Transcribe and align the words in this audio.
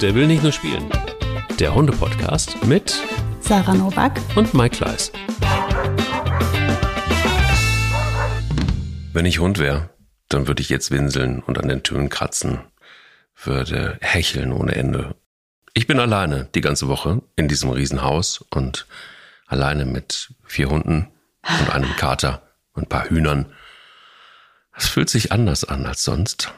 Der 0.00 0.14
will 0.14 0.26
nicht 0.26 0.42
nur 0.42 0.52
spielen. 0.52 0.90
Der 1.58 1.74
Hunde-Podcast 1.74 2.64
mit 2.64 3.02
Sarah 3.40 3.74
Novak 3.74 4.18
und 4.34 4.54
Mike 4.54 4.76
Kleiss. 4.76 5.12
Wenn 9.12 9.26
ich 9.26 9.40
Hund 9.40 9.58
wäre, 9.58 9.90
dann 10.30 10.46
würde 10.46 10.62
ich 10.62 10.70
jetzt 10.70 10.90
winseln 10.90 11.40
und 11.40 11.58
an 11.58 11.68
den 11.68 11.82
Türen 11.82 12.08
kratzen, 12.08 12.60
würde 13.44 13.98
hecheln 14.00 14.54
ohne 14.54 14.74
Ende. 14.74 15.16
Ich 15.74 15.86
bin 15.86 16.00
alleine 16.00 16.48
die 16.54 16.62
ganze 16.62 16.88
Woche 16.88 17.20
in 17.36 17.48
diesem 17.48 17.68
Riesenhaus 17.68 18.42
und 18.48 18.86
alleine 19.48 19.84
mit 19.84 20.32
vier 20.46 20.70
Hunden 20.70 21.08
und 21.60 21.74
einem 21.74 21.94
Kater 21.96 22.40
und 22.72 22.84
ein 22.84 22.88
paar 22.88 23.10
Hühnern. 23.10 23.52
Es 24.74 24.88
fühlt 24.88 25.10
sich 25.10 25.30
anders 25.30 25.64
an 25.64 25.84
als 25.84 26.04
sonst. 26.04 26.54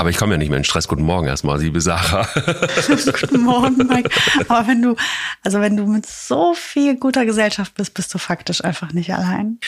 Aber 0.00 0.08
ich 0.08 0.16
komme 0.16 0.32
ja 0.32 0.38
nicht 0.38 0.48
mehr 0.48 0.56
in 0.56 0.64
Stress. 0.64 0.88
Guten 0.88 1.02
Morgen 1.02 1.26
erstmal, 1.26 1.60
liebe 1.60 1.78
Sarah. 1.78 2.26
Guten 3.20 3.42
Morgen, 3.42 3.86
Mike. 3.86 4.08
Aber 4.48 4.66
wenn 4.66 4.80
du, 4.80 4.96
also 5.42 5.60
wenn 5.60 5.76
du 5.76 5.84
mit 5.84 6.06
so 6.06 6.54
viel 6.54 6.96
guter 6.96 7.26
Gesellschaft 7.26 7.74
bist, 7.74 7.92
bist 7.92 8.14
du 8.14 8.16
faktisch 8.16 8.64
einfach 8.64 8.94
nicht 8.94 9.12
allein. 9.12 9.60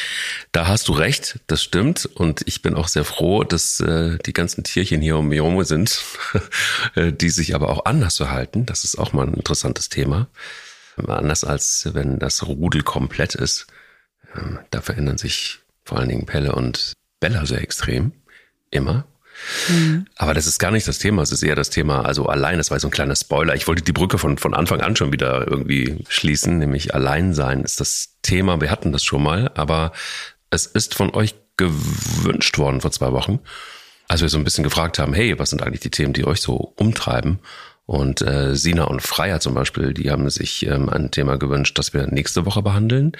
Da 0.51 0.69
hast 0.69 0.89
du 0.89 0.93
recht, 0.95 1.41
das 1.49 1.63
stimmt. 1.63 2.07
Und 2.07 2.41
ich 2.47 2.63
bin 2.63 2.77
auch 2.77 2.89
sehr 2.89 3.05
froh, 3.05 3.45
dass 3.45 3.79
äh, 3.81 4.17
die 4.25 4.33
ganzen 4.33 4.65
Tierchen 4.65 5.03
hier 5.03 5.19
um 5.19 5.29
mich 5.29 5.37
herum 5.37 5.63
sind, 5.65 6.03
die 6.97 7.29
sich 7.29 7.55
aber 7.55 7.69
auch 7.69 7.85
anders 7.85 8.17
verhalten. 8.17 8.65
Das 8.65 8.85
ist 8.85 8.97
auch 8.97 9.13
mal 9.13 9.27
ein 9.27 9.35
interessantes 9.35 9.91
Thema. 9.91 10.29
Anders 10.97 11.45
als 11.45 11.91
wenn 11.93 12.19
das 12.19 12.47
Rudel 12.47 12.83
komplett 12.83 13.35
ist. 13.35 13.67
Ähm, 14.35 14.61
da 14.71 14.81
verändern 14.81 15.19
sich 15.19 15.59
vor 15.85 15.99
allen 15.99 16.09
Dingen 16.09 16.25
Pelle 16.25 16.55
und 16.55 16.95
Bella 17.21 17.45
sehr 17.45 17.61
extrem. 17.61 18.13
Immer. 18.71 19.05
Mhm. 19.69 20.07
Aber 20.17 20.35
das 20.35 20.47
ist 20.47 20.59
gar 20.59 20.71
nicht 20.71 20.87
das 20.89 20.99
Thema. 20.99 21.23
Es 21.23 21.33
ist 21.33 21.43
eher 21.43 21.55
das 21.55 21.71
Thema, 21.71 22.05
also 22.05 22.27
allein, 22.27 22.59
das 22.59 22.71
war 22.71 22.81
so 22.81 22.89
ein 22.89 22.93
kleiner 22.93 23.17
Spoiler. 23.17 23.55
Ich 23.55 23.67
wollte 23.69 23.83
die 23.83 23.93
Brücke 23.93 24.19
von, 24.19 24.39
von 24.39 24.55
Anfang 24.55 24.81
an 24.81 24.97
schon 24.97 25.13
wieder 25.13 25.47
irgendwie 25.49 26.05
schließen, 26.09 26.59
nämlich 26.59 26.95
Alleinsein 26.95 27.63
ist 27.63 27.81
das 27.81 28.17
Thema. 28.23 28.61
Wir 28.61 28.71
hatten 28.71 28.93
das 28.93 29.05
schon 29.05 29.23
mal, 29.23 29.51
aber 29.55 29.93
es 30.51 30.67
ist 30.67 30.95
von 30.95 31.15
euch 31.15 31.35
gewünscht 31.57 32.59
worden 32.59 32.81
vor 32.81 32.93
zwei 32.93 33.13
Wochen, 33.13 33.41
als 34.09 34.21
wir 34.21 34.29
so 34.29 34.39
ein 34.39 34.45
bisschen 34.45 34.65
gefragt 34.65 34.99
haben, 34.99 35.15
hey, 35.15 35.39
was 35.39 35.51
sind 35.51 35.63
eigentlich 35.63 35.81
die 35.81 35.91
Themen, 35.91 36.13
die 36.13 36.27
euch 36.27 36.41
so 36.41 36.73
umtreiben? 36.77 37.41
Und 37.85 38.23
äh, 38.23 38.55
Sina 38.55 38.85
und 38.85 39.03
Freier 39.03 39.41
zum 39.41 39.55
Beispiel, 39.55 39.93
die 39.93 40.11
haben 40.11 40.31
sich 40.31 40.65
ähm, 40.67 40.89
ein 40.89 41.11
Thema 41.11 41.37
gewünscht, 41.37 41.79
das 41.79 41.93
wir 41.93 42.07
nächste 42.07 42.47
Woche 42.47 42.63
behandeln. 42.63 43.13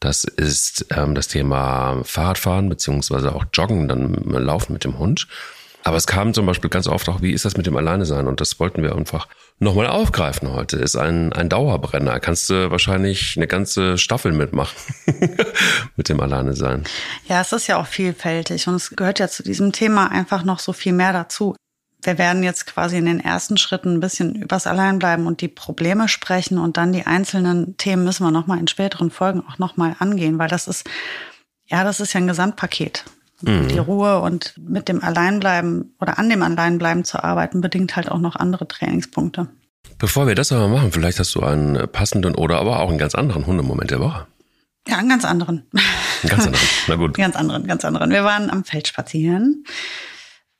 Das 0.00 0.24
ist 0.24 0.86
ähm, 0.90 1.14
das 1.14 1.28
Thema 1.28 2.02
Fahrradfahren 2.04 2.68
beziehungsweise 2.68 3.34
auch 3.34 3.46
Joggen, 3.52 3.88
dann 3.88 4.14
Laufen 4.14 4.74
mit 4.74 4.84
dem 4.84 4.98
Hund. 4.98 5.26
Aber 5.86 5.96
es 5.96 6.08
kam 6.08 6.34
zum 6.34 6.46
Beispiel 6.46 6.68
ganz 6.68 6.88
oft 6.88 7.08
auch, 7.08 7.22
wie 7.22 7.30
ist 7.30 7.44
das 7.44 7.56
mit 7.56 7.66
dem 7.66 7.76
Alleine 7.76 8.06
sein? 8.06 8.26
Und 8.26 8.40
das 8.40 8.58
wollten 8.58 8.82
wir 8.82 8.96
einfach 8.96 9.28
nochmal 9.60 9.86
aufgreifen 9.86 10.52
heute. 10.52 10.78
Ist 10.78 10.96
ein, 10.96 11.32
ein 11.32 11.48
Dauerbrenner. 11.48 12.18
Kannst 12.18 12.50
du 12.50 12.72
wahrscheinlich 12.72 13.36
eine 13.36 13.46
ganze 13.46 13.96
Staffel 13.96 14.32
mitmachen 14.32 14.76
mit 15.96 16.08
dem 16.08 16.18
Alleine 16.18 16.54
sein. 16.54 16.82
Ja, 17.28 17.40
es 17.40 17.52
ist 17.52 17.68
ja 17.68 17.76
auch 17.76 17.86
vielfältig 17.86 18.66
und 18.66 18.74
es 18.74 18.90
gehört 18.96 19.20
ja 19.20 19.28
zu 19.28 19.44
diesem 19.44 19.70
Thema 19.70 20.10
einfach 20.10 20.42
noch 20.42 20.58
so 20.58 20.72
viel 20.72 20.92
mehr 20.92 21.12
dazu 21.12 21.54
wir 22.02 22.18
werden 22.18 22.44
jetzt 22.44 22.66
quasi 22.66 22.98
in 22.98 23.06
den 23.06 23.18
ersten 23.18 23.56
Schritten 23.56 23.94
ein 23.94 24.00
bisschen 24.00 24.36
übers 24.36 24.68
Alleinbleiben 24.68 25.26
und 25.26 25.40
die 25.40 25.48
Probleme 25.48 26.06
sprechen 26.06 26.56
und 26.56 26.76
dann 26.76 26.92
die 26.92 27.04
einzelnen 27.04 27.76
Themen 27.78 28.04
müssen 28.04 28.24
wir 28.24 28.30
nochmal 28.30 28.60
in 28.60 28.68
späteren 28.68 29.10
Folgen 29.10 29.42
auch 29.48 29.58
nochmal 29.58 29.96
angehen, 29.98 30.38
weil 30.38 30.46
das 30.46 30.68
ist, 30.68 30.88
ja, 31.66 31.82
das 31.82 31.98
ist 31.98 32.12
ja 32.12 32.20
ein 32.20 32.28
Gesamtpaket. 32.28 33.04
Mhm. 33.42 33.68
Die 33.68 33.78
Ruhe 33.78 34.20
und 34.20 34.54
mit 34.58 34.88
dem 34.88 35.02
Alleinbleiben 35.02 35.94
oder 36.00 36.18
an 36.18 36.30
dem 36.30 36.42
Alleinbleiben 36.42 37.04
zu 37.04 37.22
arbeiten, 37.22 37.60
bedingt 37.60 37.96
halt 37.96 38.10
auch 38.10 38.18
noch 38.18 38.36
andere 38.36 38.66
Trainingspunkte. 38.66 39.48
Bevor 39.98 40.26
wir 40.26 40.34
das 40.34 40.52
aber 40.52 40.68
machen, 40.68 40.92
vielleicht 40.92 41.18
hast 41.18 41.34
du 41.34 41.42
einen 41.42 41.88
passenden 41.90 42.34
oder 42.34 42.58
aber 42.58 42.80
auch 42.80 42.88
einen 42.88 42.98
ganz 42.98 43.14
anderen 43.14 43.46
Hundemoment 43.46 43.90
der 43.90 44.00
Woche. 44.00 44.26
Ja, 44.88 44.98
einen 44.98 45.08
ganz 45.08 45.24
anderen. 45.24 45.66
Einen 45.72 46.30
ganz 46.30 46.46
anderen. 46.46 46.68
Na 46.86 46.94
gut. 46.96 47.14
ganz 47.16 47.36
anderen, 47.36 47.66
ganz 47.66 47.84
anderen. 47.84 48.10
Wir 48.10 48.24
waren 48.24 48.50
am 48.50 48.64
Feld 48.64 48.88
spazieren 48.88 49.64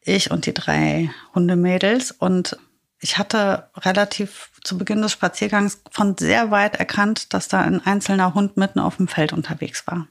ich 0.07 0.31
und 0.31 0.47
die 0.47 0.55
drei 0.55 1.11
Hundemädels. 1.35 2.13
Und 2.13 2.57
ich 3.01 3.19
hatte 3.19 3.69
relativ 3.77 4.51
zu 4.63 4.79
Beginn 4.79 5.03
des 5.03 5.13
Spaziergangs 5.13 5.83
von 5.91 6.17
sehr 6.17 6.51
weit 6.51 6.77
erkannt, 6.77 7.35
dass 7.35 7.49
da 7.49 7.61
ein 7.61 7.85
einzelner 7.85 8.35
Hund 8.35 8.57
mitten 8.57 8.79
auf 8.79 8.97
dem 8.97 9.09
Feld 9.09 9.33
unterwegs 9.33 9.87
war. 9.87 10.07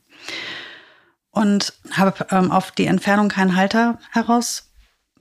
Und 1.35 1.73
habe 1.91 2.25
ähm, 2.31 2.51
auf 2.51 2.71
die 2.71 2.87
Entfernung 2.87 3.29
keinen 3.29 3.55
Halter 3.55 3.99
heraus 4.11 4.71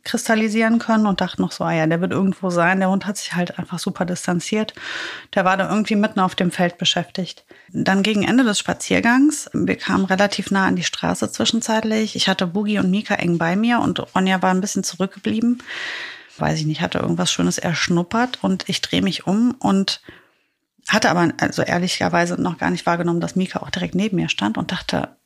kristallisieren 0.04 0.78
können 0.78 1.06
und 1.06 1.20
dachte 1.20 1.40
noch 1.40 1.50
so, 1.50 1.64
ah 1.64 1.72
ja, 1.72 1.86
der 1.86 2.00
wird 2.00 2.12
irgendwo 2.12 2.50
sein. 2.50 2.78
Der 2.78 2.90
Hund 2.90 3.06
hat 3.06 3.16
sich 3.16 3.32
halt 3.32 3.58
einfach 3.58 3.78
super 3.78 4.04
distanziert. 4.04 4.74
Der 5.34 5.44
war 5.44 5.56
da 5.56 5.68
irgendwie 5.68 5.96
mitten 5.96 6.20
auf 6.20 6.34
dem 6.34 6.50
Feld 6.50 6.78
beschäftigt. 6.78 7.44
Dann 7.72 8.02
gegen 8.02 8.22
Ende 8.22 8.44
des 8.44 8.58
Spaziergangs, 8.58 9.50
wir 9.54 9.76
kamen 9.76 10.04
relativ 10.04 10.50
nah 10.50 10.66
an 10.66 10.76
die 10.76 10.84
Straße 10.84 11.32
zwischenzeitlich. 11.32 12.16
Ich 12.16 12.28
hatte 12.28 12.46
Boogie 12.46 12.78
und 12.78 12.90
Mika 12.90 13.14
eng 13.14 13.38
bei 13.38 13.56
mir 13.56 13.80
und 13.80 14.14
Ronja 14.14 14.42
war 14.42 14.50
ein 14.50 14.60
bisschen 14.60 14.84
zurückgeblieben. 14.84 15.62
Weiß 16.36 16.58
ich 16.58 16.66
nicht, 16.66 16.82
hatte 16.82 16.98
irgendwas 16.98 17.32
Schönes 17.32 17.58
erschnuppert 17.58 18.38
und 18.42 18.68
ich 18.68 18.82
drehe 18.82 19.02
mich 19.02 19.26
um 19.26 19.52
und 19.58 20.02
hatte 20.86 21.08
aber 21.08 21.32
also 21.40 21.62
ehrlicherweise 21.62 22.40
noch 22.40 22.58
gar 22.58 22.70
nicht 22.70 22.84
wahrgenommen, 22.84 23.20
dass 23.20 23.36
Mika 23.36 23.60
auch 23.60 23.70
direkt 23.70 23.94
neben 23.94 24.16
mir 24.16 24.28
stand 24.28 24.58
und 24.58 24.70
dachte, 24.70 25.16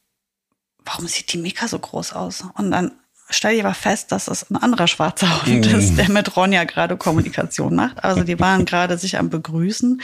warum 0.85 1.07
sieht 1.07 1.33
die 1.33 1.39
Mika 1.39 1.69
so 1.69 1.79
groß 1.79 2.13
aus? 2.13 2.45
Und 2.55 2.71
dann 2.71 2.93
stelle 3.31 3.55
ich 3.55 3.65
aber 3.65 3.75
fest, 3.75 4.13
dass 4.13 4.29
es 4.29 4.51
ein 4.51 4.57
anderer 4.57 4.89
schwarzer 4.89 5.45
Hund 5.45 5.71
mm. 5.71 5.77
ist, 5.77 5.97
der 5.97 6.11
mit 6.11 6.37
Ronja 6.37 6.65
gerade 6.65 6.97
Kommunikation 6.97 7.75
macht. 7.75 8.03
Also 8.03 8.25
die 8.25 8.41
waren 8.41 8.65
gerade 8.65 8.97
sich 8.99 9.19
am 9.19 9.31
Begrüßen 9.31 10.01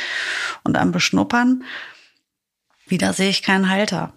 und 0.63 0.77
am 0.77 0.93
Beschnuppern. 0.93 1.65
Wieder 2.87 3.13
sehe 3.13 3.31
ich 3.31 3.43
keinen 3.43 3.71
Halter. 3.71 4.13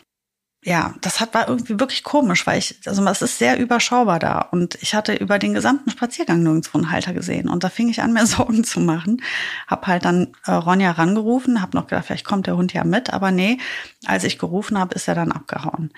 Ja, 0.64 0.96
das 1.00 1.22
hat, 1.22 1.34
war 1.34 1.48
irgendwie 1.48 1.80
wirklich 1.80 2.04
komisch, 2.04 2.46
weil 2.46 2.58
ich, 2.58 2.80
also 2.86 3.02
es 3.06 3.22
ist 3.22 3.38
sehr 3.38 3.58
überschaubar 3.58 4.20
da. 4.20 4.40
Und 4.40 4.76
ich 4.82 4.94
hatte 4.96 5.14
über 5.14 5.40
den 5.40 5.54
gesamten 5.54 5.92
Spaziergang 5.92 6.44
nirgendwo 6.44 6.78
einen 6.78 6.92
Halter 6.92 7.14
gesehen. 7.14 7.48
Und 7.48 7.64
da 7.64 7.70
fing 7.70 7.88
ich 7.88 8.02
an, 8.02 8.12
mir 8.12 8.26
Sorgen 8.26 8.66
zu 8.66 8.82
machen. 8.82 9.22
Hab 9.68 9.88
halt 9.88 10.04
dann 10.04 10.36
äh, 10.46 10.52
Ronja 10.52 10.92
rangerufen, 10.92 11.62
hab 11.62 11.74
noch 11.74 11.88
gedacht, 11.88 12.08
vielleicht 12.08 12.26
kommt 12.26 12.48
der 12.48 12.58
Hund 12.58 12.74
ja 12.74 12.84
mit. 12.84 13.14
Aber 13.14 13.32
nee, 13.32 13.60
als 14.06 14.26
ich 14.26 14.38
gerufen 14.38 14.78
habe, 14.78 14.96
ist 14.96 15.08
er 15.08 15.16
dann 15.16 15.32
abgehauen. 15.32 15.94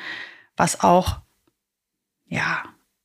Was 0.60 0.82
auch, 0.82 1.22
ja, 2.28 2.64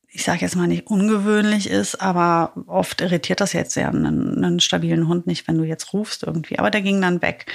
ich 0.09 0.25
sage 0.25 0.41
jetzt 0.41 0.57
mal 0.57 0.67
nicht 0.67 0.87
ungewöhnlich 0.87 1.69
ist, 1.69 2.01
aber 2.01 2.51
oft 2.67 2.99
irritiert 2.99 3.39
das 3.39 3.53
jetzt 3.53 3.75
ja 3.75 3.87
einen, 3.87 4.43
einen, 4.43 4.59
stabilen 4.59 5.07
Hund 5.07 5.25
nicht, 5.25 5.47
wenn 5.47 5.57
du 5.57 5.63
jetzt 5.63 5.93
rufst 5.93 6.23
irgendwie. 6.23 6.59
Aber 6.59 6.69
der 6.69 6.81
ging 6.81 6.99
dann 6.99 7.21
weg. 7.21 7.49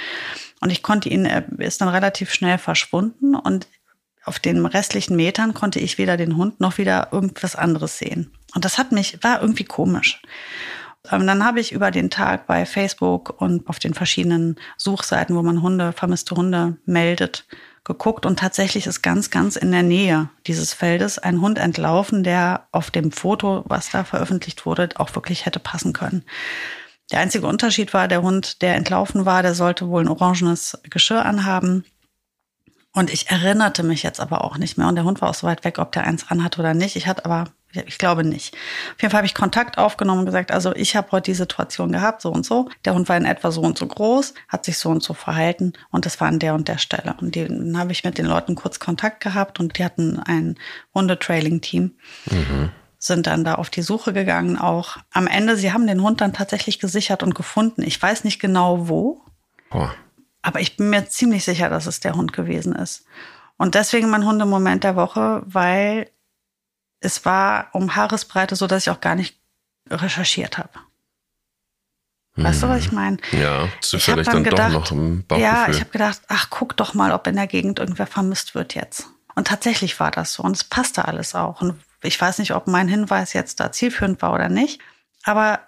Und 0.59 0.71
ich 0.71 0.81
konnte 0.81 1.07
ihn, 1.07 1.25
er 1.25 1.47
ist 1.59 1.81
dann 1.81 1.87
relativ 1.87 2.33
schnell 2.33 2.57
verschwunden 2.57 3.35
und 3.35 3.67
auf 4.23 4.39
den 4.39 4.65
restlichen 4.65 5.15
Metern 5.15 5.53
konnte 5.53 5.79
ich 5.79 5.99
weder 5.99 6.17
den 6.17 6.35
Hund 6.35 6.59
noch 6.59 6.79
wieder 6.79 7.09
irgendwas 7.11 7.55
anderes 7.55 7.99
sehen. 7.99 8.31
Und 8.55 8.65
das 8.65 8.79
hat 8.79 8.91
mich, 8.91 9.23
war 9.23 9.39
irgendwie 9.39 9.65
komisch. 9.65 10.19
Ähm, 11.11 11.27
dann 11.27 11.45
habe 11.45 11.59
ich 11.59 11.73
über 11.73 11.91
den 11.91 12.09
Tag 12.09 12.47
bei 12.47 12.65
Facebook 12.65 13.39
und 13.39 13.69
auf 13.69 13.77
den 13.77 13.93
verschiedenen 13.93 14.55
Suchseiten, 14.77 15.35
wo 15.35 15.43
man 15.43 15.61
Hunde, 15.61 15.91
vermisste 15.91 16.35
Hunde 16.35 16.77
meldet, 16.85 17.45
geguckt 17.83 18.25
und 18.25 18.39
tatsächlich 18.39 18.85
ist 18.85 19.01
ganz, 19.01 19.31
ganz 19.31 19.55
in 19.55 19.71
der 19.71 19.83
Nähe 19.83 20.29
dieses 20.45 20.73
Feldes 20.73 21.17
ein 21.17 21.41
Hund 21.41 21.57
entlaufen, 21.57 22.23
der 22.23 22.67
auf 22.71 22.91
dem 22.91 23.11
Foto, 23.11 23.63
was 23.65 23.89
da 23.89 24.03
veröffentlicht 24.03 24.65
wurde, 24.65 24.89
auch 24.95 25.13
wirklich 25.15 25.45
hätte 25.45 25.59
passen 25.59 25.93
können. 25.93 26.23
Der 27.11 27.19
einzige 27.19 27.47
Unterschied 27.47 27.93
war, 27.93 28.07
der 28.07 28.21
Hund, 28.21 28.61
der 28.61 28.75
entlaufen 28.75 29.25
war, 29.25 29.41
der 29.41 29.55
sollte 29.55 29.89
wohl 29.89 30.03
ein 30.03 30.07
orangenes 30.07 30.79
Geschirr 30.89 31.25
anhaben. 31.25 31.83
Und 32.93 33.11
ich 33.11 33.29
erinnerte 33.29 33.83
mich 33.83 34.03
jetzt 34.03 34.19
aber 34.19 34.43
auch 34.43 34.57
nicht 34.57 34.77
mehr. 34.77 34.87
Und 34.87 34.95
der 34.95 35.03
Hund 35.03 35.21
war 35.21 35.29
auch 35.29 35.33
so 35.35 35.47
weit 35.47 35.63
weg, 35.63 35.79
ob 35.79 35.91
der 35.91 36.05
eins 36.05 36.29
anhat 36.29 36.59
oder 36.59 36.73
nicht. 36.73 36.95
Ich 36.95 37.07
hatte 37.07 37.25
aber 37.25 37.45
ich 37.73 37.97
glaube 37.97 38.23
nicht. 38.23 38.55
Auf 38.95 39.01
jeden 39.01 39.11
Fall 39.11 39.19
habe 39.19 39.27
ich 39.27 39.33
Kontakt 39.33 39.77
aufgenommen 39.77 40.19
und 40.19 40.25
gesagt, 40.25 40.51
also 40.51 40.73
ich 40.75 40.95
habe 40.95 41.11
heute 41.11 41.31
die 41.31 41.35
Situation 41.35 41.91
gehabt, 41.91 42.21
so 42.21 42.31
und 42.31 42.45
so. 42.45 42.69
Der 42.85 42.93
Hund 42.93 43.07
war 43.09 43.17
in 43.17 43.25
etwa 43.25 43.51
so 43.51 43.61
und 43.61 43.77
so 43.77 43.87
groß, 43.87 44.33
hat 44.47 44.65
sich 44.65 44.77
so 44.77 44.89
und 44.89 45.03
so 45.03 45.13
verhalten 45.13 45.73
und 45.89 46.05
das 46.05 46.19
war 46.19 46.27
an 46.27 46.39
der 46.39 46.53
und 46.53 46.67
der 46.67 46.77
Stelle. 46.77 47.15
Und 47.19 47.35
dann 47.35 47.77
habe 47.77 47.91
ich 47.91 48.03
mit 48.03 48.17
den 48.17 48.25
Leuten 48.25 48.55
kurz 48.55 48.79
Kontakt 48.79 49.21
gehabt 49.21 49.59
und 49.59 49.77
die 49.77 49.85
hatten 49.85 50.19
ein 50.19 50.57
Hundetrailing-Team. 50.93 51.95
Mhm. 52.29 52.71
Sind 52.97 53.25
dann 53.27 53.43
da 53.43 53.55
auf 53.55 53.69
die 53.69 53.81
Suche 53.81 54.13
gegangen 54.13 54.57
auch. 54.57 54.97
Am 55.11 55.25
Ende, 55.25 55.57
sie 55.57 55.73
haben 55.73 55.87
den 55.87 56.03
Hund 56.03 56.21
dann 56.21 56.33
tatsächlich 56.33 56.79
gesichert 56.79 57.23
und 57.23 57.33
gefunden. 57.33 57.81
Ich 57.81 57.99
weiß 57.99 58.23
nicht 58.23 58.39
genau 58.39 58.87
wo. 58.87 59.21
Oh. 59.71 59.87
Aber 60.43 60.59
ich 60.59 60.77
bin 60.77 60.89
mir 60.89 61.07
ziemlich 61.07 61.43
sicher, 61.43 61.69
dass 61.69 61.87
es 61.87 61.99
der 61.99 62.15
Hund 62.15 62.33
gewesen 62.33 62.75
ist. 62.75 63.05
Und 63.57 63.75
deswegen 63.75 64.09
mein 64.09 64.25
Hundemoment 64.25 64.83
der 64.83 64.95
Woche, 64.95 65.43
weil 65.45 66.09
es 67.01 67.25
war 67.25 67.69
um 67.73 67.95
Haaresbreite 67.95 68.55
so, 68.55 68.67
dass 68.67 68.83
ich 68.83 68.89
auch 68.89 69.01
gar 69.01 69.15
nicht 69.15 69.35
recherchiert 69.89 70.57
habe. 70.57 70.69
Weißt 72.35 72.63
du, 72.63 72.69
was 72.69 72.79
ich 72.79 72.91
meine? 72.93 73.17
Ja, 73.33 73.67
zufällig 73.81 74.25
dann, 74.25 74.35
dann 74.35 74.43
gedacht, 74.45 74.73
doch 74.73 74.79
noch 74.79 74.91
im 74.91 75.25
Bauchgefühl. 75.25 75.53
Ja, 75.53 75.67
ich 75.67 75.81
habe 75.81 75.89
gedacht, 75.89 76.21
ach, 76.29 76.47
guck 76.49 76.77
doch 76.77 76.93
mal, 76.93 77.11
ob 77.11 77.27
in 77.27 77.35
der 77.35 77.47
Gegend 77.47 77.79
irgendwer 77.79 78.07
vermisst 78.07 78.55
wird 78.55 78.73
jetzt. 78.73 79.07
Und 79.35 79.47
tatsächlich 79.47 79.99
war 79.99 80.11
das 80.11 80.33
so 80.33 80.43
und 80.43 80.55
es 80.55 80.63
passte 80.63 81.05
alles 81.05 81.35
auch. 81.35 81.61
Und 81.61 81.77
ich 82.03 82.19
weiß 82.19 82.39
nicht, 82.39 82.53
ob 82.53 82.67
mein 82.67 82.87
Hinweis 82.87 83.33
jetzt 83.33 83.59
da 83.59 83.71
zielführend 83.71 84.21
war 84.21 84.33
oder 84.33 84.47
nicht. 84.47 84.79
Aber 85.23 85.59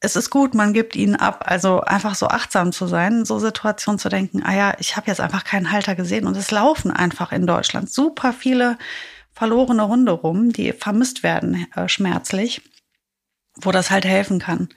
es 0.00 0.16
ist 0.16 0.30
gut, 0.30 0.54
man 0.54 0.72
gibt 0.72 0.96
ihn 0.96 1.14
ab. 1.14 1.44
Also 1.46 1.80
einfach 1.82 2.16
so 2.16 2.26
achtsam 2.26 2.72
zu 2.72 2.88
sein, 2.88 3.24
so 3.24 3.38
Situationen 3.38 4.00
zu 4.00 4.08
denken, 4.08 4.42
ah 4.42 4.54
ja, 4.54 4.74
ich 4.78 4.96
habe 4.96 5.06
jetzt 5.06 5.20
einfach 5.20 5.44
keinen 5.44 5.70
Halter 5.70 5.94
gesehen. 5.94 6.26
Und 6.26 6.36
es 6.36 6.50
laufen 6.50 6.90
einfach 6.90 7.30
in 7.30 7.46
Deutschland 7.46 7.92
super 7.92 8.32
viele 8.32 8.76
verlorene 9.42 9.88
Hunde 9.88 10.12
rum, 10.12 10.52
die 10.52 10.72
vermisst 10.72 11.24
werden 11.24 11.66
äh, 11.74 11.88
schmerzlich, 11.88 12.62
wo 13.60 13.72
das 13.72 13.90
halt 13.90 14.04
helfen 14.04 14.38
kann. 14.38 14.68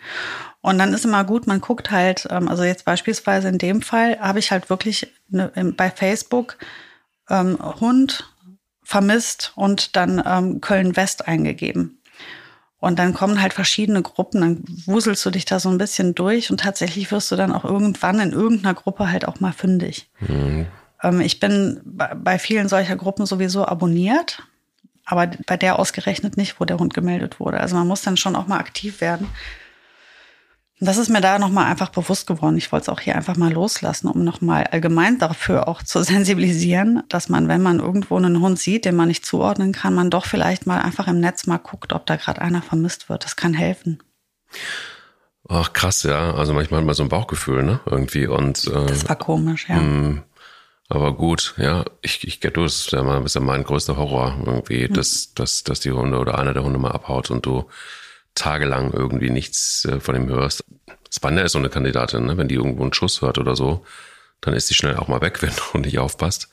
Und 0.61 0.79
dann 0.79 0.91
ist 0.91 1.05
immer 1.05 1.23
gut, 1.23 1.45
man 1.45 1.61
guckt 1.61 1.91
halt, 1.91 2.27
ähm, 2.31 2.47
also 2.47 2.63
jetzt 2.63 2.83
beispielsweise 2.83 3.47
in 3.47 3.59
dem 3.59 3.83
Fall 3.83 4.19
habe 4.19 4.39
ich 4.39 4.49
halt 4.49 4.71
wirklich 4.71 5.13
ne, 5.27 5.51
bei 5.77 5.91
Facebook 5.91 6.57
ähm, 7.29 7.59
Hund 7.79 8.33
vermisst 8.81 9.51
und 9.53 9.95
dann 9.95 10.19
ähm, 10.25 10.61
Köln 10.61 10.95
West 10.95 11.27
eingegeben. 11.27 12.01
Und 12.79 12.97
dann 12.97 13.13
kommen 13.13 13.43
halt 13.43 13.53
verschiedene 13.53 14.01
Gruppen, 14.01 14.41
dann 14.41 14.63
wuselst 14.87 15.23
du 15.27 15.29
dich 15.29 15.45
da 15.45 15.59
so 15.59 15.69
ein 15.69 15.77
bisschen 15.77 16.15
durch 16.15 16.49
und 16.49 16.61
tatsächlich 16.61 17.11
wirst 17.11 17.31
du 17.31 17.35
dann 17.35 17.51
auch 17.51 17.65
irgendwann 17.65 18.19
in 18.19 18.31
irgendeiner 18.31 18.73
Gruppe 18.73 19.11
halt 19.11 19.27
auch 19.27 19.39
mal 19.39 19.53
fündig. 19.53 20.09
Mhm. 20.21 20.65
Ähm, 21.03 21.21
ich 21.21 21.39
bin 21.39 21.81
bei 21.85 22.39
vielen 22.39 22.67
solcher 22.67 22.95
Gruppen 22.95 23.27
sowieso 23.27 23.63
abonniert, 23.67 24.41
aber 25.05 25.27
bei 25.45 25.57
der 25.57 25.79
ausgerechnet 25.79 26.35
nicht, 26.37 26.59
wo 26.59 26.65
der 26.65 26.79
Hund 26.79 26.93
gemeldet 26.93 27.39
wurde. 27.39 27.59
Also 27.59 27.75
man 27.75 27.87
muss 27.87 28.01
dann 28.01 28.17
schon 28.17 28.35
auch 28.35 28.47
mal 28.47 28.59
aktiv 28.59 29.01
werden. 29.01 29.29
Das 30.81 30.97
ist 30.97 31.09
mir 31.09 31.21
da 31.21 31.39
nochmal 31.39 31.65
einfach 31.65 31.89
bewusst 31.89 32.27
geworden. 32.27 32.57
Ich 32.57 32.71
wollte 32.71 32.83
es 32.83 32.89
auch 32.89 32.99
hier 32.99 33.15
einfach 33.15 33.37
mal 33.37 33.53
loslassen, 33.53 34.09
um 34.09 34.25
nochmal 34.25 34.65
allgemein 34.65 35.19
dafür 35.19 35.69
auch 35.69 35.81
zu 35.81 36.03
sensibilisieren, 36.03 37.03
dass 37.07 37.29
man, 37.29 37.47
wenn 37.47 37.61
man 37.61 37.79
irgendwo 37.79 38.17
einen 38.17 38.41
Hund 38.41 38.59
sieht, 38.59 38.83
den 38.83 38.95
man 38.95 39.07
nicht 39.07 39.25
zuordnen 39.25 39.71
kann, 39.71 39.93
man 39.93 40.09
doch 40.09 40.25
vielleicht 40.25 40.67
mal 40.67 40.81
einfach 40.81 41.07
im 41.07 41.21
Netz 41.21 41.47
mal 41.47 41.59
guckt, 41.59 41.93
ob 41.93 42.05
da 42.05 42.17
gerade 42.17 42.41
einer 42.41 42.61
vermisst 42.61 43.07
wird. 43.07 43.23
Das 43.23 43.37
kann 43.37 43.53
helfen. 43.53 44.03
Ach 45.47 45.71
krass, 45.71 46.03
ja. 46.03 46.33
Also 46.33 46.53
manchmal 46.53 46.79
hat 46.79 46.87
man 46.87 46.95
so 46.95 47.03
ein 47.03 47.09
Bauchgefühl, 47.09 47.63
ne? 47.63 47.79
Irgendwie 47.85 48.27
und 48.27 48.67
äh, 48.67 48.85
das 48.87 49.07
war 49.07 49.15
komisch, 49.15 49.67
ja. 49.69 49.77
Aber 50.87 51.13
gut, 51.13 51.55
ja, 51.57 51.83
ich, 52.01 52.27
ich 52.27 52.39
du, 52.39 52.63
das 52.63 52.81
ist 52.81 52.91
ja 52.91 53.01
mal, 53.01 53.23
ist 53.25 53.35
ja 53.35 53.41
mein 53.41 53.63
größter 53.63 53.97
Horror 53.97 54.37
irgendwie, 54.45 54.87
mhm. 54.87 54.93
dass, 54.93 55.33
dass, 55.33 55.63
dass 55.63 55.79
die 55.79 55.91
Hunde 55.91 56.17
oder 56.19 56.37
einer 56.37 56.53
der 56.53 56.63
Hunde 56.63 56.77
mal 56.77 56.91
abhaut 56.91 57.31
und 57.31 57.45
du 57.45 57.67
tagelang 58.35 58.93
irgendwie 58.93 59.29
nichts 59.29 59.85
äh, 59.85 59.99
von 59.99 60.15
ihm 60.15 60.27
hörst. 60.27 60.63
Spanja 61.11 61.43
ist 61.43 61.53
so 61.53 61.59
eine 61.59 61.69
Kandidatin, 61.69 62.25
ne? 62.25 62.37
wenn 62.37 62.47
die 62.47 62.55
irgendwo 62.55 62.83
einen 62.83 62.93
Schuss 62.93 63.21
hört 63.21 63.37
oder 63.37 63.55
so, 63.55 63.85
dann 64.41 64.53
ist 64.53 64.67
sie 64.67 64.73
schnell 64.75 64.97
auch 64.97 65.07
mal 65.07 65.21
weg, 65.21 65.41
wenn 65.41 65.53
du 65.71 65.79
nicht 65.79 65.97
aufpasst. 65.97 66.49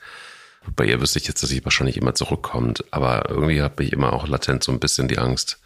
Bei 0.75 0.85
ihr 0.85 1.01
wüsste 1.01 1.19
ich 1.19 1.27
jetzt, 1.27 1.43
dass 1.43 1.49
sie 1.49 1.63
wahrscheinlich 1.65 1.97
immer 1.97 2.15
zurückkommt, 2.15 2.85
aber 2.91 3.29
irgendwie 3.29 3.61
habe 3.61 3.83
ich 3.83 3.91
immer 3.91 4.13
auch 4.13 4.27
latent 4.27 4.63
so 4.63 4.71
ein 4.71 4.79
bisschen 4.79 5.09
die 5.09 5.19
Angst, 5.19 5.59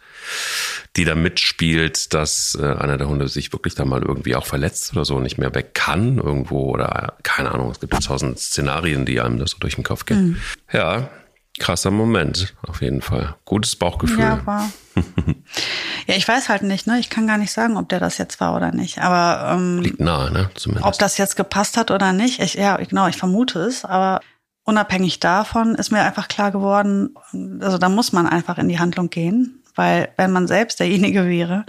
die 0.96 1.04
da 1.04 1.14
mitspielt, 1.14 2.12
dass 2.14 2.58
äh, 2.60 2.64
einer 2.64 2.98
der 2.98 3.08
Hunde 3.08 3.28
sich 3.28 3.52
wirklich 3.52 3.74
da 3.74 3.84
mal 3.84 4.02
irgendwie 4.02 4.34
auch 4.34 4.46
verletzt 4.46 4.92
oder 4.92 5.04
so 5.04 5.20
nicht 5.20 5.38
mehr 5.38 5.54
weg 5.54 5.74
kann 5.74 6.18
irgendwo 6.18 6.70
oder 6.70 7.16
keine 7.22 7.52
Ahnung, 7.52 7.70
es 7.70 7.80
gibt 7.80 7.94
ja 7.94 8.00
tausend 8.00 8.38
Szenarien, 8.38 9.06
die 9.06 9.20
einem 9.20 9.38
das 9.38 9.52
so 9.52 9.58
durch 9.58 9.76
den 9.76 9.84
Kopf 9.84 10.06
gehen. 10.06 10.28
Mhm. 10.28 10.36
Ja, 10.72 11.10
krasser 11.58 11.90
Moment, 11.90 12.54
auf 12.66 12.82
jeden 12.82 13.02
Fall. 13.02 13.36
Gutes 13.44 13.76
Bauchgefühl. 13.76 14.20
Ja, 14.20 14.46
war. 14.46 14.70
ja, 16.06 16.14
ich 16.14 16.26
weiß 16.26 16.48
halt 16.48 16.62
nicht, 16.62 16.86
ne? 16.86 16.98
Ich 16.98 17.10
kann 17.10 17.26
gar 17.26 17.38
nicht 17.38 17.52
sagen, 17.52 17.76
ob 17.76 17.88
der 17.88 18.00
das 18.00 18.18
jetzt 18.18 18.40
war 18.40 18.56
oder 18.56 18.72
nicht. 18.72 18.98
Aber 18.98 19.52
ähm, 19.52 19.80
liegt 19.80 20.00
nahe, 20.00 20.30
ne? 20.30 20.50
Zumindest. 20.54 20.86
Ob 20.86 20.98
das 20.98 21.18
jetzt 21.18 21.36
gepasst 21.36 21.76
hat 21.76 21.90
oder 21.90 22.12
nicht, 22.12 22.40
ich, 22.40 22.54
ja, 22.54 22.76
genau, 22.76 23.08
ich 23.08 23.16
vermute 23.16 23.60
es. 23.60 23.84
Aber 23.84 24.20
unabhängig 24.64 25.20
davon 25.20 25.74
ist 25.74 25.90
mir 25.90 26.02
einfach 26.02 26.28
klar 26.28 26.50
geworden, 26.50 27.14
also 27.60 27.78
da 27.78 27.88
muss 27.88 28.12
man 28.12 28.26
einfach 28.26 28.58
in 28.58 28.68
die 28.68 28.78
Handlung 28.78 29.10
gehen, 29.10 29.62
weil 29.78 30.10
wenn 30.16 30.32
man 30.32 30.48
selbst 30.48 30.80
derjenige 30.80 31.26
wäre, 31.28 31.64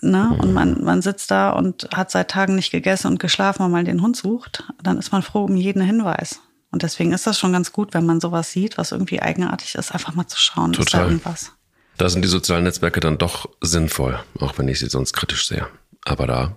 ne, 0.00 0.36
und 0.40 0.52
man, 0.52 0.82
man 0.82 1.00
sitzt 1.00 1.30
da 1.30 1.50
und 1.50 1.88
hat 1.94 2.10
seit 2.10 2.30
Tagen 2.30 2.56
nicht 2.56 2.72
gegessen 2.72 3.06
und 3.06 3.20
geschlafen, 3.20 3.62
und 3.62 3.70
mal 3.70 3.84
den 3.84 4.02
Hund 4.02 4.16
sucht, 4.16 4.64
dann 4.82 4.98
ist 4.98 5.12
man 5.12 5.22
froh 5.22 5.44
um 5.44 5.56
jeden 5.56 5.80
Hinweis. 5.80 6.40
Und 6.70 6.82
deswegen 6.82 7.12
ist 7.12 7.26
das 7.26 7.38
schon 7.38 7.52
ganz 7.52 7.72
gut, 7.72 7.94
wenn 7.94 8.04
man 8.04 8.20
sowas 8.20 8.50
sieht, 8.50 8.76
was 8.76 8.92
irgendwie 8.92 9.22
eigenartig 9.22 9.76
ist, 9.76 9.92
einfach 9.92 10.14
mal 10.14 10.26
zu 10.26 10.38
schauen, 10.38 10.72
Total. 10.72 10.84
ist 10.84 10.94
da 10.94 11.04
irgendwas. 11.04 11.52
Da 11.96 12.08
sind 12.08 12.22
die 12.22 12.28
sozialen 12.28 12.64
Netzwerke 12.64 13.00
dann 13.00 13.18
doch 13.18 13.48
sinnvoll, 13.60 14.20
auch 14.38 14.58
wenn 14.58 14.68
ich 14.68 14.78
sie 14.78 14.88
sonst 14.88 15.14
kritisch 15.14 15.48
sehe. 15.48 15.66
Aber 16.04 16.26
da. 16.26 16.56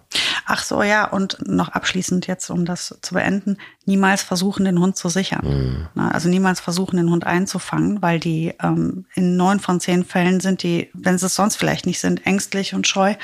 Ach 0.53 0.65
so, 0.65 0.83
ja, 0.83 1.05
und 1.05 1.37
noch 1.47 1.69
abschließend 1.69 2.27
jetzt, 2.27 2.49
um 2.49 2.65
das 2.65 2.97
zu 3.01 3.13
beenden, 3.13 3.55
niemals 3.85 4.21
versuchen, 4.21 4.65
den 4.65 4.81
Hund 4.81 4.97
zu 4.97 5.07
sichern. 5.07 5.87
Mhm. 5.95 6.01
Also 6.01 6.27
niemals 6.27 6.59
versuchen, 6.59 6.97
den 6.97 7.09
Hund 7.09 7.25
einzufangen, 7.25 8.01
weil 8.01 8.19
die 8.19 8.53
ähm, 8.61 9.05
in 9.13 9.37
neun 9.37 9.61
von 9.61 9.79
zehn 9.79 10.03
Fällen 10.03 10.41
sind 10.41 10.63
die, 10.63 10.89
wenn 10.93 11.17
sie 11.17 11.27
es 11.27 11.35
sonst 11.35 11.55
vielleicht 11.55 11.85
nicht 11.85 12.01
sind, 12.01 12.25
ängstlich 12.25 12.73
und 12.73 12.85
scheu. 12.85 13.15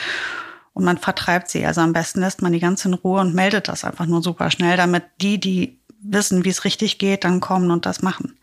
Und 0.72 0.86
man 0.86 1.00
vertreibt 1.00 1.50
sie. 1.50 1.66
Also 1.66 1.82
am 1.82 1.92
besten 1.92 2.22
lässt 2.22 2.42
man 2.42 2.54
die 2.54 2.62
ganz 2.62 2.86
in 2.86 2.94
Ruhe 2.94 3.20
und 3.20 3.36
meldet 3.36 3.68
das 3.68 3.84
einfach 3.84 4.06
nur 4.06 4.24
super 4.24 4.50
schnell, 4.50 4.78
damit 4.78 5.04
die, 5.20 5.38
die 5.38 5.82
wissen, 6.00 6.46
wie 6.46 6.50
es 6.50 6.64
richtig 6.64 6.98
geht, 6.98 7.26
dann 7.26 7.42
kommen 7.42 7.72
und 7.72 7.86
das 7.86 8.02
machen. 8.02 8.38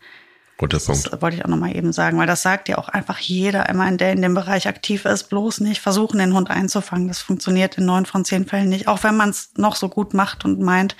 Guter 0.57 0.79
Punkt. 0.79 1.11
Das 1.11 1.21
wollte 1.21 1.37
ich 1.37 1.43
auch 1.43 1.49
nochmal 1.49 1.75
eben 1.75 1.91
sagen, 1.91 2.17
weil 2.17 2.27
das 2.27 2.41
sagt 2.41 2.69
ja 2.69 2.77
auch 2.77 2.87
einfach 2.87 3.19
jeder, 3.19 3.67
immer 3.67 3.91
der 3.91 4.13
in 4.13 4.21
dem 4.21 4.33
Bereich 4.33 4.67
aktiv 4.67 5.03
ist, 5.05 5.29
bloß 5.29 5.59
nicht 5.59 5.81
versuchen, 5.81 6.19
den 6.19 6.33
Hund 6.33 6.49
einzufangen. 6.49 7.09
Das 7.09 7.19
funktioniert 7.19 7.77
in 7.77 7.85
neun 7.85 8.05
von 8.05 8.23
zehn 8.23 8.45
Fällen 8.45 8.69
nicht, 8.69 8.87
auch 8.87 9.03
wenn 9.03 9.17
man 9.17 9.29
es 9.31 9.51
noch 9.57 9.75
so 9.75 9.89
gut 9.89 10.13
macht 10.13 10.45
und 10.45 10.61
meint, 10.61 10.95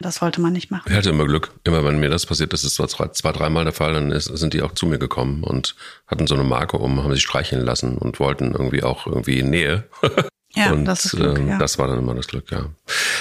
das 0.00 0.16
sollte 0.16 0.40
man 0.40 0.52
nicht 0.52 0.70
machen. 0.70 0.90
Ich 0.90 0.96
hatte 0.96 1.10
immer 1.10 1.26
Glück. 1.26 1.52
Immer 1.64 1.84
wenn 1.84 1.98
mir 1.98 2.10
das 2.10 2.26
passiert, 2.26 2.52
das 2.52 2.64
ist 2.64 2.74
zwar 2.74 2.88
zwei, 2.88 3.32
dreimal 3.32 3.64
der 3.64 3.72
Fall, 3.72 3.94
dann 3.94 4.12
ist, 4.12 4.26
sind 4.26 4.54
die 4.54 4.62
auch 4.62 4.72
zu 4.72 4.86
mir 4.86 4.98
gekommen 4.98 5.42
und 5.42 5.74
hatten 6.06 6.26
so 6.26 6.34
eine 6.34 6.44
Marke 6.44 6.76
um, 6.78 7.02
haben 7.02 7.12
sich 7.12 7.22
streicheln 7.22 7.64
lassen 7.64 7.96
und 7.96 8.20
wollten 8.20 8.52
irgendwie 8.52 8.82
auch 8.82 9.06
irgendwie 9.06 9.42
Nähe. 9.42 9.84
Ja, 10.56 10.72
und 10.72 10.86
das, 10.86 11.04
ist 11.04 11.16
Glück, 11.16 11.38
äh, 11.38 11.48
ja. 11.48 11.58
das 11.58 11.78
war 11.78 11.86
dann 11.86 11.98
immer 11.98 12.14
das 12.14 12.28
Glück, 12.28 12.50
ja. 12.50 12.70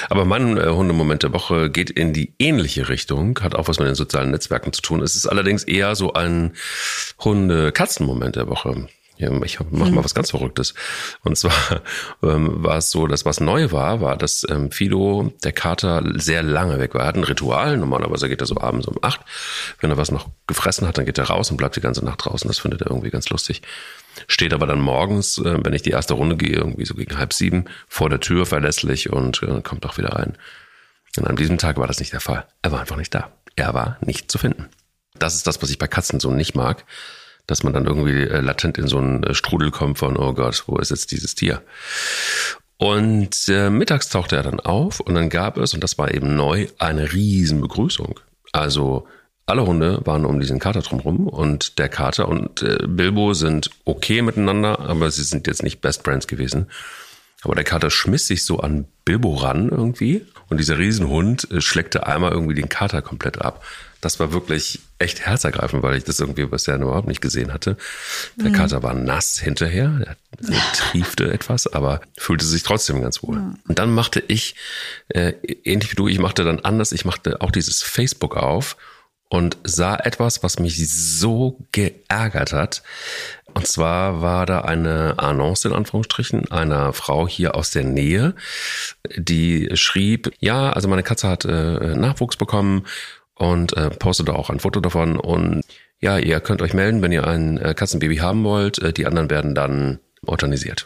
Aber 0.10 0.24
mein 0.24 0.58
äh, 0.58 0.68
Hundemoment 0.68 1.22
der 1.24 1.34
Woche 1.34 1.70
geht 1.70 1.90
in 1.90 2.14
die 2.14 2.34
ähnliche 2.40 2.88
Richtung, 2.88 3.38
hat 3.42 3.56
auch 3.56 3.68
was 3.68 3.78
mit 3.78 3.90
den 3.90 3.96
sozialen 3.96 4.32
Netzwerken 4.32 4.72
zu 4.72 4.82
tun. 4.82 5.02
Es 5.04 5.18
ist 5.18 5.28
allerdings 5.28 5.66
eher 5.66 5.96
so 5.96 6.14
ein 6.14 6.54
Hunde-Katzen-Moment 7.20 8.38
der 8.38 8.48
Woche. 8.48 8.88
Ja, 9.18 9.32
ich 9.44 9.60
mache 9.60 9.74
mal 9.74 9.92
mhm. 9.92 10.04
was 10.04 10.14
ganz 10.14 10.32
Verrücktes. 10.32 10.74
Und 11.24 11.38
zwar 11.38 11.54
ähm, 12.24 12.64
war 12.64 12.78
es 12.78 12.92
so, 12.92 13.08
dass 13.08 13.26
was 13.26 13.40
neu 13.40 13.72
war, 13.72 14.02
war, 14.02 14.18
dass 14.18 14.46
ähm, 14.50 14.72
Fido, 14.72 15.34
der 15.44 15.54
Kater, 15.54 16.04
sehr 16.16 16.44
lange 16.44 16.80
weg 16.80 16.94
war. 16.94 17.02
Er 17.02 17.08
hat 17.08 17.16
ein 17.16 17.24
Ritual. 17.24 17.78
Normalerweise 17.78 18.28
geht 18.30 18.42
er 18.42 18.48
so 18.48 18.58
abends 18.60 18.88
um 18.88 18.98
acht. 19.02 19.22
Wenn 19.80 19.90
er 19.90 19.98
was 19.98 20.12
noch 20.12 20.30
gefressen 20.48 20.88
hat, 20.88 20.98
dann 20.98 21.06
geht 21.06 21.18
er 21.18 21.26
raus 21.26 21.52
und 21.52 21.58
bleibt 21.58 21.76
die 21.76 21.82
ganze 21.82 22.04
Nacht 22.04 22.26
draußen. 22.26 22.48
Das 22.48 22.60
findet 22.60 22.82
er 22.82 22.92
irgendwie 22.92 23.10
ganz 23.10 23.30
lustig. 23.30 23.62
Steht 24.28 24.54
aber 24.54 24.68
dann 24.68 24.80
morgens, 24.80 25.38
äh, 25.38 25.58
wenn 25.64 25.74
ich 25.74 25.82
die 25.82 25.92
erste 25.92 26.14
Runde 26.14 26.38
gehe, 26.38 26.56
irgendwie 26.56 26.86
so 26.86 26.96
gegen 26.96 27.18
halb 27.18 27.34
sieben, 27.34 27.66
vor 27.88 28.10
der 28.10 28.20
Tür 28.20 28.46
verlässlich 28.46 29.12
und 29.12 29.44
äh, 29.44 29.62
kommt 29.62 29.86
auch 29.86 29.98
wieder 29.98 30.14
rein. 30.14 30.38
Und 31.18 31.28
an 31.28 31.36
diesem 31.36 31.58
Tag 31.58 31.78
war 31.78 31.88
das 31.88 32.00
nicht 32.00 32.14
der 32.14 32.20
Fall. 32.20 32.46
Er 32.62 32.72
war 32.72 32.82
einfach 32.82 32.98
nicht 32.98 33.14
da. 33.14 33.32
Er 33.56 33.74
war 33.74 33.98
nicht 34.02 34.32
zu 34.32 34.38
finden. 34.38 34.68
Das 35.18 35.36
ist 35.36 35.48
das, 35.48 35.62
was 35.62 35.70
ich 35.70 35.78
bei 35.78 35.88
Katzen 35.88 36.20
so 36.20 36.32
nicht 36.32 36.56
mag 36.56 36.84
dass 37.48 37.64
man 37.64 37.74
dann 37.74 37.86
irgendwie 37.86 38.24
äh, 38.24 38.42
latent 38.42 38.78
in 38.78 38.88
so 38.88 38.98
einen 38.98 39.24
äh, 39.24 39.34
Strudel 39.34 39.72
kommt 39.72 39.98
von, 39.98 40.18
oh 40.18 40.34
Gott, 40.34 40.64
wo 40.68 40.78
ist 40.78 40.92
jetzt 40.92 41.12
dieses 41.12 41.36
Tier? 41.36 41.62
Und 42.78 43.48
äh, 43.48 43.70
mittags 43.70 44.10
tauchte 44.10 44.36
er 44.36 44.44
dann 44.44 44.60
auf 44.60 45.00
und 45.00 45.16
dann 45.16 45.30
gab 45.30 45.58
es, 45.58 45.74
und 45.74 45.84
das 45.84 45.98
war 45.98 46.14
eben 46.14 46.36
neu, 46.36 46.68
eine 46.78 47.14
riesen 47.14 47.62
Begrüßung. 47.62 48.20
Also 48.52 49.08
alle 49.46 49.66
Hunde 49.66 50.02
waren 50.06 50.26
um 50.26 50.40
diesen 50.40 50.60
Kater 50.60 50.82
drumherum 50.82 51.28
und 51.28 51.78
der 51.78 51.90
Kater 51.90 52.28
und 52.28 52.62
äh, 52.62 52.80
Bilbo 52.88 53.34
sind 53.34 53.70
okay 53.86 54.22
miteinander, 54.22 54.80
aber 54.80 55.12
sie 55.12 55.24
sind 55.24 55.48
jetzt 55.48 55.64
nicht 55.64 55.82
Best 55.82 56.04
Friends 56.04 56.28
gewesen. 56.28 56.68
Aber 57.44 57.54
der 57.54 57.64
Kater 57.64 57.92
schmiss 57.92 58.28
sich 58.28 58.44
so 58.44 58.60
an 58.60 58.86
Bilbo 59.04 59.36
ran 59.36 59.70
irgendwie 59.70 60.26
und 60.50 60.60
dieser 60.60 60.80
Riesenhund 60.80 61.50
äh, 61.52 61.62
schleckte 61.62 62.08
einmal 62.08 62.32
irgendwie 62.32 62.56
den 62.56 62.70
Kater 62.70 63.02
komplett 63.02 63.40
ab 63.42 63.64
das 64.06 64.20
war 64.20 64.32
wirklich 64.32 64.82
echt 65.00 65.26
herzergreifend, 65.26 65.82
weil 65.82 65.98
ich 65.98 66.04
das 66.04 66.20
irgendwie 66.20 66.46
bisher 66.46 66.76
überhaupt 66.76 67.08
nicht 67.08 67.22
gesehen 67.22 67.52
hatte. 67.52 67.76
Der 68.36 68.52
mhm. 68.52 68.54
Kater 68.54 68.84
war 68.84 68.94
nass 68.94 69.40
hinterher, 69.40 70.00
er 70.06 70.16
triefte 70.76 71.34
etwas, 71.34 71.66
aber 71.66 72.02
fühlte 72.16 72.46
sich 72.46 72.62
trotzdem 72.62 73.02
ganz 73.02 73.24
wohl. 73.24 73.38
Mhm. 73.38 73.58
Und 73.68 73.80
dann 73.80 73.92
machte 73.92 74.24
ich, 74.28 74.56
äh, 75.08 75.34
ähnlich 75.64 75.92
wie 75.92 75.96
du, 75.96 76.08
ich 76.08 76.20
machte 76.20 76.44
dann 76.44 76.60
anders, 76.60 76.92
ich 76.92 77.04
machte 77.04 77.42
auch 77.42 77.50
dieses 77.50 77.82
Facebook 77.82 78.38
auf 78.38 78.78
und 79.30 79.58
sah 79.64 79.96
etwas, 79.96 80.44
was 80.44 80.60
mich 80.60 80.88
so 80.90 81.60
geärgert 81.72 82.54
hat. 82.54 82.84
Und 83.54 83.68
zwar 83.68 84.22
war 84.22 84.46
da 84.46 84.62
eine 84.62 85.16
Annonce 85.18 85.66
in 85.66 85.74
Anführungsstrichen 85.74 86.52
einer 86.52 86.94
Frau 86.94 87.28
hier 87.28 87.56
aus 87.56 87.72
der 87.72 87.84
Nähe, 87.84 88.36
die 89.16 89.70
schrieb, 89.74 90.32
ja, 90.40 90.72
also 90.72 90.88
meine 90.88 91.04
Katze 91.04 91.28
hat 91.28 91.46
äh, 91.46 91.96
Nachwuchs 91.96 92.36
bekommen 92.36 92.86
und 93.36 93.76
äh, 93.78 93.90
postete 93.90 94.34
auch 94.34 94.50
ein 94.50 94.60
Foto 94.60 94.80
davon. 94.80 95.18
Und 95.18 95.64
ja, 96.00 96.18
ihr 96.18 96.40
könnt 96.42 96.62
euch 96.62 96.74
melden, 96.74 97.02
wenn 97.02 97.12
ihr 97.12 97.26
ein 97.26 97.58
äh, 97.58 97.74
Katzenbaby 97.74 98.18
haben 98.18 98.44
wollt. 98.44 98.80
Äh, 98.80 98.94
die 98.94 99.06
anderen 99.06 99.30
werden 99.30 99.56
dann 99.56 100.00
organisiert. 100.26 100.86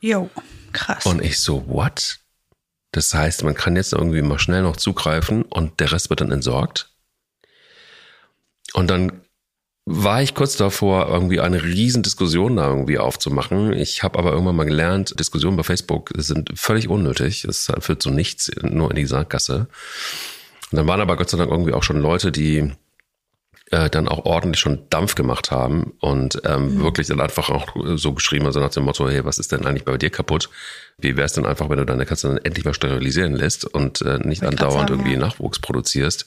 Jo, 0.00 0.30
krass. 0.72 1.06
Und 1.06 1.22
ich 1.22 1.38
so, 1.38 1.68
what? 1.68 2.18
Das 2.92 3.14
heißt, 3.14 3.44
man 3.44 3.54
kann 3.54 3.76
jetzt 3.76 3.92
irgendwie 3.92 4.22
mal 4.22 4.38
schnell 4.38 4.62
noch 4.62 4.76
zugreifen 4.76 5.42
und 5.42 5.78
der 5.78 5.92
Rest 5.92 6.10
wird 6.10 6.20
dann 6.20 6.32
entsorgt. 6.32 6.89
Und 8.74 8.90
dann 8.90 9.22
war 9.86 10.22
ich 10.22 10.34
kurz 10.34 10.56
davor, 10.56 11.08
irgendwie 11.08 11.40
eine 11.40 11.64
riesen 11.64 12.02
Diskussion 12.02 12.56
da 12.56 12.68
irgendwie 12.68 12.98
aufzumachen. 12.98 13.72
Ich 13.72 14.02
habe 14.02 14.18
aber 14.18 14.32
irgendwann 14.32 14.56
mal 14.56 14.64
gelernt, 14.64 15.18
Diskussionen 15.18 15.56
bei 15.56 15.62
Facebook 15.64 16.10
sind 16.16 16.50
völlig 16.54 16.88
unnötig. 16.88 17.44
Es 17.44 17.72
führt 17.80 18.02
zu 18.02 18.10
nichts, 18.10 18.50
nur 18.62 18.90
in 18.90 18.96
die 18.96 19.06
Sackgasse. 19.06 19.68
Und 20.70 20.76
dann 20.76 20.86
waren 20.86 21.00
aber 21.00 21.16
Gott 21.16 21.30
sei 21.30 21.38
Dank 21.38 21.50
irgendwie 21.50 21.72
auch 21.72 21.82
schon 21.82 22.00
Leute, 22.00 22.30
die 22.30 22.72
äh, 23.70 23.88
dann 23.88 24.08
auch 24.08 24.24
ordentlich 24.24 24.60
schon 24.60 24.88
Dampf 24.90 25.14
gemacht 25.14 25.50
haben 25.50 25.92
und 26.00 26.42
ähm, 26.44 26.74
mhm. 26.74 26.82
wirklich 26.82 27.06
dann 27.06 27.20
einfach 27.20 27.50
auch 27.50 27.74
so 27.94 28.12
geschrieben, 28.12 28.46
also 28.46 28.60
nach 28.60 28.70
dem 28.70 28.84
Motto, 28.84 29.08
hey, 29.08 29.24
was 29.24 29.38
ist 29.38 29.52
denn 29.52 29.64
eigentlich 29.64 29.84
bei 29.84 29.96
dir 29.96 30.10
kaputt? 30.10 30.50
Wie 30.98 31.16
wär's 31.16 31.34
denn 31.34 31.46
einfach, 31.46 31.70
wenn 31.70 31.78
du 31.78 31.86
deine 31.86 32.04
Katze 32.04 32.28
dann 32.28 32.38
endlich 32.38 32.64
mal 32.64 32.74
sterilisieren 32.74 33.34
lässt 33.34 33.64
und 33.64 34.02
äh, 34.02 34.18
nicht 34.18 34.42
andauernd 34.42 34.88
sagen, 34.88 34.92
irgendwie 34.92 35.12
ja. 35.12 35.18
Nachwuchs 35.18 35.60
produzierst, 35.60 36.26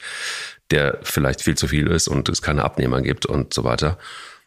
der 0.72 1.00
vielleicht 1.04 1.42
viel 1.42 1.56
zu 1.56 1.68
viel 1.68 1.88
ist 1.88 2.08
und 2.08 2.30
es 2.30 2.42
keine 2.42 2.64
Abnehmer 2.64 3.02
gibt 3.02 3.26
und 3.26 3.54
so 3.54 3.64
weiter. 3.64 3.98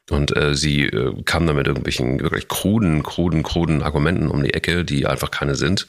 Und 0.09 0.37
äh, 0.37 0.55
sie 0.55 0.85
äh, 0.87 1.23
kam 1.25 1.47
dann 1.47 1.57
mit 1.57 1.67
irgendwelchen 1.67 2.21
wirklich 2.21 2.49
kruden, 2.49 3.03
kruden, 3.03 3.43
kruden 3.43 3.83
Argumenten 3.83 4.29
um 4.29 4.43
die 4.43 4.55
Ecke, 4.55 4.85
die 4.85 5.07
einfach 5.07 5.31
keine 5.31 5.55
sind 5.57 5.87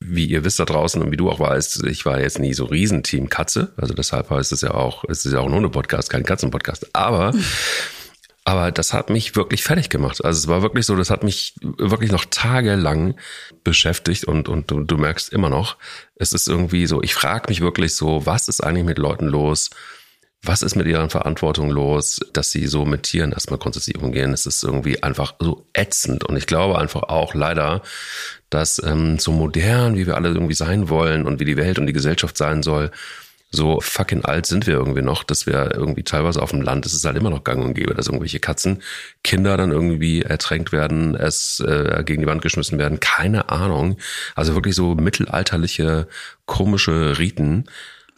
wie 0.00 0.26
ihr 0.26 0.44
wisst 0.44 0.60
da 0.60 0.64
draußen 0.64 1.02
und 1.02 1.10
wie 1.10 1.16
du 1.16 1.30
auch 1.30 1.40
weißt, 1.40 1.84
ich 1.84 2.04
war 2.04 2.20
jetzt 2.20 2.38
nie 2.38 2.54
so 2.54 2.66
Riesenteam 2.66 3.28
Katze. 3.28 3.72
Also 3.76 3.94
deshalb 3.94 4.30
heißt 4.30 4.52
es 4.52 4.60
ja 4.60 4.72
auch, 4.72 5.04
es 5.08 5.24
ist 5.24 5.32
ja 5.32 5.40
auch 5.40 5.46
ein 5.46 5.54
Hunde-Podcast, 5.54 6.10
kein 6.10 6.24
Katzen-Podcast. 6.24 6.94
Aber, 6.94 7.32
aber 8.44 8.72
das 8.72 8.92
hat 8.92 9.08
mich 9.08 9.36
wirklich 9.36 9.62
fertig 9.62 9.88
gemacht. 9.88 10.22
Also 10.24 10.38
es 10.38 10.48
war 10.48 10.62
wirklich 10.62 10.84
so, 10.84 10.94
das 10.96 11.10
hat 11.10 11.24
mich 11.24 11.54
wirklich 11.62 12.12
noch 12.12 12.26
tagelang 12.26 13.16
beschäftigt 13.64 14.24
und, 14.24 14.48
und 14.48 14.70
du, 14.70 14.80
du 14.84 14.98
merkst 14.98 15.32
immer 15.32 15.48
noch, 15.48 15.76
es 16.14 16.32
ist 16.32 16.46
irgendwie 16.46 16.86
so, 16.86 17.02
ich 17.02 17.14
frage 17.14 17.46
mich 17.48 17.62
wirklich 17.62 17.94
so, 17.94 18.26
was 18.26 18.48
ist 18.48 18.62
eigentlich 18.62 18.84
mit 18.84 18.98
Leuten 18.98 19.26
los? 19.26 19.70
Was 20.42 20.62
ist 20.62 20.76
mit 20.76 20.86
ihrer 20.86 21.08
Verantwortung 21.08 21.70
los, 21.70 22.20
dass 22.32 22.52
sie 22.52 22.66
so 22.66 22.84
mit 22.84 23.04
Tieren 23.04 23.32
erstmal 23.32 23.58
grundsätzlich 23.58 23.98
umgehen? 23.98 24.32
Es 24.32 24.46
ist 24.46 24.62
irgendwie 24.62 25.02
einfach 25.02 25.34
so 25.40 25.66
ätzend. 25.72 26.22
Und 26.24 26.36
ich 26.36 26.46
glaube 26.46 26.78
einfach 26.78 27.04
auch 27.04 27.34
leider, 27.34 27.82
dass 28.50 28.82
ähm, 28.84 29.18
so 29.18 29.32
modern, 29.32 29.96
wie 29.96 30.06
wir 30.06 30.16
alle 30.16 30.28
irgendwie 30.28 30.54
sein 30.54 30.88
wollen 30.88 31.26
und 31.26 31.40
wie 31.40 31.44
die 31.44 31.56
Welt 31.56 31.78
und 31.78 31.86
die 31.86 31.92
Gesellschaft 31.92 32.36
sein 32.36 32.62
soll, 32.62 32.90
so 33.50 33.80
fucking 33.80 34.24
alt 34.24 34.46
sind 34.46 34.66
wir 34.66 34.74
irgendwie 34.74 35.02
noch, 35.02 35.22
dass 35.22 35.46
wir 35.46 35.74
irgendwie 35.74 36.02
teilweise 36.02 36.42
auf 36.42 36.50
dem 36.50 36.62
Land, 36.62 36.84
es 36.84 36.92
ist 36.92 37.04
halt 37.04 37.16
immer 37.16 37.30
noch 37.30 37.44
gang 37.44 37.64
und 37.64 37.74
gäbe, 37.74 37.94
dass 37.94 38.06
irgendwelche 38.06 38.40
Katzen, 38.40 38.82
Kinder 39.22 39.56
dann 39.56 39.70
irgendwie 39.70 40.22
ertränkt 40.22 40.72
werden, 40.72 41.14
es 41.14 41.60
äh, 41.60 42.02
gegen 42.04 42.22
die 42.22 42.28
Wand 42.28 42.42
geschmissen 42.42 42.78
werden, 42.78 43.00
keine 43.00 43.48
Ahnung. 43.48 43.98
Also 44.34 44.54
wirklich 44.54 44.74
so 44.74 44.94
mittelalterliche, 44.94 46.08
komische 46.44 47.18
Riten. 47.18 47.66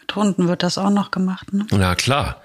Mit 0.01 0.17
Hunden 0.17 0.49
wird 0.49 0.63
das 0.63 0.79
auch 0.79 0.91
noch 0.91 1.11
gemacht, 1.11 1.53
ne? 1.53 1.67
Na 1.71 1.95
klar. 1.95 2.43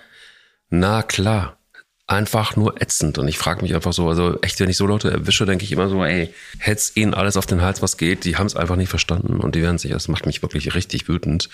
Na 0.70 1.04
klar 1.04 1.58
einfach 2.07 2.55
nur 2.55 2.81
ätzend. 2.81 3.17
Und 3.17 3.27
ich 3.27 3.38
frage 3.38 3.62
mich 3.62 3.74
einfach 3.74 3.93
so, 3.93 4.10
also 4.10 4.39
echt, 4.41 4.60
wenn 4.60 4.69
ich 4.69 4.77
so 4.77 4.86
Leute 4.86 5.12
erwische, 5.12 5.45
denke 5.45 5.63
ich 5.63 5.72
immer 5.72 5.89
so, 5.89 6.03
ey, 6.03 6.33
hetz 6.60 6.91
ihnen 6.95 7.13
alles 7.13 7.38
auf 7.38 7.45
den 7.45 7.62
Hals, 7.62 7.81
was 7.81 7.98
geht. 7.98 8.25
Die 8.25 8.38
haben 8.38 8.48
es 8.48 8.55
einfach 8.55 8.75
nicht 8.75 8.89
verstanden 8.89 9.39
und 9.39 9.55
die 9.55 9.62
werden 9.62 9.77
sich, 9.77 9.91
das 9.91 10.07
macht 10.07 10.25
mich 10.25 10.41
wirklich 10.41 10.75
richtig 10.75 11.07
wütend. 11.07 11.50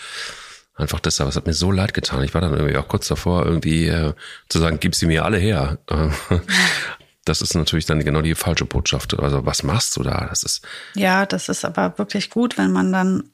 Einfach 0.75 0.99
deshalb, 0.99 1.29
es 1.29 1.35
hat 1.35 1.45
mir 1.45 1.53
so 1.53 1.71
leid 1.71 1.93
getan. 1.93 2.23
Ich 2.23 2.33
war 2.33 2.41
dann 2.41 2.53
irgendwie 2.53 2.77
auch 2.77 2.87
kurz 2.87 3.07
davor, 3.07 3.45
irgendwie 3.45 3.87
äh, 3.87 4.13
zu 4.47 4.59
sagen, 4.59 4.77
gib 4.79 4.95
sie 4.95 5.07
mir 5.07 5.25
alle 5.25 5.37
her. 5.37 5.77
das 7.25 7.41
ist 7.41 7.53
natürlich 7.53 7.85
dann 7.85 8.03
genau 8.03 8.21
die 8.21 8.33
falsche 8.33 8.65
Botschaft. 8.65 9.19
Also 9.19 9.45
was 9.45 9.63
machst 9.63 9.97
du 9.97 10.03
da? 10.03 10.27
Das 10.29 10.43
ist 10.43 10.65
ja, 10.95 11.25
das 11.25 11.49
ist 11.49 11.65
aber 11.65 11.97
wirklich 11.97 12.29
gut, 12.29 12.57
wenn 12.57 12.71
man 12.71 12.91
dann 12.93 13.29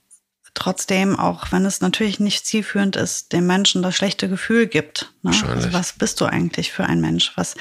trotzdem, 0.55 1.17
auch 1.19 1.51
wenn 1.51 1.65
es 1.65 1.81
natürlich 1.81 2.19
nicht 2.19 2.45
zielführend 2.45 2.95
ist, 2.95 3.33
dem 3.33 3.45
Menschen 3.45 3.83
das 3.83 3.95
schlechte 3.95 4.27
Gefühl 4.27 4.67
gibt. 4.67 5.13
Ne? 5.21 5.31
Also 5.47 5.73
was 5.73 5.93
bist 5.93 6.21
du 6.21 6.25
eigentlich 6.25 6.71
für 6.71 6.85
ein 6.85 7.01
Mensch? 7.01 7.33
Was 7.35 7.55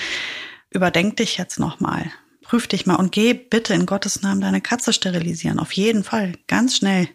überdenk 0.70 1.16
dich 1.16 1.36
jetzt 1.36 1.58
nochmal. 1.58 2.10
Prüf 2.42 2.66
dich 2.66 2.86
mal 2.86 2.96
und 2.96 3.12
geh 3.12 3.32
bitte 3.32 3.74
in 3.74 3.86
Gottes 3.86 4.22
Namen 4.22 4.40
deine 4.40 4.60
Katze 4.60 4.92
sterilisieren. 4.92 5.58
Auf 5.58 5.72
jeden 5.72 6.04
Fall. 6.04 6.34
Ganz 6.46 6.76
schnell. 6.76 7.08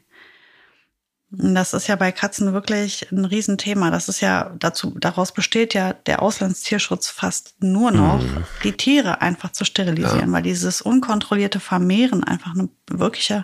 Das 1.31 1.75
ist 1.75 1.87
ja 1.87 1.95
bei 1.95 2.11
Katzen 2.11 2.53
wirklich 2.53 3.11
ein 3.11 3.23
Riesenthema. 3.23 3.91
Das 3.91 4.09
ist 4.09 4.19
ja 4.21 4.55
dazu, 4.57 4.95
daraus 4.99 5.31
besteht 5.31 5.75
ja 5.75 5.93
der 5.93 6.23
Auslandstierschutz 6.23 7.09
fast 7.09 7.53
nur 7.61 7.91
noch, 7.91 8.23
mhm. 8.23 8.43
die 8.63 8.71
Tiere 8.71 9.21
einfach 9.21 9.51
zu 9.51 9.63
sterilisieren, 9.63 10.29
ja. 10.29 10.31
weil 10.31 10.41
dieses 10.41 10.81
unkontrollierte 10.81 11.59
Vermehren 11.59 12.23
einfach 12.23 12.55
ein 12.55 12.69
wirklicher 12.89 13.43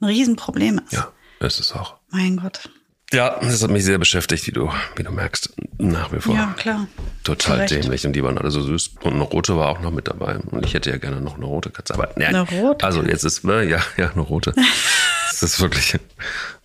ein 0.00 0.06
Riesenproblem 0.06 0.80
ist. 0.84 0.94
Ja. 0.94 1.12
Ist 1.40 1.60
es 1.60 1.72
auch. 1.72 1.96
Mein 2.10 2.36
Gott. 2.38 2.68
Ja, 3.12 3.38
das 3.40 3.62
hat 3.62 3.70
mich 3.70 3.84
sehr 3.84 3.98
beschäftigt, 3.98 4.46
wie 4.48 4.52
du, 4.52 4.68
wie 4.96 5.04
du 5.04 5.12
merkst, 5.12 5.54
nach 5.78 6.12
wie 6.12 6.18
vor. 6.18 6.34
Ja, 6.34 6.54
klar. 6.58 6.88
Total 7.22 7.64
dämlich. 7.66 8.04
Und 8.04 8.14
die 8.14 8.24
waren 8.24 8.36
alle 8.36 8.50
so 8.50 8.60
süß. 8.60 8.96
Und 9.02 9.14
eine 9.14 9.22
rote 9.22 9.56
war 9.56 9.68
auch 9.68 9.80
noch 9.80 9.92
mit 9.92 10.08
dabei. 10.08 10.38
Und 10.38 10.66
ich 10.66 10.74
hätte 10.74 10.90
ja 10.90 10.96
gerne 10.96 11.20
noch 11.20 11.36
eine 11.36 11.44
rote 11.44 11.70
Katze. 11.70 11.94
Aber 11.94 12.20
ja, 12.20 12.28
eine 12.28 12.40
rote? 12.40 12.84
Also 12.84 13.04
jetzt 13.04 13.24
ist, 13.24 13.44
ne, 13.44 13.62
ja, 13.62 13.80
ja, 13.96 14.10
eine 14.10 14.22
rote. 14.22 14.54
das 15.30 15.42
ist 15.42 15.60
wirklich, 15.60 15.96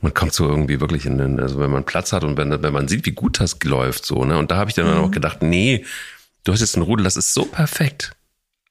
man 0.01 0.15
kommt 0.15 0.33
so 0.33 0.49
irgendwie 0.49 0.81
wirklich 0.81 1.05
in 1.05 1.19
den, 1.19 1.39
also 1.39 1.59
wenn 1.59 1.69
man 1.69 1.83
Platz 1.83 2.11
hat 2.11 2.23
und 2.23 2.37
wenn, 2.37 2.63
wenn 2.63 2.73
man 2.73 2.87
sieht, 2.87 3.05
wie 3.05 3.11
gut 3.11 3.39
das 3.39 3.57
läuft, 3.63 4.05
so, 4.05 4.25
ne. 4.25 4.37
Und 4.37 4.49
da 4.49 4.57
habe 4.57 4.69
ich 4.71 4.75
dann 4.75 4.87
mhm. 4.87 5.03
auch 5.03 5.11
gedacht, 5.11 5.43
nee, 5.43 5.85
du 6.43 6.53
hast 6.53 6.61
jetzt 6.61 6.75
einen 6.75 6.85
Rudel, 6.85 7.03
das 7.03 7.17
ist 7.17 7.35
so 7.35 7.45
perfekt. 7.45 8.13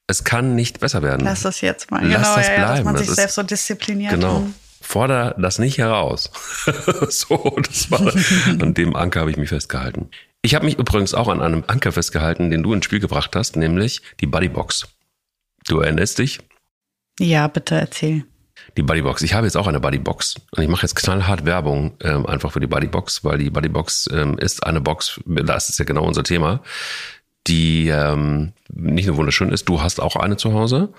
Es 0.09 0.25
kann 0.25 0.57
nicht 0.57 0.81
besser 0.81 1.03
werden. 1.03 1.25
Lass 1.25 1.43
das 1.43 1.61
jetzt 1.61 1.93
mal. 1.93 2.05
Lass 2.05 2.17
genau, 2.17 2.37
das 2.37 2.49
ja, 2.49 2.55
bleiben. 2.57 2.75
dass 2.75 2.85
man 2.85 2.97
sich 2.97 3.07
das 3.07 3.17
selbst 3.17 3.35
so 3.37 3.45
diszipliniert. 3.45 4.11
Genau. 4.13 4.39
Und 4.39 4.55
forder 4.91 5.35
das 5.39 5.59
nicht 5.59 5.79
heraus. 5.79 6.31
so, 7.09 7.57
das 7.65 7.91
war, 7.91 8.13
an 8.61 8.75
dem 8.75 8.97
Anker 8.97 9.21
habe 9.21 9.31
ich 9.31 9.37
mich 9.37 9.49
festgehalten. 9.49 10.11
Ich 10.43 10.55
habe 10.55 10.65
mich 10.65 10.79
übrigens 10.79 11.15
auch 11.15 11.29
an 11.29 11.41
einem 11.41 11.65
Anker 11.67 11.93
festgehalten, 11.93 12.51
den 12.51 12.63
du 12.63 12.73
ins 12.73 12.85
Spiel 12.85 13.01
gebracht 13.01 13.37
hast, 13.37 13.57
nämlich 13.57 14.03
die 14.21 14.27
Buddybox. 14.27 14.89
Du 15.67 15.81
erinnerst 15.81 16.19
dich? 16.19 16.41
Ja, 17.19 17.47
bitte 17.47 17.77
erzähl. 17.77 18.25
Die 18.77 18.83
Buddybox. 18.83 19.23
Ich 19.23 19.35
habe 19.35 19.47
jetzt 19.47 19.57
auch 19.57 19.67
eine 19.67 19.81
Buddybox 19.81 20.37
und 20.51 20.63
ich 20.63 20.69
mache 20.69 20.83
jetzt 20.83 20.97
knallhart 20.97 21.45
Werbung 21.45 21.97
ähm, 22.03 22.27
einfach 22.27 22.53
für 22.53 22.61
die 22.61 22.67
Buddybox, 22.67 23.25
weil 23.25 23.39
die 23.39 23.51
Buddybox 23.51 24.09
ähm, 24.13 24.39
ist 24.39 24.65
eine 24.65 24.81
Box, 24.81 25.21
das 25.25 25.69
ist 25.69 25.79
ja 25.79 25.85
genau 25.85 26.05
unser 26.05 26.25
Thema, 26.25 26.63
die 27.47 27.89
ähm, 27.89 28.53
nicht 28.73 29.07
nur 29.07 29.17
wunderschön 29.17 29.51
ist. 29.51 29.69
Du 29.69 29.83
hast 29.83 30.01
auch 30.01 30.17
eine 30.17 30.37
zu 30.37 30.53
Hause 30.53 30.93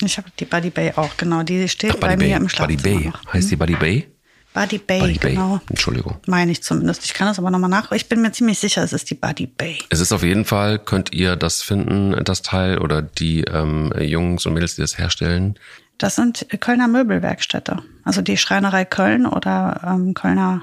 ich 0.00 0.18
habe 0.18 0.28
die 0.38 0.44
Buddy 0.44 0.70
Bay 0.70 0.92
auch, 0.96 1.16
genau. 1.16 1.42
Die 1.42 1.68
steht 1.68 1.92
Ach, 1.94 2.00
bei 2.00 2.16
Bay. 2.16 2.28
mir 2.28 2.36
im 2.36 2.48
Schlafzimmer. 2.48 2.82
Buddy 2.82 2.98
Bay. 2.98 3.08
Noch. 3.08 3.32
Heißt 3.32 3.50
die 3.50 3.56
Buddy 3.56 3.76
Bay? 3.76 4.08
Buddy 4.54 4.78
Bay, 4.78 5.00
Buddy 5.00 5.18
genau. 5.18 5.56
Bay. 5.56 5.66
Entschuldigung. 5.70 6.16
Meine 6.26 6.52
ich 6.52 6.62
zumindest. 6.62 7.04
Ich 7.04 7.12
kann 7.12 7.26
das 7.26 7.38
aber 7.40 7.50
nochmal 7.50 7.70
nach. 7.70 7.90
Ich 7.90 8.08
bin 8.08 8.22
mir 8.22 8.30
ziemlich 8.30 8.60
sicher, 8.60 8.84
es 8.84 8.92
ist 8.92 9.10
die 9.10 9.14
Buddy 9.14 9.46
Bay. 9.46 9.78
Es 9.90 9.98
ist 10.00 10.12
auf 10.12 10.22
jeden 10.22 10.44
Fall, 10.44 10.78
könnt 10.78 11.12
ihr 11.12 11.34
das 11.34 11.62
finden, 11.62 12.24
das 12.24 12.42
Teil 12.42 12.78
oder 12.78 13.02
die 13.02 13.40
ähm, 13.42 13.92
Jungs 13.98 14.46
und 14.46 14.54
Mädels, 14.54 14.76
die 14.76 14.82
das 14.82 14.96
herstellen? 14.96 15.58
Das 15.98 16.16
sind 16.16 16.46
Kölner 16.60 16.86
Möbelwerkstätte. 16.86 17.82
Also 18.04 18.22
die 18.22 18.36
Schreinerei 18.36 18.84
Köln 18.84 19.26
oder 19.26 19.80
ähm, 19.84 20.14
Kölner 20.14 20.62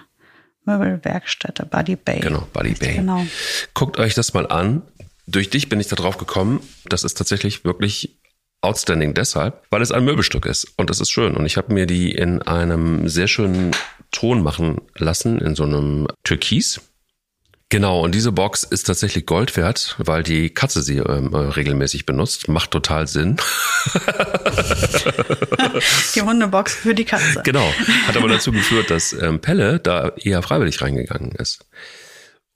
Möbelwerkstätte, 0.64 1.66
Buddy 1.66 1.98
Bay. 1.98 2.20
Genau, 2.20 2.48
Buddy 2.54 2.76
Bay. 2.76 2.96
Genau. 2.96 3.26
Guckt 3.74 3.98
euch 3.98 4.14
das 4.14 4.34
mal 4.34 4.48
an. 4.48 4.84
Durch 5.28 5.50
dich 5.50 5.70
bin 5.70 5.80
ich 5.80 5.88
da 5.88 5.96
drauf 5.96 6.18
gekommen. 6.18 6.62
Das 6.86 7.04
ist 7.04 7.18
tatsächlich 7.18 7.66
wirklich 7.66 8.21
outstanding 8.62 9.14
deshalb, 9.14 9.62
weil 9.70 9.82
es 9.82 9.92
ein 9.92 10.06
Möbelstück 10.06 10.46
ist 10.46 10.68
und 10.78 10.90
das 10.90 11.02
ist 11.02 11.10
schön. 11.10 11.36
Und 11.36 11.46
ich 11.46 11.58
habe 11.58 11.74
mir 11.74 11.86
die 11.86 12.12
in 12.12 12.42
einem 12.42 13.10
sehr 13.10 13.28
schönen 13.28 13.72
Ton 14.12 14.44
machen 14.44 14.82
lassen, 14.96 15.40
in 15.40 15.56
so 15.56 15.64
einem 15.64 16.08
Türkis. 16.24 16.82
Genau, 17.70 18.02
und 18.02 18.14
diese 18.14 18.34
Box 18.34 18.64
ist 18.64 18.84
tatsächlich 18.84 19.26
Gold 19.26 19.56
wert, 19.56 19.96
weil 19.98 20.24
die 20.24 20.50
Katze 20.50 20.82
sie 20.82 20.98
ähm, 20.98 21.34
äh, 21.34 21.38
regelmäßig 21.38 22.06
benutzt. 22.06 22.50
Macht 22.50 22.72
total 22.72 23.08
Sinn. 23.08 23.38
die 26.16 26.22
Hundebox 26.22 26.76
für 26.76 26.94
die 26.94 27.06
Katze. 27.06 27.42
Genau, 27.46 27.66
hat 28.08 28.18
aber 28.18 28.28
dazu 28.28 28.52
geführt, 28.52 28.92
dass 28.92 29.14
ähm, 29.14 29.40
Pelle 29.40 29.80
da 29.80 30.10
eher 30.18 30.44
freiwillig 30.44 30.82
reingegangen 30.82 31.32
ist. 31.32 31.66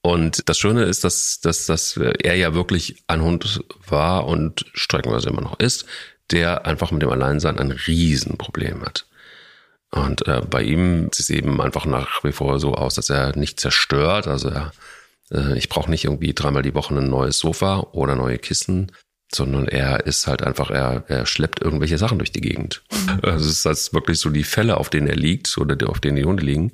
Und 0.06 0.48
das 0.48 0.60
Schöne 0.60 0.84
ist, 0.84 1.04
dass, 1.04 1.40
dass, 1.40 1.66
dass 1.66 1.98
er 1.98 2.36
ja 2.36 2.54
wirklich 2.54 3.02
ein 3.08 3.24
Hund 3.24 3.64
war 3.88 4.28
und 4.28 4.68
streckenweise 4.76 5.30
immer 5.30 5.42
noch 5.42 5.60
ist, 5.60 5.88
der 6.30 6.68
einfach 6.68 6.92
mit 6.92 7.02
dem 7.02 7.10
Alleinsein 7.10 7.58
ein 7.58 7.72
Riesenproblem 7.72 8.84
hat. 8.84 9.08
Und 9.90 10.28
äh, 10.28 10.42
bei 10.48 10.62
ihm 10.62 11.10
sieht 11.12 11.22
es 11.22 11.30
eben 11.32 11.60
einfach 11.60 11.88
nach 11.88 12.24
wie 12.24 12.34
vor 12.34 12.60
so 12.60 12.76
aus, 12.76 12.94
dass 12.94 13.10
er 13.10 13.36
nicht 13.36 13.60
zerstört. 13.60 14.28
Also 14.28 14.50
er, 14.50 14.74
äh, 15.32 15.58
ich 15.58 15.70
brauche 15.70 15.90
nicht 15.90 16.04
irgendwie 16.04 16.36
dreimal 16.36 16.62
die 16.62 16.76
Woche 16.76 16.94
ein 16.94 17.10
neues 17.10 17.40
Sofa 17.40 17.80
oder 17.92 18.14
neue 18.14 18.38
Kissen, 18.38 18.92
sondern 19.34 19.68
er 19.68 20.06
ist 20.06 20.28
halt 20.28 20.44
einfach, 20.44 20.70
er, 20.70 21.04
er 21.08 21.26
schleppt 21.26 21.64
irgendwelche 21.64 21.98
Sachen 21.98 22.20
durch 22.20 22.32
die 22.32 22.42
Gegend. 22.42 22.84
Mhm. 22.92 23.22
Also 23.24 23.50
es 23.50 23.54
ist 23.54 23.66
halt 23.66 23.94
wirklich 23.94 24.20
so 24.20 24.30
die 24.30 24.44
Fälle, 24.44 24.78
auf 24.78 24.92
denen 24.92 25.08
er 25.08 25.16
liegt 25.16 25.58
oder 25.58 25.90
auf 25.90 26.00
denen 26.00 26.18
die 26.18 26.26
Hunde 26.26 26.44
liegen, 26.44 26.74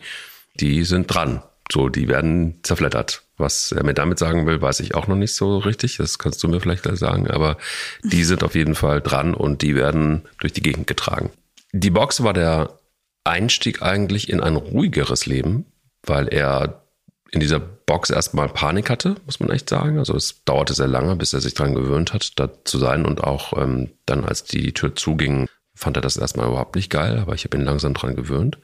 die 0.55 0.83
sind 0.83 1.07
dran. 1.07 1.41
So, 1.71 1.89
die 1.89 2.07
werden 2.07 2.59
zerfleddert. 2.63 3.23
Was 3.37 3.71
er 3.71 3.83
mir 3.83 3.93
damit 3.93 4.19
sagen 4.19 4.45
will, 4.45 4.61
weiß 4.61 4.81
ich 4.81 4.93
auch 4.93 5.07
noch 5.07 5.15
nicht 5.15 5.33
so 5.33 5.57
richtig. 5.57 5.97
Das 5.97 6.19
kannst 6.19 6.43
du 6.43 6.47
mir 6.47 6.59
vielleicht 6.59 6.83
gleich 6.83 6.99
sagen. 6.99 7.29
Aber 7.29 7.57
die 8.03 8.23
sind 8.25 8.43
auf 8.43 8.55
jeden 8.55 8.75
Fall 8.75 9.01
dran 9.01 9.33
und 9.33 9.61
die 9.61 9.75
werden 9.75 10.23
durch 10.39 10.53
die 10.53 10.61
Gegend 10.61 10.87
getragen. 10.87 11.31
Die 11.71 11.89
Box 11.89 12.23
war 12.23 12.33
der 12.33 12.77
Einstieg 13.23 13.81
eigentlich 13.81 14.29
in 14.29 14.41
ein 14.41 14.55
ruhigeres 14.55 15.25
Leben, 15.25 15.65
weil 16.03 16.27
er 16.27 16.83
in 17.31 17.39
dieser 17.39 17.59
Box 17.59 18.09
erstmal 18.09 18.49
Panik 18.49 18.89
hatte, 18.89 19.15
muss 19.25 19.39
man 19.39 19.49
echt 19.49 19.69
sagen. 19.69 19.97
Also 19.97 20.15
es 20.15 20.43
dauerte 20.43 20.73
sehr 20.73 20.87
lange, 20.87 21.15
bis 21.15 21.33
er 21.33 21.39
sich 21.39 21.53
daran 21.53 21.75
gewöhnt 21.75 22.13
hat, 22.13 22.37
da 22.39 22.49
zu 22.65 22.77
sein. 22.77 23.05
Und 23.05 23.23
auch 23.23 23.57
ähm, 23.57 23.91
dann, 24.05 24.25
als 24.25 24.43
die 24.43 24.73
Tür 24.73 24.95
zuging, 24.95 25.47
fand 25.73 25.97
er 25.97 26.01
das 26.01 26.17
erstmal 26.17 26.47
überhaupt 26.47 26.75
nicht 26.75 26.89
geil, 26.89 27.19
aber 27.19 27.33
ich 27.33 27.45
habe 27.45 27.57
ihn 27.57 27.63
langsam 27.63 27.93
dran 27.93 28.15
gewöhnt. 28.15 28.59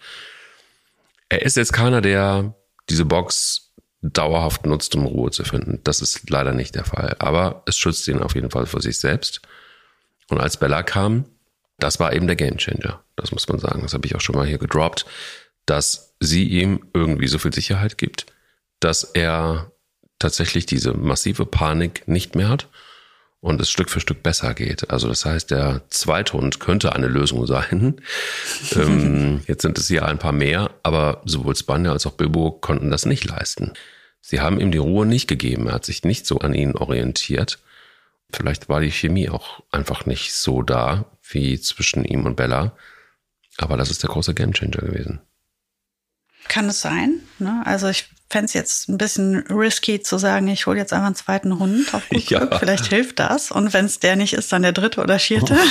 Er 1.30 1.42
ist 1.44 1.56
jetzt 1.56 1.74
keiner, 1.74 2.02
der 2.02 2.54
diese 2.90 3.06
Box 3.06 3.74
dauerhaft 4.02 4.66
nutzt, 4.66 4.96
um 4.96 5.06
Ruhe 5.06 5.32
zu 5.32 5.44
finden. 5.44 5.80
Das 5.84 6.02
ist 6.02 6.30
leider 6.30 6.54
nicht 6.54 6.76
der 6.76 6.86
Fall. 6.86 7.16
Aber 7.20 7.64
es 7.66 7.78
schützt 7.78 8.08
ihn 8.08 8.22
auf 8.22 8.36
jeden 8.36 8.52
Fall 8.52 8.66
vor 8.66 8.82
sich 8.82 9.00
selbst. 9.00 9.42
Und 10.30 10.40
als 10.40 10.58
Bella 10.58 10.84
kam, 10.84 11.26
das 11.80 12.00
war 12.00 12.14
eben 12.14 12.28
der 12.28 12.36
Gamechanger. 12.36 13.04
Das 13.16 13.32
muss 13.32 13.48
man 13.48 13.60
sagen. 13.60 13.82
Das 13.82 13.94
habe 13.94 14.06
ich 14.06 14.16
auch 14.16 14.22
schon 14.22 14.36
mal 14.36 14.48
hier 14.48 14.58
gedroppt, 14.58 15.06
dass 15.66 16.16
sie 16.20 16.46
ihm 16.46 16.86
irgendwie 16.94 17.28
so 17.28 17.40
viel 17.40 17.54
Sicherheit 17.54 17.98
gibt, 17.98 18.26
dass 18.80 19.04
er 19.04 19.72
tatsächlich 20.20 20.66
diese 20.66 20.94
massive 20.94 21.46
Panik 21.46 22.08
nicht 22.08 22.36
mehr 22.36 22.50
hat 22.50 22.70
und 23.40 23.62
es 23.62 23.70
Stück 23.70 23.90
für 23.90 24.00
Stück 24.00 24.24
besser 24.24 24.54
geht. 24.54 24.90
Also 24.90 25.08
das 25.08 25.26
heißt, 25.26 25.52
der 25.52 25.82
Zweithund 25.90 26.60
könnte 26.60 26.94
eine 26.94 27.08
Lösung 27.08 27.46
sein. 27.46 28.02
ähm, 28.76 29.42
jetzt 29.48 29.62
sind 29.62 29.78
es 29.78 29.88
hier 29.88 30.06
ein 30.06 30.20
paar 30.20 30.32
mehr, 30.32 30.72
aber 30.84 31.22
sowohl 31.26 31.56
Spanja 31.56 31.92
als 31.92 32.06
auch 32.06 32.14
Bilbo 32.14 32.52
konnten 32.52 32.90
das 32.90 33.06
nicht 33.06 33.26
leisten. 33.26 33.74
Sie 34.22 34.42
haben 34.42 34.60
ihm 34.60 34.72
die 34.72 34.80
Ruhe 34.80 35.06
nicht 35.06 35.28
gegeben. 35.28 35.68
Er 35.68 35.76
hat 35.76 35.86
sich 35.86 36.04
nicht 36.04 36.26
so 36.26 36.40
an 36.40 36.54
ihnen 36.54 36.76
orientiert. 36.76 37.60
Vielleicht 38.32 38.68
war 38.68 38.82
die 38.82 38.92
Chemie 38.92 39.30
auch 39.30 39.64
einfach 39.72 40.06
nicht 40.06 40.34
so 40.34 40.62
da 40.62 41.06
wie 41.30 41.60
zwischen 41.60 42.04
ihm 42.04 42.26
und 42.26 42.36
Bella. 42.36 42.76
Aber 43.58 43.78
das 43.78 43.90
ist 43.90 44.04
der 44.04 44.10
große 44.10 44.34
Gamechanger 44.34 44.82
gewesen. 44.82 45.22
Kann 46.48 46.68
es 46.68 46.82
sein? 46.82 47.22
Ne? 47.40 47.62
Also 47.66 47.88
ich 47.88 48.10
fände 48.30 48.46
es 48.46 48.54
jetzt 48.54 48.90
ein 48.90 48.98
bisschen 48.98 49.38
risky 49.50 50.02
zu 50.02 50.18
sagen, 50.18 50.48
ich 50.48 50.66
hole 50.66 50.78
jetzt 50.78 50.94
einfach 50.94 51.08
einen 51.08 51.16
zweiten 51.16 51.60
Hund 51.60 51.94
auf 51.94 52.08
gut 52.10 52.30
ja. 52.30 52.40
Glück. 52.40 52.60
Vielleicht 52.60 52.88
hilft 52.88 53.20
das. 53.20 53.52
Und 53.52 53.74
wenn 53.74 53.86
es 53.86 54.00
der 54.00 54.16
nicht 54.16 54.34
ist, 54.34 54.52
dann 54.52 54.64
der 54.64 54.74
dritte 54.74 55.02
oder 55.02 55.20
vierte. 55.20 55.58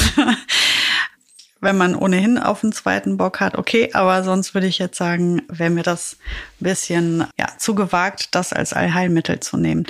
wenn 1.61 1.77
man 1.77 1.95
ohnehin 1.95 2.39
auf 2.39 2.63
einen 2.63 2.73
zweiten 2.73 3.17
Bock 3.17 3.41
hat, 3.41 3.57
okay, 3.57 3.91
aber 3.95 4.23
sonst 4.23 4.55
würde 4.55 4.67
ich 4.67 4.79
jetzt 4.79 4.99
sagen, 4.99 5.43
wäre 5.49 5.71
mir 5.71 5.83
das 5.83 6.17
ein 6.61 6.65
bisschen 6.65 7.27
ja, 7.39 7.49
zu 7.59 7.75
gewagt, 7.75 8.35
das 8.35 8.53
als 8.53 8.73
Allheilmittel 8.73 9.41
zu 9.41 9.57
nehmen. 9.57 9.87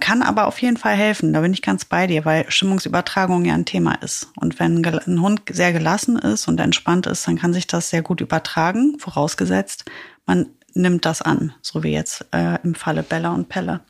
Kann 0.00 0.22
aber 0.22 0.46
auf 0.46 0.60
jeden 0.62 0.76
Fall 0.76 0.94
helfen, 0.94 1.32
da 1.32 1.40
bin 1.40 1.52
ich 1.52 1.62
ganz 1.62 1.84
bei 1.84 2.06
dir, 2.06 2.24
weil 2.24 2.50
Stimmungsübertragung 2.50 3.44
ja 3.44 3.54
ein 3.54 3.64
Thema 3.64 3.94
ist. 3.96 4.28
Und 4.36 4.58
wenn 4.60 4.84
ein 4.84 5.20
Hund 5.20 5.42
sehr 5.50 5.72
gelassen 5.72 6.18
ist 6.18 6.48
und 6.48 6.60
entspannt 6.60 7.06
ist, 7.06 7.26
dann 7.26 7.38
kann 7.38 7.52
sich 7.52 7.66
das 7.66 7.90
sehr 7.90 8.02
gut 8.02 8.20
übertragen, 8.20 8.96
vorausgesetzt, 8.98 9.84
man 10.24 10.46
nimmt 10.74 11.04
das 11.04 11.22
an, 11.22 11.54
so 11.62 11.82
wie 11.82 11.92
jetzt 11.92 12.26
äh, 12.32 12.58
im 12.62 12.74
Falle 12.74 13.02
Bella 13.02 13.30
und 13.30 13.48
Pelle. 13.48 13.80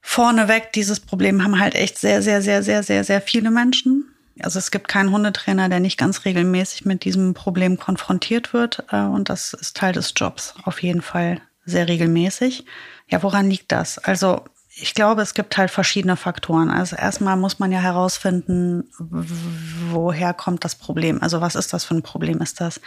Vorneweg, 0.00 0.72
dieses 0.72 1.00
Problem 1.00 1.42
haben 1.42 1.58
halt 1.58 1.74
echt 1.74 1.98
sehr, 1.98 2.22
sehr, 2.22 2.42
sehr, 2.42 2.62
sehr, 2.62 2.82
sehr, 2.82 3.04
sehr 3.04 3.20
viele 3.20 3.50
Menschen 3.50 4.04
also 4.42 4.58
es 4.58 4.70
gibt 4.70 4.88
keinen 4.88 5.10
Hundetrainer, 5.10 5.68
der 5.68 5.80
nicht 5.80 5.98
ganz 5.98 6.24
regelmäßig 6.24 6.84
mit 6.84 7.04
diesem 7.04 7.34
Problem 7.34 7.78
konfrontiert 7.78 8.52
wird. 8.52 8.84
Äh, 8.90 9.02
und 9.02 9.28
das 9.28 9.52
ist 9.52 9.76
Teil 9.76 9.92
des 9.92 10.12
Jobs 10.16 10.54
auf 10.64 10.82
jeden 10.82 11.02
Fall 11.02 11.40
sehr 11.64 11.88
regelmäßig. 11.88 12.64
Ja, 13.08 13.22
woran 13.22 13.50
liegt 13.50 13.72
das? 13.72 13.98
Also 13.98 14.44
ich 14.80 14.94
glaube, 14.94 15.22
es 15.22 15.34
gibt 15.34 15.56
halt 15.56 15.70
verschiedene 15.70 16.16
Faktoren. 16.16 16.70
Also 16.70 16.96
erstmal 16.96 17.36
muss 17.36 17.58
man 17.58 17.72
ja 17.72 17.80
herausfinden, 17.80 18.84
woher 18.98 20.32
kommt 20.34 20.64
das 20.64 20.76
Problem? 20.76 21.20
Also 21.20 21.40
was 21.40 21.56
ist 21.56 21.72
das 21.72 21.84
für 21.84 21.96
ein 21.96 22.02
Problem? 22.02 22.40
Ist 22.40 22.60
das 22.60 22.80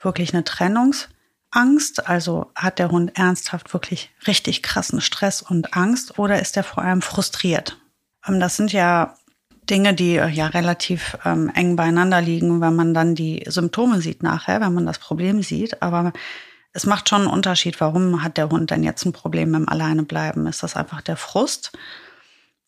wirklich 0.00 0.34
eine 0.34 0.44
Trennungsangst? 1.52 2.06
Also 2.08 2.50
hat 2.54 2.78
der 2.78 2.90
Hund 2.90 3.16
ernsthaft 3.18 3.72
wirklich 3.72 4.10
richtig 4.26 4.62
krassen 4.62 5.00
Stress 5.00 5.42
und 5.42 5.74
Angst 5.74 6.18
oder 6.18 6.40
ist 6.40 6.56
er 6.56 6.64
vor 6.64 6.82
allem 6.82 7.02
frustriert? 7.02 7.78
Ähm, 8.26 8.40
das 8.40 8.56
sind 8.56 8.72
ja 8.72 9.16
Dinge, 9.68 9.94
die 9.94 10.16
äh, 10.16 10.28
ja 10.28 10.46
relativ 10.46 11.18
ähm, 11.24 11.50
eng 11.54 11.76
beieinander 11.76 12.20
liegen, 12.20 12.60
wenn 12.60 12.76
man 12.76 12.94
dann 12.94 13.14
die 13.14 13.44
Symptome 13.46 14.00
sieht 14.00 14.22
nachher, 14.22 14.60
wenn 14.60 14.74
man 14.74 14.86
das 14.86 14.98
Problem 14.98 15.42
sieht. 15.42 15.82
Aber 15.82 16.12
es 16.72 16.86
macht 16.86 17.08
schon 17.08 17.22
einen 17.22 17.30
Unterschied, 17.30 17.80
warum 17.80 18.22
hat 18.22 18.36
der 18.36 18.50
Hund 18.50 18.70
denn 18.70 18.82
jetzt 18.82 19.04
ein 19.04 19.12
Problem 19.12 19.52
dem 19.52 19.68
Alleinebleiben? 19.68 20.46
Ist 20.46 20.62
das 20.62 20.76
einfach 20.76 21.02
der 21.02 21.16
Frust? 21.16 21.72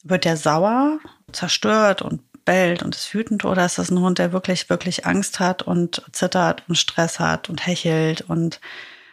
Wird 0.02 0.24
der 0.24 0.36
sauer, 0.38 0.98
zerstört 1.32 2.00
und 2.00 2.22
bellt 2.50 2.82
und 2.82 2.96
ist 2.96 3.14
wütend? 3.14 3.44
Oder 3.44 3.64
ist 3.64 3.78
das 3.78 3.92
ein 3.92 4.00
Hund, 4.00 4.18
der 4.18 4.32
wirklich, 4.32 4.68
wirklich 4.68 5.06
Angst 5.06 5.38
hat 5.38 5.62
und 5.62 6.02
zittert 6.10 6.64
und 6.66 6.74
Stress 6.74 7.20
hat 7.20 7.48
und 7.48 7.64
hechelt 7.64 8.22
und 8.22 8.60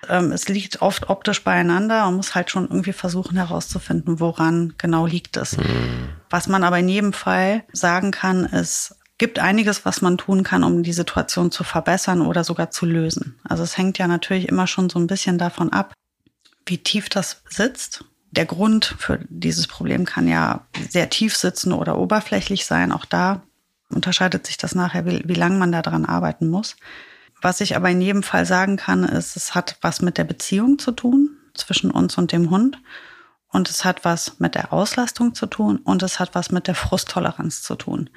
ähm, 0.10 0.32
es 0.32 0.48
liegt 0.48 0.82
oft 0.82 1.10
optisch 1.12 1.44
beieinander. 1.44 2.06
Man 2.06 2.16
muss 2.16 2.34
halt 2.34 2.50
schon 2.50 2.64
irgendwie 2.64 2.94
versuchen 2.94 3.38
herauszufinden, 3.38 4.20
woran 4.20 4.74
genau 4.80 5.06
liegt 5.06 5.38
es. 5.38 5.56
Mhm. 5.56 6.10
Was 6.32 6.48
man 6.48 6.64
aber 6.64 6.80
in 6.80 6.90
jedem 6.90 7.14
Fall 7.14 7.64
sagen 7.72 8.10
kann, 8.10 8.46
ist, 8.46 8.96
gibt 9.20 9.38
einiges, 9.38 9.86
was 9.86 10.02
man 10.02 10.18
tun 10.18 10.42
kann, 10.44 10.64
um 10.64 10.82
die 10.82 10.94
Situation 10.94 11.52
zu 11.52 11.64
verbessern 11.64 12.22
oder 12.22 12.44
sogar 12.44 12.72
zu 12.72 12.88
lösen. 12.88 13.40
Also 13.44 13.64
es 13.64 13.78
hängt 13.78 14.00
ja 14.00 14.08
natürlich 14.08 14.48
immer 14.48 14.66
schon 14.66 14.90
so 14.90 14.98
ein 14.98 15.08
bisschen 15.08 15.38
davon 15.38 15.72
ab, 15.72 15.94
wie 16.66 16.80
tief 16.80 17.08
das 17.10 17.44
sitzt. 17.50 18.04
Der 18.38 18.46
Grund 18.46 18.86
für 19.00 19.20
dieses 19.30 19.66
Problem 19.66 20.06
kann 20.06 20.28
ja 20.28 20.68
sehr 20.92 21.10
tief 21.10 21.36
sitzen 21.36 21.74
oder 21.74 21.98
oberflächlich 21.98 22.68
sein. 22.68 22.92
Auch 22.92 23.06
da 23.06 23.42
unterscheidet 23.90 24.46
sich 24.46 24.58
das 24.58 24.76
nachher, 24.76 25.08
wie, 25.08 25.24
wie 25.26 25.34
lange 25.34 25.58
man 25.58 25.72
daran 25.72 26.06
arbeiten 26.06 26.48
muss. 26.48 26.76
Was 27.42 27.62
ich 27.62 27.76
aber 27.76 27.90
in 27.90 28.00
jedem 28.00 28.22
Fall 28.22 28.46
sagen 28.46 28.78
kann, 28.78 29.04
ist, 29.04 29.38
es 29.38 29.56
hat 29.56 29.80
was 29.82 30.04
mit 30.04 30.20
der 30.20 30.24
Beziehung 30.24 30.78
zu 30.78 30.92
tun 30.92 31.36
zwischen 31.56 31.90
uns 31.90 32.16
und 32.20 32.32
dem 32.32 32.52
Hund. 32.52 32.80
Und 33.48 33.72
es 33.72 33.84
hat 33.84 34.06
was 34.06 34.40
mit 34.40 34.54
der 34.54 34.72
Auslastung 34.72 35.34
zu 35.34 35.48
tun 35.48 35.78
und 35.78 36.04
es 36.04 36.20
hat 36.20 36.36
was 36.36 36.52
mit 36.52 36.68
der 36.68 36.76
Frusttoleranz 36.76 37.64
zu 37.64 37.74
tun. 37.74 38.08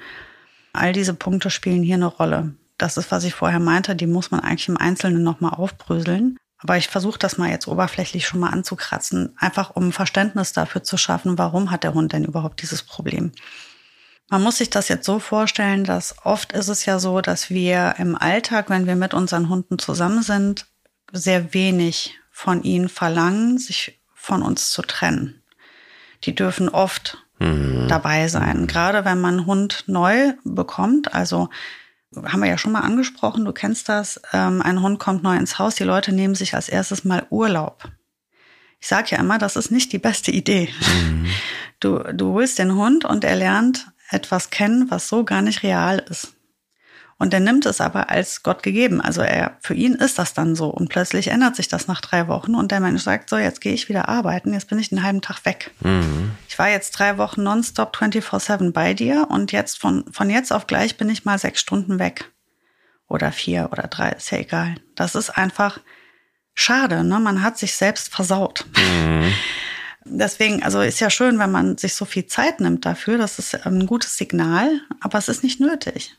All 0.71 0.93
diese 0.93 1.15
Punkte 1.15 1.49
spielen 1.49 1.81
hier 1.81 1.95
eine 1.95 2.05
Rolle. 2.05 2.53
Das 2.77 2.97
ist, 2.97 3.09
was 3.09 3.23
ich 3.23 3.33
vorher 3.33 3.59
meinte, 3.59 3.95
die 3.95 4.05
muss 4.05 4.29
man 4.29 4.41
eigentlich 4.41 4.69
im 4.69 4.77
Einzelnen 4.77 5.23
nochmal 5.23 5.55
aufbröseln. 5.55 6.37
Aber 6.63 6.77
ich 6.77 6.87
versuche 6.87 7.17
das 7.17 7.37
mal 7.37 7.49
jetzt 7.49 7.67
oberflächlich 7.67 8.27
schon 8.27 8.39
mal 8.39 8.49
anzukratzen, 8.49 9.35
einfach 9.37 9.71
um 9.71 9.91
Verständnis 9.91 10.53
dafür 10.53 10.83
zu 10.83 10.97
schaffen, 10.97 11.37
warum 11.37 11.71
hat 11.71 11.83
der 11.83 11.93
Hund 11.93 12.13
denn 12.13 12.23
überhaupt 12.23 12.61
dieses 12.61 12.83
Problem. 12.83 13.31
Man 14.29 14.43
muss 14.43 14.59
sich 14.59 14.69
das 14.69 14.87
jetzt 14.87 15.05
so 15.05 15.19
vorstellen, 15.19 15.83
dass 15.83 16.15
oft 16.23 16.53
ist 16.53 16.69
es 16.69 16.85
ja 16.85 16.99
so, 16.99 17.19
dass 17.19 17.49
wir 17.49 17.95
im 17.97 18.15
Alltag, 18.15 18.69
wenn 18.69 18.85
wir 18.85 18.95
mit 18.95 19.13
unseren 19.13 19.49
Hunden 19.49 19.77
zusammen 19.77 20.23
sind, 20.23 20.67
sehr 21.11 21.53
wenig 21.53 22.17
von 22.31 22.63
ihnen 22.63 22.87
verlangen, 22.89 23.57
sich 23.57 23.99
von 24.13 24.41
uns 24.41 24.69
zu 24.69 24.83
trennen. 24.83 25.41
Die 26.23 26.35
dürfen 26.35 26.69
oft 26.69 27.17
mhm. 27.39 27.87
dabei 27.89 28.27
sein. 28.27 28.67
Gerade 28.67 29.03
wenn 29.03 29.19
man 29.19 29.39
einen 29.39 29.45
Hund 29.47 29.83
neu 29.87 30.33
bekommt, 30.43 31.13
also 31.13 31.49
haben 32.15 32.41
wir 32.41 32.49
ja 32.49 32.57
schon 32.57 32.71
mal 32.71 32.81
angesprochen, 32.81 33.45
du 33.45 33.53
kennst 33.53 33.89
das, 33.89 34.21
ähm, 34.33 34.61
ein 34.61 34.81
Hund 34.81 34.99
kommt 34.99 35.23
neu 35.23 35.37
ins 35.37 35.59
Haus, 35.59 35.75
die 35.75 35.83
Leute 35.83 36.11
nehmen 36.11 36.35
sich 36.35 36.55
als 36.55 36.69
erstes 36.69 37.03
mal 37.03 37.25
Urlaub. 37.29 37.89
Ich 38.79 38.87
sage 38.87 39.09
ja 39.11 39.19
immer, 39.19 39.37
das 39.37 39.55
ist 39.55 39.71
nicht 39.71 39.93
die 39.93 39.99
beste 39.99 40.31
Idee. 40.31 40.69
Mhm. 41.03 41.27
Du, 41.79 41.99
du 42.13 42.33
holst 42.33 42.59
den 42.59 42.75
Hund 42.75 43.05
und 43.05 43.23
er 43.23 43.35
lernt 43.35 43.87
etwas 44.09 44.49
kennen, 44.49 44.91
was 44.91 45.07
so 45.07 45.23
gar 45.23 45.41
nicht 45.41 45.63
real 45.63 45.99
ist. 46.09 46.33
Und 47.21 47.35
er 47.35 47.39
nimmt 47.39 47.67
es 47.67 47.79
aber 47.81 48.09
als 48.09 48.41
Gott 48.41 48.63
gegeben. 48.63 48.99
Also 48.99 49.21
er, 49.21 49.55
für 49.61 49.75
ihn 49.75 49.93
ist 49.93 50.17
das 50.17 50.33
dann 50.33 50.55
so. 50.55 50.69
Und 50.69 50.89
plötzlich 50.89 51.27
ändert 51.27 51.55
sich 51.55 51.67
das 51.67 51.85
nach 51.85 52.01
drei 52.01 52.27
Wochen 52.27 52.55
und 52.55 52.71
der 52.71 52.79
Mensch 52.79 53.03
sagt, 53.03 53.29
so, 53.29 53.37
jetzt 53.37 53.61
gehe 53.61 53.75
ich 53.75 53.89
wieder 53.89 54.09
arbeiten, 54.09 54.53
jetzt 54.53 54.69
bin 54.69 54.79
ich 54.79 54.91
einen 54.91 55.03
halben 55.03 55.21
Tag 55.21 55.45
weg. 55.45 55.69
Mhm. 55.81 56.31
Ich 56.49 56.57
war 56.57 56.67
jetzt 56.67 56.97
drei 56.97 57.19
Wochen 57.19 57.43
nonstop 57.43 57.95
24-7 57.95 58.71
bei 58.71 58.95
dir 58.95 59.27
und 59.29 59.51
jetzt 59.51 59.77
von, 59.77 60.03
von 60.11 60.31
jetzt 60.31 60.51
auf 60.51 60.65
gleich 60.65 60.97
bin 60.97 61.11
ich 61.11 61.23
mal 61.23 61.37
sechs 61.37 61.59
Stunden 61.59 61.99
weg. 61.99 62.31
Oder 63.07 63.31
vier 63.31 63.69
oder 63.71 63.83
drei, 63.83 64.13
ist 64.13 64.31
ja 64.31 64.39
egal. 64.39 64.73
Das 64.95 65.13
ist 65.13 65.29
einfach 65.29 65.79
schade, 66.55 67.03
ne? 67.03 67.19
Man 67.19 67.43
hat 67.43 67.55
sich 67.59 67.75
selbst 67.75 68.11
versaut. 68.11 68.65
Mhm. 68.75 69.31
Deswegen, 70.05 70.63
also 70.63 70.81
ist 70.81 70.99
ja 70.99 71.11
schön, 71.11 71.37
wenn 71.37 71.51
man 71.51 71.77
sich 71.77 71.93
so 71.93 72.05
viel 72.05 72.25
Zeit 72.25 72.59
nimmt 72.59 72.83
dafür. 72.83 73.19
Das 73.19 73.37
ist 73.37 73.67
ein 73.67 73.85
gutes 73.85 74.17
Signal, 74.17 74.81
aber 75.01 75.19
es 75.19 75.27
ist 75.27 75.43
nicht 75.43 75.59
nötig. 75.59 76.17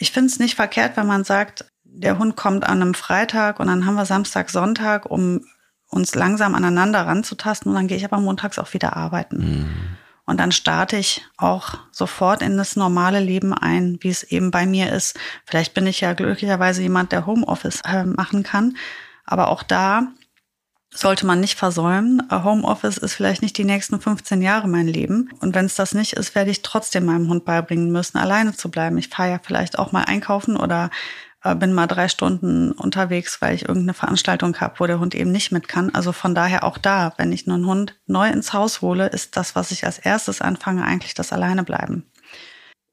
Ich 0.00 0.12
finde 0.12 0.28
es 0.28 0.38
nicht 0.38 0.56
verkehrt, 0.56 0.96
wenn 0.96 1.06
man 1.06 1.24
sagt, 1.24 1.66
der 1.84 2.18
Hund 2.18 2.34
kommt 2.34 2.64
an 2.64 2.80
einem 2.80 2.94
Freitag 2.94 3.60
und 3.60 3.66
dann 3.66 3.84
haben 3.84 3.96
wir 3.96 4.06
Samstag, 4.06 4.48
Sonntag, 4.48 5.04
um 5.06 5.44
uns 5.88 6.14
langsam 6.14 6.54
aneinander 6.54 7.06
ranzutasten 7.06 7.70
und 7.70 7.76
dann 7.76 7.86
gehe 7.86 7.98
ich 7.98 8.04
aber 8.04 8.18
montags 8.18 8.58
auch 8.58 8.72
wieder 8.72 8.96
arbeiten. 8.96 9.36
Mhm. 9.36 9.70
Und 10.24 10.38
dann 10.38 10.52
starte 10.52 10.96
ich 10.96 11.26
auch 11.36 11.74
sofort 11.90 12.40
in 12.40 12.56
das 12.56 12.76
normale 12.76 13.20
Leben 13.20 13.52
ein, 13.52 13.98
wie 14.00 14.08
es 14.08 14.22
eben 14.22 14.50
bei 14.50 14.64
mir 14.64 14.90
ist. 14.90 15.18
Vielleicht 15.44 15.74
bin 15.74 15.86
ich 15.86 16.00
ja 16.00 16.14
glücklicherweise 16.14 16.80
jemand, 16.80 17.12
der 17.12 17.26
Homeoffice 17.26 17.82
äh, 17.84 18.04
machen 18.04 18.42
kann. 18.42 18.76
Aber 19.26 19.48
auch 19.48 19.62
da 19.62 20.06
sollte 20.92 21.24
man 21.24 21.40
nicht 21.40 21.56
versäumen. 21.56 22.22
Homeoffice 22.30 22.98
ist 22.98 23.14
vielleicht 23.14 23.42
nicht 23.42 23.56
die 23.56 23.64
nächsten 23.64 24.00
15 24.00 24.42
Jahre 24.42 24.68
mein 24.68 24.88
Leben. 24.88 25.30
Und 25.40 25.54
wenn 25.54 25.66
es 25.66 25.76
das 25.76 25.94
nicht 25.94 26.14
ist, 26.14 26.34
werde 26.34 26.50
ich 26.50 26.62
trotzdem 26.62 27.04
meinem 27.04 27.28
Hund 27.28 27.44
beibringen 27.44 27.92
müssen, 27.92 28.18
alleine 28.18 28.54
zu 28.54 28.70
bleiben. 28.70 28.98
Ich 28.98 29.08
fahre 29.08 29.30
ja 29.30 29.40
vielleicht 29.42 29.78
auch 29.78 29.92
mal 29.92 30.04
einkaufen 30.04 30.56
oder 30.56 30.90
äh, 31.44 31.54
bin 31.54 31.72
mal 31.72 31.86
drei 31.86 32.08
Stunden 32.08 32.72
unterwegs, 32.72 33.40
weil 33.40 33.54
ich 33.54 33.62
irgendeine 33.62 33.94
Veranstaltung 33.94 34.56
habe, 34.60 34.74
wo 34.78 34.86
der 34.86 34.98
Hund 34.98 35.14
eben 35.14 35.30
nicht 35.30 35.52
mit 35.52 35.68
kann. 35.68 35.94
Also 35.94 36.12
von 36.12 36.34
daher 36.34 36.64
auch 36.64 36.76
da, 36.76 37.14
wenn 37.16 37.32
ich 37.32 37.48
einen 37.48 37.66
Hund 37.66 37.96
neu 38.06 38.28
ins 38.28 38.52
Haus 38.52 38.80
hole, 38.80 39.06
ist 39.06 39.36
das, 39.36 39.54
was 39.54 39.70
ich 39.70 39.86
als 39.86 39.98
erstes 39.98 40.40
anfange, 40.40 40.84
eigentlich 40.84 41.14
das 41.14 41.32
Alleinebleiben. 41.32 42.04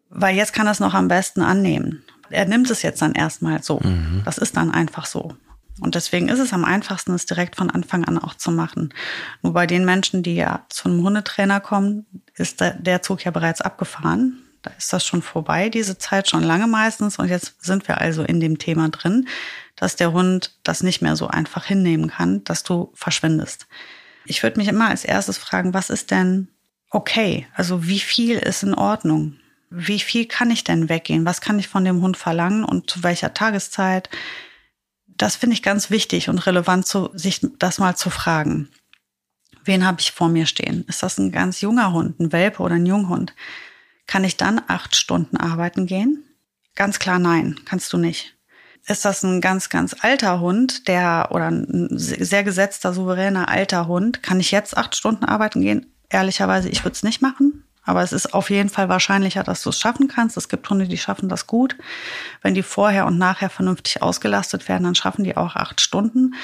Weil 0.10 0.36
jetzt 0.36 0.53
kann 0.53 0.67
er 0.67 0.71
es 0.71 0.79
noch 0.79 0.93
am 0.93 1.07
besten 1.07 1.41
annehmen. 1.41 2.03
Er 2.29 2.45
nimmt 2.45 2.69
es 2.69 2.81
jetzt 2.81 3.01
dann 3.01 3.13
erstmal 3.13 3.63
so. 3.63 3.79
Mhm. 3.79 4.21
Das 4.23 4.38
ist 4.38 4.55
dann 4.55 4.71
einfach 4.71 5.05
so. 5.05 5.36
Und 5.79 5.95
deswegen 5.95 6.29
ist 6.29 6.39
es 6.39 6.53
am 6.53 6.65
einfachsten, 6.65 7.13
es 7.13 7.25
direkt 7.25 7.55
von 7.55 7.69
Anfang 7.69 8.03
an 8.05 8.17
auch 8.17 8.33
zu 8.33 8.51
machen. 8.51 8.93
Nur 9.43 9.53
bei 9.53 9.67
den 9.67 9.85
Menschen, 9.85 10.23
die 10.23 10.35
ja 10.35 10.65
zu 10.69 10.89
einem 10.89 11.03
Hundetrainer 11.03 11.59
kommen, 11.59 12.05
ist 12.35 12.61
der 12.61 13.01
Zug 13.01 13.23
ja 13.23 13.31
bereits 13.31 13.61
abgefahren. 13.61 14.41
Da 14.63 14.71
ist 14.77 14.91
das 14.91 15.05
schon 15.05 15.21
vorbei, 15.21 15.69
diese 15.69 15.97
Zeit 15.97 16.29
schon 16.29 16.43
lange 16.43 16.67
meistens. 16.67 17.19
Und 17.19 17.29
jetzt 17.29 17.63
sind 17.63 17.87
wir 17.87 18.01
also 18.01 18.23
in 18.23 18.39
dem 18.39 18.57
Thema 18.57 18.89
drin, 18.89 19.27
dass 19.75 19.95
der 19.95 20.11
Hund 20.11 20.55
das 20.63 20.81
nicht 20.81 21.01
mehr 21.01 21.15
so 21.15 21.27
einfach 21.27 21.65
hinnehmen 21.65 22.09
kann, 22.09 22.43
dass 22.43 22.63
du 22.63 22.91
verschwindest. 22.95 23.67
Ich 24.25 24.43
würde 24.43 24.59
mich 24.59 24.67
immer 24.67 24.89
als 24.89 25.05
erstes 25.05 25.37
fragen, 25.37 25.73
was 25.73 25.89
ist 25.89 26.11
denn 26.11 26.47
okay? 26.89 27.47
Also 27.53 27.87
wie 27.87 27.99
viel 27.99 28.37
ist 28.37 28.63
in 28.63 28.73
Ordnung? 28.73 29.35
Wie 29.69 29.99
viel 29.99 30.25
kann 30.25 30.49
ich 30.49 30.63
denn 30.63 30.89
weggehen? 30.89 31.25
Was 31.25 31.41
kann 31.41 31.59
ich 31.59 31.67
von 31.67 31.85
dem 31.85 32.01
Hund 32.01 32.17
verlangen 32.17 32.63
und 32.63 32.89
zu 32.89 33.03
welcher 33.03 33.33
Tageszeit? 33.33 34.09
Das 35.17 35.36
finde 35.36 35.56
ich 35.56 35.63
ganz 35.63 35.89
wichtig 35.89 36.30
und 36.30 36.45
relevant, 36.45 36.86
zu, 36.86 37.10
sich 37.13 37.41
das 37.58 37.80
mal 37.80 37.95
zu 37.95 38.10
fragen. 38.10 38.69
Wen 39.63 39.86
habe 39.86 39.99
ich 39.99 40.12
vor 40.12 40.30
mir 40.30 40.45
stehen? 40.45 40.86
Ist 40.88 41.03
das 41.03 41.17
ein 41.17 41.32
ganz 41.32 41.60
junger 41.62 41.91
Hund, 41.91 42.19
ein 42.19 42.32
Welpe 42.32 42.62
oder 42.62 42.75
ein 42.75 42.86
Junghund? 42.86 43.34
Kann 44.06 44.23
ich 44.23 44.38
dann 44.38 44.62
acht 44.67 44.95
Stunden 44.95 45.36
arbeiten 45.36 45.88
gehen? 45.88 46.23
Ganz 46.75 46.99
klar 46.99 47.19
nein, 47.19 47.60
kannst 47.65 47.91
du 47.91 47.97
nicht. 47.97 48.38
Ist 48.86 49.03
das 49.03 49.23
ein 49.23 49.41
ganz, 49.41 49.69
ganz 49.69 49.95
alter 49.99 50.39
Hund, 50.39 50.88
der 50.88 51.30
oder 51.32 51.51
ein 51.51 51.89
sehr 51.91 52.45
gesetzter, 52.45 52.93
souveräner 52.93 53.49
alter 53.49 53.88
Hund, 53.88 54.23
kann 54.23 54.39
ich 54.39 54.51
jetzt 54.51 54.77
acht 54.77 54.95
Stunden 54.95 55.25
arbeiten 55.25 55.62
gehen? 55.62 55.93
Ehrlicherweise, 56.10 56.69
ich 56.69 56.86
würde 56.86 56.93
es 56.93 57.03
nicht 57.03 57.21
machen. 57.21 57.66
Aber 57.88 58.04
es 58.04 58.12
ist 58.12 58.34
auf 58.34 58.50
jeden 58.50 58.69
Fall 58.69 58.89
wahrscheinlicher, 58.89 59.43
dass 59.43 59.63
du 59.63 59.69
es 59.69 59.80
schaffen 59.80 60.10
kannst. 60.10 60.36
Es 60.36 60.50
gibt 60.50 60.69
Hunde, 60.69 60.89
die 60.89 60.97
schaffen 60.97 61.30
das 61.30 61.47
gut. 61.47 61.78
Wenn 62.41 62.54
die 62.54 62.62
vorher 62.62 63.06
und 63.06 63.17
nachher 63.17 63.50
vernünftig 63.50 64.02
ausgelastet 64.02 64.67
werden, 64.67 64.84
dann 64.84 64.93
schaffen 64.93 65.23
die 65.23 65.38
auch 65.38 65.56
acht 65.56 65.80
Stunden. 65.80 66.36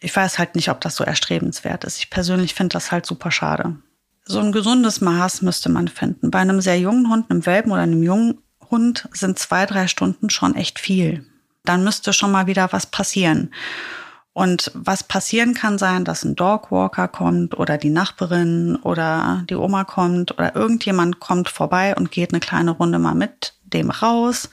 Ich 0.00 0.16
weiß 0.16 0.38
halt 0.38 0.56
nicht, 0.56 0.70
ob 0.70 0.80
das 0.80 0.96
so 0.96 1.04
erstrebenswert 1.04 1.84
ist. 1.84 1.98
Ich 1.98 2.08
persönlich 2.08 2.54
finde 2.54 2.72
das 2.72 2.90
halt 2.90 3.04
super 3.04 3.30
schade. 3.30 3.76
So 4.24 4.38
ein 4.38 4.50
gesundes 4.50 5.02
Maß 5.02 5.42
müsste 5.42 5.68
man 5.68 5.88
finden. 5.88 6.30
Bei 6.30 6.38
einem 6.38 6.62
sehr 6.62 6.78
jungen 6.78 7.10
Hund, 7.10 7.30
einem 7.30 7.44
Welpen 7.44 7.70
oder 7.70 7.82
einem 7.82 8.02
jungen 8.02 8.38
Hund 8.70 9.08
sind 9.12 9.38
zwei, 9.38 9.66
drei 9.66 9.88
Stunden 9.88 10.30
schon 10.30 10.56
echt 10.56 10.78
viel. 10.78 11.26
Dann 11.64 11.84
müsste 11.84 12.14
schon 12.14 12.32
mal 12.32 12.46
wieder 12.46 12.72
was 12.72 12.86
passieren. 12.86 13.52
Und 14.34 14.70
was 14.74 15.04
passieren 15.04 15.52
kann 15.52 15.76
sein, 15.76 16.04
dass 16.04 16.24
ein 16.24 16.36
Dogwalker 16.36 17.06
kommt 17.08 17.58
oder 17.58 17.76
die 17.76 17.90
Nachbarin 17.90 18.76
oder 18.76 19.44
die 19.50 19.54
Oma 19.54 19.84
kommt 19.84 20.32
oder 20.32 20.56
irgendjemand 20.56 21.20
kommt 21.20 21.50
vorbei 21.50 21.94
und 21.94 22.10
geht 22.10 22.32
eine 22.32 22.40
kleine 22.40 22.70
Runde 22.70 22.98
mal 22.98 23.14
mit 23.14 23.54
dem 23.64 23.90
raus, 23.90 24.48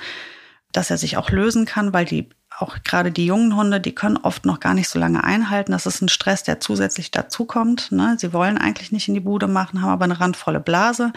dass 0.73 0.89
er 0.89 0.97
sich 0.97 1.15
auch 1.15 1.29
lösen 1.29 1.65
kann, 1.65 1.93
weil 1.93 2.05
die 2.05 2.29
auch 2.59 2.77
gerade 2.83 3.11
die 3.13 3.25
jungen 3.25 3.55
Hunde, 3.55 3.79
die 3.79 3.95
können 3.95 4.17
oft 4.17 4.45
noch 4.45 4.59
gar 4.59 4.73
nicht 4.73 4.89
so 4.89 4.99
lange 4.99 5.23
einhalten. 5.23 5.71
Das 5.71 5.85
ist 5.85 6.01
ein 6.01 6.09
Stress, 6.09 6.43
der 6.43 6.59
zusätzlich 6.59 7.09
dazukommt. 7.11 7.91
Ne? 7.93 8.17
Sie 8.19 8.33
wollen 8.33 8.57
eigentlich 8.57 8.91
nicht 8.91 9.07
in 9.07 9.13
die 9.13 9.21
Bude 9.21 9.47
machen, 9.47 9.81
haben 9.81 9.91
aber 9.91 10.03
eine 10.03 10.19
randvolle 10.19 10.59
Blase. 10.59 11.13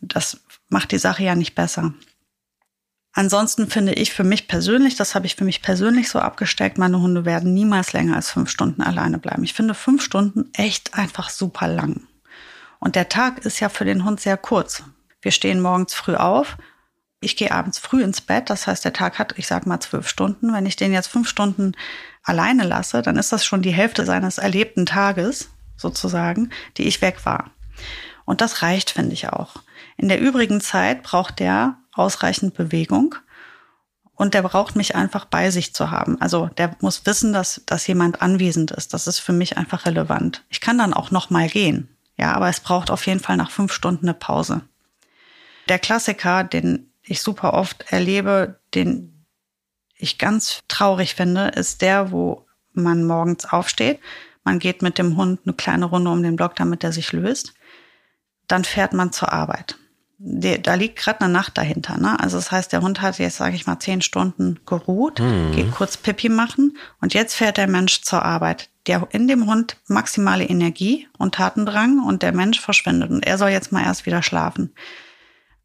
Das 0.00 0.40
macht 0.68 0.90
die 0.90 0.98
Sache 0.98 1.22
ja 1.22 1.36
nicht 1.36 1.54
besser. 1.54 1.94
Ansonsten 3.16 3.70
finde 3.70 3.94
ich 3.94 4.12
für 4.12 4.24
mich 4.24 4.48
persönlich, 4.48 4.96
das 4.96 5.14
habe 5.14 5.26
ich 5.26 5.36
für 5.36 5.44
mich 5.44 5.62
persönlich 5.62 6.10
so 6.10 6.18
abgesteckt, 6.18 6.78
meine 6.78 7.00
Hunde 7.00 7.24
werden 7.24 7.54
niemals 7.54 7.92
länger 7.92 8.16
als 8.16 8.30
fünf 8.30 8.50
Stunden 8.50 8.82
alleine 8.82 9.18
bleiben. 9.18 9.44
Ich 9.44 9.54
finde 9.54 9.74
fünf 9.74 10.02
Stunden 10.02 10.50
echt 10.52 10.94
einfach 10.94 11.30
super 11.30 11.68
lang. 11.68 12.08
Und 12.80 12.96
der 12.96 13.08
Tag 13.08 13.44
ist 13.46 13.60
ja 13.60 13.68
für 13.68 13.84
den 13.84 14.04
Hund 14.04 14.20
sehr 14.20 14.36
kurz. 14.36 14.82
Wir 15.22 15.30
stehen 15.30 15.62
morgens 15.62 15.94
früh 15.94 16.16
auf. 16.16 16.58
Ich 17.20 17.36
gehe 17.36 17.52
abends 17.52 17.78
früh 17.78 18.02
ins 18.02 18.20
Bett. 18.20 18.50
Das 18.50 18.66
heißt, 18.66 18.84
der 18.84 18.92
Tag 18.92 19.18
hat, 19.18 19.38
ich 19.38 19.46
sag 19.46 19.64
mal, 19.64 19.80
zwölf 19.80 20.08
Stunden. 20.08 20.52
Wenn 20.52 20.66
ich 20.66 20.76
den 20.76 20.92
jetzt 20.92 21.06
fünf 21.06 21.28
Stunden 21.28 21.72
alleine 22.24 22.64
lasse, 22.64 23.00
dann 23.00 23.16
ist 23.16 23.32
das 23.32 23.44
schon 23.44 23.62
die 23.62 23.72
Hälfte 23.72 24.04
seines 24.04 24.38
erlebten 24.38 24.86
Tages, 24.86 25.50
sozusagen, 25.76 26.50
die 26.76 26.88
ich 26.88 27.00
weg 27.00 27.24
war. 27.24 27.52
Und 28.24 28.40
das 28.40 28.62
reicht, 28.62 28.90
finde 28.90 29.14
ich 29.14 29.28
auch. 29.28 29.54
In 29.96 30.08
der 30.08 30.20
übrigen 30.20 30.60
Zeit 30.60 31.02
braucht 31.02 31.38
der 31.38 31.78
ausreichend 31.94 32.54
Bewegung 32.54 33.14
und 34.16 34.34
der 34.34 34.42
braucht 34.42 34.76
mich 34.76 34.94
einfach 34.94 35.24
bei 35.24 35.50
sich 35.50 35.74
zu 35.74 35.90
haben. 35.90 36.20
Also 36.20 36.46
der 36.56 36.76
muss 36.80 37.04
wissen, 37.06 37.32
dass, 37.32 37.62
dass 37.66 37.86
jemand 37.86 38.22
anwesend 38.22 38.70
ist. 38.70 38.94
Das 38.94 39.06
ist 39.06 39.18
für 39.18 39.32
mich 39.32 39.56
einfach 39.56 39.86
relevant. 39.86 40.44
Ich 40.48 40.60
kann 40.60 40.78
dann 40.78 40.94
auch 40.94 41.10
noch 41.10 41.30
mal 41.30 41.48
gehen. 41.48 41.88
Ja, 42.16 42.32
aber 42.32 42.48
es 42.48 42.60
braucht 42.60 42.90
auf 42.90 43.06
jeden 43.06 43.20
Fall 43.20 43.36
nach 43.36 43.50
fünf 43.50 43.72
Stunden 43.72 44.06
eine 44.06 44.14
Pause. 44.14 44.62
Der 45.68 45.80
Klassiker, 45.80 46.44
den 46.44 46.92
ich 47.02 47.22
super 47.22 47.54
oft 47.54 47.90
erlebe, 47.90 48.60
den 48.74 49.26
ich 49.96 50.18
ganz 50.18 50.62
traurig 50.68 51.14
finde, 51.14 51.48
ist 51.48 51.82
der, 51.82 52.12
wo 52.12 52.46
man 52.72 53.04
morgens 53.04 53.46
aufsteht. 53.46 53.98
Man 54.44 54.58
geht 54.58 54.82
mit 54.82 54.98
dem 54.98 55.16
Hund 55.16 55.40
eine 55.44 55.54
kleine 55.54 55.86
Runde 55.86 56.10
um 56.10 56.22
den 56.22 56.36
Block, 56.36 56.54
damit 56.54 56.84
er 56.84 56.92
sich 56.92 57.12
löst. 57.12 57.54
Dann 58.46 58.64
fährt 58.64 58.92
man 58.92 59.10
zur 59.10 59.32
Arbeit 59.32 59.76
da 60.18 60.74
liegt 60.74 60.98
gerade 60.98 61.22
eine 61.22 61.32
Nacht 61.32 61.58
dahinter. 61.58 61.98
Ne? 61.98 62.18
Also 62.18 62.36
das 62.36 62.50
heißt, 62.50 62.72
der 62.72 62.82
Hund 62.82 63.00
hat 63.02 63.18
jetzt, 63.18 63.36
sage 63.36 63.56
ich 63.56 63.66
mal, 63.66 63.78
zehn 63.78 64.00
Stunden 64.00 64.60
geruht, 64.66 65.20
mhm. 65.20 65.52
geht 65.52 65.72
kurz 65.72 65.96
Pipi 65.96 66.28
machen 66.28 66.76
und 67.00 67.14
jetzt 67.14 67.34
fährt 67.34 67.56
der 67.56 67.66
Mensch 67.66 68.02
zur 68.02 68.24
Arbeit. 68.24 68.70
Der 68.86 69.08
in 69.12 69.28
dem 69.28 69.46
Hund 69.46 69.78
maximale 69.88 70.44
Energie 70.44 71.08
und 71.18 71.34
Tatendrang 71.34 72.00
und 72.04 72.22
der 72.22 72.32
Mensch 72.32 72.60
verschwindet 72.60 73.10
und 73.10 73.26
er 73.26 73.38
soll 73.38 73.48
jetzt 73.48 73.72
mal 73.72 73.82
erst 73.82 74.06
wieder 74.06 74.22
schlafen. 74.22 74.74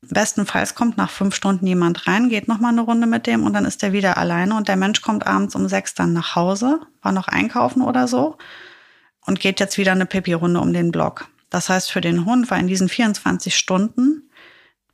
Bestenfalls 0.02 0.76
kommt 0.76 0.98
nach 0.98 1.10
fünf 1.10 1.36
Stunden 1.36 1.68
jemand 1.68 2.08
rein, 2.08 2.30
geht 2.30 2.48
noch 2.48 2.60
mal 2.60 2.70
eine 2.70 2.82
Runde 2.82 3.06
mit 3.06 3.28
dem 3.28 3.44
und 3.44 3.54
dann 3.54 3.66
ist 3.66 3.84
er 3.84 3.92
wieder 3.92 4.18
alleine 4.18 4.56
und 4.56 4.70
der 4.70 4.78
Mensch 4.78 5.02
kommt 5.02 5.28
abends 5.28 5.56
um 5.56 5.68
sechs 5.68 5.94
dann 5.94 6.14
nach 6.14 6.36
Hause, 6.36 6.80
war 7.02 7.12
noch 7.12 7.28
einkaufen 7.28 7.82
oder 7.82 8.08
so 8.08 8.38
und 9.26 9.42
geht 9.42 9.60
jetzt 9.60 9.78
wieder 9.78 9.92
eine 9.92 10.06
Pipi-Runde 10.06 10.62
um 10.62 10.72
den 10.72 10.92
Block. 10.92 11.28
Das 11.50 11.68
heißt, 11.68 11.92
für 11.92 12.02
den 12.02 12.26
Hund 12.26 12.50
war 12.50 12.60
in 12.60 12.68
diesen 12.68 12.88
24 12.88 13.56
Stunden 13.56 14.29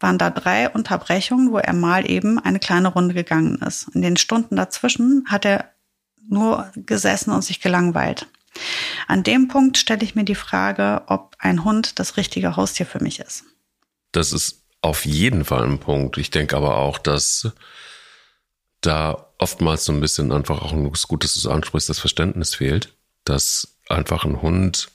waren 0.05 0.19
da 0.19 0.29
drei 0.29 0.69
Unterbrechungen, 0.69 1.51
wo 1.51 1.57
er 1.57 1.73
mal 1.73 2.07
eben 2.07 2.37
eine 2.37 2.59
kleine 2.59 2.89
Runde 2.89 3.15
gegangen 3.15 3.57
ist. 3.65 3.87
In 3.95 4.03
den 4.03 4.17
Stunden 4.17 4.55
dazwischen 4.55 5.25
hat 5.27 5.45
er 5.45 5.71
nur 6.29 6.71
gesessen 6.75 7.31
und 7.31 7.43
sich 7.43 7.59
gelangweilt. 7.59 8.27
An 9.07 9.23
dem 9.23 9.47
Punkt 9.47 9.79
stelle 9.79 10.03
ich 10.03 10.13
mir 10.13 10.23
die 10.23 10.35
Frage, 10.35 11.01
ob 11.07 11.35
ein 11.39 11.65
Hund 11.65 11.97
das 11.97 12.17
richtige 12.17 12.55
Haustier 12.55 12.85
für 12.85 13.01
mich 13.01 13.19
ist. 13.19 13.45
Das 14.11 14.31
ist 14.31 14.61
auf 14.81 15.07
jeden 15.07 15.43
Fall 15.43 15.63
ein 15.63 15.79
Punkt. 15.79 16.19
Ich 16.19 16.29
denke 16.29 16.55
aber 16.55 16.77
auch, 16.77 16.99
dass 16.99 17.51
da 18.81 19.33
oftmals 19.39 19.85
so 19.85 19.91
ein 19.91 20.01
bisschen 20.01 20.31
einfach 20.31 20.61
auch 20.61 20.71
ein 20.71 20.83
gutes, 21.07 21.41
du 21.41 21.49
ansprichst, 21.49 21.89
das 21.89 21.99
Verständnis 21.99 22.53
fehlt, 22.53 22.93
dass 23.23 23.79
einfach 23.89 24.23
ein 24.23 24.43
Hund 24.43 24.91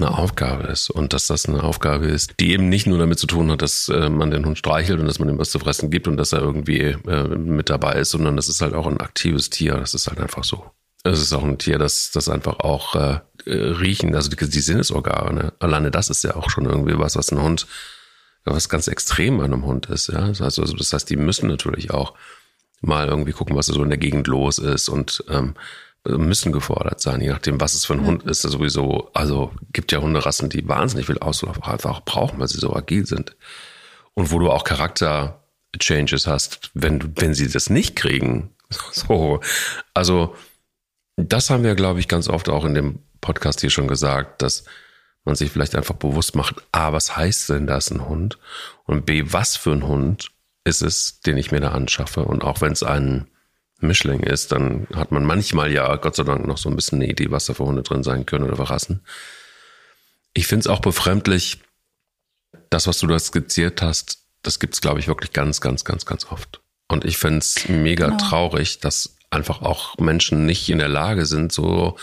eine 0.00 0.16
Aufgabe 0.16 0.64
ist 0.64 0.90
und 0.90 1.12
dass 1.12 1.26
das 1.26 1.46
eine 1.46 1.62
Aufgabe 1.62 2.06
ist, 2.06 2.34
die 2.40 2.52
eben 2.52 2.68
nicht 2.68 2.86
nur 2.86 2.98
damit 2.98 3.18
zu 3.18 3.26
tun 3.26 3.50
hat, 3.50 3.62
dass 3.62 3.88
äh, 3.88 4.08
man 4.08 4.30
den 4.30 4.46
Hund 4.46 4.58
streichelt 4.58 5.00
und 5.00 5.06
dass 5.06 5.18
man 5.18 5.28
ihm 5.28 5.38
was 5.38 5.50
zu 5.50 5.58
fressen 5.58 5.90
gibt 5.90 6.08
und 6.08 6.16
dass 6.16 6.32
er 6.32 6.40
irgendwie 6.40 6.80
äh, 6.80 7.28
mit 7.28 7.70
dabei 7.70 7.94
ist, 7.94 8.10
sondern 8.10 8.36
das 8.36 8.48
ist 8.48 8.60
halt 8.60 8.74
auch 8.74 8.86
ein 8.86 9.00
aktives 9.00 9.50
Tier. 9.50 9.74
Das 9.74 9.94
ist 9.94 10.08
halt 10.08 10.20
einfach 10.20 10.44
so. 10.44 10.64
Es 11.02 11.20
ist 11.20 11.32
auch 11.32 11.44
ein 11.44 11.58
Tier, 11.58 11.78
das, 11.78 12.10
das 12.12 12.28
einfach 12.28 12.60
auch 12.60 12.94
äh, 12.94 13.20
äh 13.46 13.54
riechen, 13.54 14.14
also 14.14 14.28
die, 14.28 14.36
die 14.36 14.60
Sinnesorgane. 14.60 15.32
Ne? 15.32 15.52
Alleine 15.58 15.90
das 15.90 16.10
ist 16.10 16.24
ja 16.24 16.36
auch 16.36 16.50
schon 16.50 16.66
irgendwie 16.66 16.98
was, 16.98 17.16
was 17.16 17.32
ein 17.32 17.40
Hund, 17.40 17.66
was 18.44 18.68
ganz 18.68 18.88
extrem 18.88 19.40
an 19.40 19.52
einem 19.52 19.64
Hund 19.64 19.86
ist. 19.86 20.08
Ja, 20.08 20.20
also, 20.20 20.44
also 20.44 20.74
das 20.74 20.92
heißt, 20.92 21.08
die 21.08 21.16
müssen 21.16 21.48
natürlich 21.48 21.90
auch 21.90 22.14
mal 22.80 23.08
irgendwie 23.08 23.32
gucken, 23.32 23.56
was 23.56 23.66
so 23.66 23.82
in 23.82 23.90
der 23.90 23.98
Gegend 23.98 24.26
los 24.26 24.58
ist 24.58 24.88
und 24.88 25.24
ähm, 25.28 25.54
müssen 26.06 26.52
gefordert 26.52 27.00
sein, 27.00 27.20
je 27.20 27.28
nachdem, 27.28 27.60
was 27.60 27.74
es 27.74 27.84
für 27.84 27.92
ein 27.92 28.06
Hund 28.06 28.22
ist. 28.24 28.42
Sowieso, 28.42 29.10
also 29.12 29.52
gibt 29.72 29.92
ja 29.92 30.00
Hunderassen, 30.00 30.48
die 30.48 30.66
wahnsinnig 30.66 31.06
viel 31.06 31.18
Auslauf 31.18 31.62
einfach 31.62 32.00
brauchen, 32.00 32.38
weil 32.38 32.48
sie 32.48 32.58
so 32.58 32.74
agil 32.74 33.06
sind. 33.06 33.36
Und 34.14 34.30
wo 34.32 34.38
du 34.38 34.50
auch 34.50 34.64
Charakter-Changes 34.64 36.26
hast, 36.26 36.70
wenn, 36.74 37.16
wenn 37.16 37.34
sie 37.34 37.48
das 37.48 37.70
nicht 37.70 37.96
kriegen. 37.96 38.54
So, 38.92 39.40
also 39.94 40.36
das 41.16 41.50
haben 41.50 41.64
wir, 41.64 41.74
glaube 41.74 41.98
ich, 41.98 42.06
ganz 42.06 42.28
oft 42.28 42.48
auch 42.48 42.64
in 42.64 42.74
dem 42.74 43.00
Podcast 43.20 43.60
hier 43.60 43.70
schon 43.70 43.88
gesagt, 43.88 44.42
dass 44.42 44.64
man 45.24 45.34
sich 45.34 45.50
vielleicht 45.50 45.74
einfach 45.74 45.96
bewusst 45.96 46.36
macht, 46.36 46.62
A, 46.72 46.92
was 46.92 47.16
heißt 47.16 47.48
denn 47.50 47.66
das 47.66 47.90
ein 47.90 48.08
Hund? 48.08 48.38
Und 48.84 49.06
B, 49.06 49.24
was 49.26 49.56
für 49.56 49.72
ein 49.72 49.86
Hund 49.86 50.30
ist 50.64 50.82
es, 50.82 51.20
den 51.20 51.36
ich 51.36 51.50
mir 51.50 51.60
da 51.60 51.72
anschaffe? 51.72 52.24
Und 52.24 52.44
auch 52.44 52.60
wenn 52.60 52.72
es 52.72 52.82
ein 52.82 53.26
Mischling 53.82 54.20
ist, 54.20 54.52
dann 54.52 54.86
hat 54.94 55.12
man 55.12 55.24
manchmal 55.24 55.72
ja, 55.72 55.96
Gott 55.96 56.16
sei 56.16 56.24
Dank, 56.24 56.46
noch 56.46 56.58
so 56.58 56.68
ein 56.68 56.76
bisschen 56.76 57.00
eine 57.00 57.10
Idee, 57.10 57.30
was 57.30 57.46
da 57.46 57.54
für 57.54 57.64
Hunde 57.64 57.82
drin 57.82 58.02
sein 58.02 58.26
können 58.26 58.44
oder 58.44 58.56
für 58.56 58.70
Rassen. 58.70 59.04
Ich 60.34 60.46
finde 60.46 60.60
es 60.60 60.66
auch 60.66 60.80
befremdlich, 60.80 61.60
das, 62.68 62.86
was 62.86 62.98
du 62.98 63.06
da 63.06 63.18
skizziert 63.18 63.82
hast, 63.82 64.18
das 64.42 64.58
gibt 64.58 64.74
es, 64.74 64.80
glaube 64.80 65.00
ich, 65.00 65.08
wirklich 65.08 65.32
ganz, 65.32 65.60
ganz, 65.60 65.84
ganz, 65.84 66.06
ganz 66.06 66.30
oft. 66.30 66.60
Und 66.88 67.04
ich 67.04 67.18
finde 67.18 67.38
es 67.38 67.68
mega 67.68 68.06
genau. 68.06 68.18
traurig, 68.18 68.80
dass 68.80 69.16
einfach 69.30 69.62
auch 69.62 69.96
Menschen 69.98 70.46
nicht 70.46 70.68
in 70.68 70.78
der 70.78 70.88
Lage 70.88 71.26
sind, 71.26 71.52
so 71.52 71.96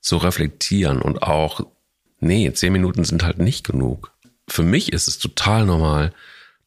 zu 0.00 0.18
reflektieren 0.18 1.00
und 1.00 1.22
auch, 1.22 1.60
nee, 2.20 2.52
zehn 2.52 2.72
Minuten 2.72 3.04
sind 3.04 3.22
halt 3.22 3.38
nicht 3.38 3.66
genug. 3.66 4.12
Für 4.48 4.62
mich 4.62 4.92
ist 4.92 5.08
es 5.08 5.18
total 5.18 5.64
normal, 5.64 6.12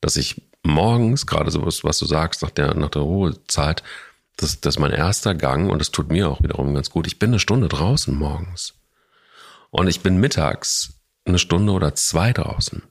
dass 0.01 0.17
ich 0.17 0.41
morgens, 0.63 1.25
gerade 1.25 1.51
so 1.51 1.65
was, 1.65 1.83
was 1.83 1.99
du 1.99 2.05
sagst, 2.05 2.41
nach 2.41 2.49
der, 2.49 2.73
nach 2.73 2.89
der 2.89 3.03
Ruhezeit, 3.03 3.83
das, 4.41 4.61
das 4.61 4.75
ist 4.75 4.79
mein 4.79 4.91
erster 4.91 5.35
Gang 5.35 5.69
und 5.69 5.79
das 5.79 5.91
tut 5.91 6.11
mir 6.11 6.29
auch 6.29 6.41
wiederum 6.41 6.73
ganz 6.73 6.89
gut. 6.89 7.07
Ich 7.07 7.19
bin 7.19 7.31
eine 7.31 7.39
Stunde 7.39 7.67
draußen 7.67 8.15
morgens. 8.15 8.73
Und 9.69 9.87
ich 9.87 10.01
bin 10.01 10.17
mittags 10.17 10.93
eine 11.25 11.39
Stunde 11.39 11.73
oder 11.73 11.93
zwei 11.93 12.33
draußen. 12.33 12.83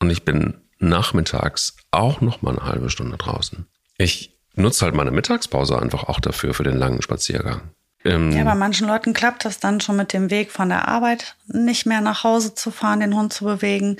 Und 0.00 0.10
ich 0.10 0.24
bin 0.24 0.60
nachmittags 0.78 1.76
auch 1.90 2.20
noch 2.20 2.42
mal 2.42 2.56
eine 2.56 2.64
halbe 2.64 2.90
Stunde 2.90 3.16
draußen. 3.16 3.66
Ich 3.98 4.36
nutze 4.54 4.84
halt 4.84 4.94
meine 4.94 5.10
Mittagspause 5.10 5.80
einfach 5.80 6.04
auch 6.04 6.20
dafür, 6.20 6.54
für 6.54 6.62
den 6.62 6.76
langen 6.76 7.02
Spaziergang. 7.02 7.70
Ähm, 8.04 8.32
ja, 8.32 8.44
bei 8.44 8.54
manchen 8.54 8.86
Leuten 8.86 9.12
klappt 9.12 9.44
das 9.44 9.60
dann 9.60 9.80
schon 9.80 9.96
mit 9.96 10.12
dem 10.12 10.30
Weg 10.30 10.50
von 10.50 10.70
der 10.70 10.88
Arbeit 10.88 11.36
nicht 11.46 11.84
mehr 11.86 12.00
nach 12.00 12.24
Hause 12.24 12.54
zu 12.54 12.70
fahren, 12.70 13.00
den 13.00 13.14
Hund 13.14 13.32
zu 13.32 13.44
bewegen. 13.44 13.98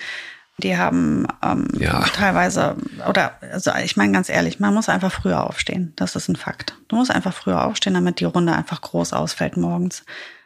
Die 0.61 0.77
haben 0.77 1.27
ähm, 1.43 1.69
ja. 1.79 2.01
teilweise, 2.15 2.77
oder 3.09 3.33
also 3.53 3.73
ich 3.83 3.97
meine 3.97 4.13
ganz 4.13 4.29
ehrlich, 4.29 4.61
man 4.61 4.75
muss 4.75 4.89
einfach 4.89 5.13
früher 5.13 5.45
aufstehen. 5.45 5.93
Das 5.97 6.17
ist 6.17 6.29
ein 6.29 6.37
Fakt. 6.37 6.77
Du 6.89 6.97
musst 6.97 7.11
einfach 7.11 7.35
früher 7.35 7.65
aufstehen, 7.65 7.95
damit 7.95 8.21
die 8.21 8.25
Runde 8.25 8.53
einfach 8.53 8.81
groß 8.81 9.13
ausfällt 9.13 9.57
morgens. 9.57 10.05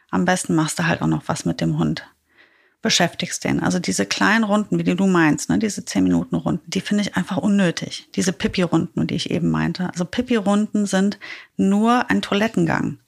Am 0.09 0.25
besten 0.25 0.55
machst 0.55 0.79
du 0.79 0.87
halt 0.87 1.01
auch 1.01 1.07
noch 1.07 1.23
was 1.27 1.45
mit 1.45 1.61
dem 1.61 1.77
Hund. 1.77 2.07
Beschäftigst 2.81 3.43
den. 3.43 3.61
Also 3.61 3.79
diese 3.79 4.05
kleinen 4.05 4.43
Runden, 4.43 4.77
wie 4.77 4.83
die 4.83 4.95
du 4.95 5.07
meinst, 5.07 5.49
ne, 5.49 5.57
diese 5.57 5.81
10-Minuten-Runden, 5.81 6.69
die 6.69 6.81
finde 6.81 7.01
ich 7.01 7.17
einfach 7.17 7.37
unnötig. 7.37 8.07
Diese 8.15 8.31
Pipi-Runden, 8.31 9.07
die 9.07 9.15
ich 9.15 9.31
eben 9.31 9.49
meinte. 9.49 9.89
Also 9.89 10.05
Pipi-Runden 10.05 10.85
sind 10.85 11.19
nur 11.57 12.09
ein 12.09 12.21
Toilettengang 12.21 12.99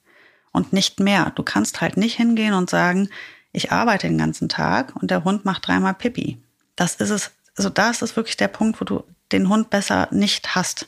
und 0.51 0.73
nicht 0.73 0.99
mehr. 0.99 1.31
Du 1.35 1.43
kannst 1.43 1.79
halt 1.81 1.97
nicht 1.97 2.15
hingehen 2.15 2.53
und 2.53 2.69
sagen, 2.69 3.09
ich 3.51 3.71
arbeite 3.71 4.07
den 4.07 4.17
ganzen 4.17 4.49
Tag 4.49 4.95
und 4.95 5.11
der 5.11 5.23
Hund 5.23 5.45
macht 5.45 5.67
dreimal 5.67 5.93
Pipi. 5.93 6.41
Das 6.77 6.95
ist 6.95 7.09
es. 7.09 7.31
Also 7.57 7.69
da 7.69 7.89
ist 7.89 8.01
es 8.03 8.15
wirklich 8.15 8.37
der 8.37 8.47
Punkt, 8.47 8.79
wo 8.79 8.85
du 8.85 9.03
den 9.31 9.49
Hund 9.49 9.69
besser 9.69 10.07
nicht 10.11 10.55
hast. 10.55 10.87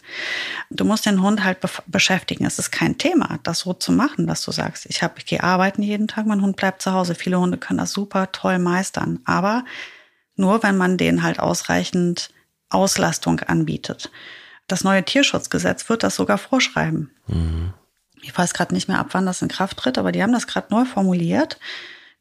Du 0.70 0.86
musst 0.86 1.06
den 1.06 1.22
Hund 1.22 1.44
halt 1.44 1.60
be 1.60 1.70
beschäftigen. 1.88 2.46
Es 2.46 2.60
ist 2.60 2.72
kein 2.72 2.98
Thema, 2.98 3.40
das 3.44 3.60
so 3.60 3.74
zu 3.74 3.92
machen, 3.92 4.28
dass 4.28 4.44
du 4.44 4.52
sagst, 4.52 4.86
ich 4.86 5.04
habe, 5.04 5.16
ich 5.18 5.26
gehe 5.26 5.44
arbeiten 5.44 5.82
jeden 5.82 6.08
Tag, 6.08 6.26
mein 6.26 6.42
Hund 6.42 6.56
bleibt 6.56 6.82
zu 6.82 6.94
Hause. 6.94 7.16
Viele 7.16 7.40
Hunde 7.40 7.58
können 7.58 7.80
das 7.80 7.92
super 7.92 8.32
toll 8.32 8.60
meistern, 8.60 9.20
aber 9.26 9.66
nur 10.36 10.64
wenn 10.64 10.78
man 10.78 10.98
denen 10.98 11.24
halt 11.24 11.40
ausreichend 11.40 12.30
Auslastung 12.70 13.42
anbietet. 13.42 14.10
Das 14.68 14.84
neue 14.84 15.04
Tierschutzgesetz 15.04 15.90
wird 15.90 16.04
das 16.04 16.16
sogar 16.16 16.38
vorschreiben. 16.38 17.12
Mhm. 17.28 17.74
Ich 18.22 18.38
weiß 18.38 18.54
gerade 18.54 18.74
nicht 18.74 18.88
mehr 18.88 19.00
ab, 19.00 19.08
wann 19.12 19.26
das 19.26 19.42
in 19.42 19.48
Kraft 19.48 19.78
tritt, 19.78 19.98
aber 19.98 20.12
die 20.12 20.22
haben 20.22 20.34
das 20.34 20.48
gerade 20.48 20.68
neu 20.74 20.86
formuliert, 20.86 21.60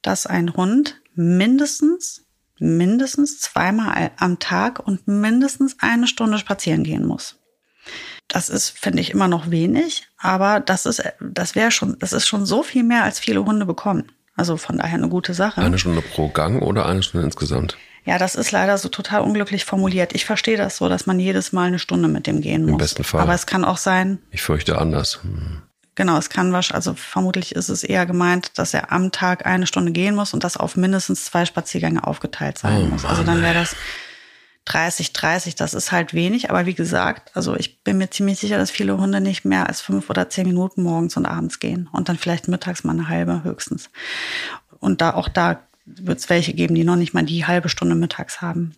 dass 0.03 0.27
ein 0.27 0.55
Hund 0.55 1.01
mindestens 1.15 2.25
mindestens 2.61 3.41
zweimal 3.41 4.11
am 4.17 4.39
Tag 4.39 4.81
und 4.87 5.07
mindestens 5.09 5.77
eine 5.81 6.07
Stunde 6.07 6.39
spazieren 6.39 6.85
gehen 6.85 7.07
muss. 7.07 7.37
Das 8.29 8.51
ist, 8.51 8.79
finde 8.79 9.01
ich, 9.01 9.11
immer 9.11 9.29
noch 9.29 9.51
wenig, 9.51 10.07
aber 10.19 10.61
das 10.61 10.85
ist, 10.85 11.03
das 11.21 11.55
wäre 11.55 11.71
schon, 11.71 11.99
das 11.99 12.13
ist 12.13 12.27
schon 12.27 12.45
so 12.45 12.63
viel 12.63 12.85
mehr, 12.85 13.05
als 13.05 13.19
viele 13.19 13.45
Hunde 13.45 13.65
bekommen. 13.65 14.13
Also 14.37 14.57
von 14.57 14.79
daher 14.79 14.99
eine 14.99 15.09
gute 15.09 15.35
Sache. 15.35 15.61
Eine 15.61 15.79
Stunde 15.79 16.03
pro 16.03 16.29
Gang 16.29 16.63
oder 16.63 16.87
eine 16.87 17.03
Stunde 17.03 17.25
insgesamt? 17.27 17.77
Ja, 18.05 18.19
das 18.19 18.37
ist 18.37 18.53
leider 18.53 18.79
so 18.79 18.89
total 18.89 19.23
unglücklich 19.23 19.65
formuliert. 19.65 20.15
Ich 20.15 20.25
verstehe 20.25 20.57
das 20.57 20.77
so, 20.77 20.89
dass 20.89 21.07
man 21.07 21.19
jedes 21.19 21.53
Mal 21.53 21.69
eine 21.69 21.79
Stunde 21.79 22.09
mit 22.09 22.27
dem 22.27 22.41
gehen 22.41 22.63
muss. 22.63 22.73
Im 22.73 22.79
besten 22.79 23.05
Fall. 23.05 23.21
Aber 23.21 23.35
es 23.35 23.47
kann 23.47 23.65
auch 23.65 23.77
sein. 23.77 24.19
Ich 24.31 24.43
fürchte 24.43 24.79
anders. 24.79 25.21
Hm. 25.23 25.63
Genau, 25.99 26.17
es 26.17 26.31
kann 26.31 26.53
wahrscheinlich, 26.53 26.77
also 26.77 26.95
vermutlich 26.95 27.57
ist 27.57 27.69
es 27.69 27.83
eher 27.83 28.07
gemeint, 28.07 28.57
dass 28.57 28.73
er 28.73 28.93
am 28.93 29.11
Tag 29.11 29.47
eine 29.47 29.67
Stunde 29.67 29.91
gehen 29.91 30.15
muss 30.15 30.33
und 30.33 30.45
das 30.45 30.57
auf 30.57 30.77
mindestens 30.77 31.25
zwei 31.25 31.45
Spaziergänge 31.45 32.07
aufgeteilt 32.07 32.57
sein 32.57 32.83
oh, 32.85 32.87
muss. 32.87 33.05
Also 33.05 33.25
dann 33.25 33.43
wäre 33.43 33.55
das 33.55 33.75
30, 34.67 35.13
30, 35.13 35.57
das 35.57 35.75
ist 35.75 35.91
halt 35.91 36.15
wenig. 36.15 36.51
Aber 36.51 36.67
wie 36.67 36.75
gesagt, 36.75 37.33
also 37.35 37.57
ich 37.57 37.83
bin 37.83 37.99
mir 37.99 38.11
ziemlich 38.11 38.39
sicher, 38.39 38.59
dass 38.59 38.71
viele 38.71 38.97
Hunde 38.97 39.21
nicht 39.21 39.45
mehr 39.45 39.67
als 39.67 39.81
fünf 39.81 40.09
oder 40.09 40.31
zehn 40.31 40.47
Minuten 40.47 40.85
morgens 40.85 41.17
und 41.17 41.27
abends 41.27 41.59
gehen 41.59 41.89
und 41.91 42.09
dann 42.09 42.17
vielleicht 42.17 42.47
mittags 42.47 42.85
mal 42.85 42.93
eine 42.93 43.09
halbe 43.09 43.43
höchstens. 43.43 43.91
Und 44.79 45.01
da 45.01 45.15
auch 45.15 45.29
da 45.29 45.65
wird 45.85 46.21
es 46.21 46.31
welche 46.31 46.53
geben, 46.53 46.77
die 46.77 46.85
noch 46.85 46.95
nicht 46.95 47.13
mal 47.13 47.25
die 47.25 47.45
halbe 47.45 47.69
Stunde 47.69 47.97
mittags 47.97 48.41
haben. 48.41 48.77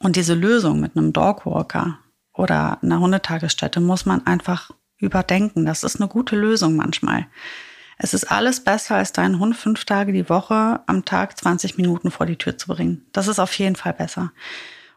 Und 0.00 0.16
diese 0.16 0.34
Lösung 0.34 0.80
mit 0.80 0.98
einem 0.98 1.14
Dogwalker 1.14 1.96
oder 2.34 2.78
einer 2.82 3.00
Hundetagesstätte 3.00 3.80
muss 3.80 4.04
man 4.04 4.26
einfach 4.26 4.70
überdenken. 5.02 5.66
Das 5.66 5.82
ist 5.82 6.00
eine 6.00 6.08
gute 6.08 6.36
Lösung 6.36 6.76
manchmal. 6.76 7.26
Es 7.98 8.14
ist 8.14 8.30
alles 8.30 8.64
besser, 8.64 8.96
als 8.96 9.12
deinen 9.12 9.38
Hund 9.38 9.56
fünf 9.56 9.84
Tage 9.84 10.12
die 10.12 10.28
Woche 10.28 10.80
am 10.86 11.04
Tag 11.04 11.38
20 11.38 11.76
Minuten 11.76 12.10
vor 12.10 12.26
die 12.26 12.36
Tür 12.36 12.56
zu 12.56 12.68
bringen. 12.68 13.06
Das 13.12 13.28
ist 13.28 13.38
auf 13.38 13.52
jeden 13.58 13.76
Fall 13.76 13.92
besser. 13.92 14.32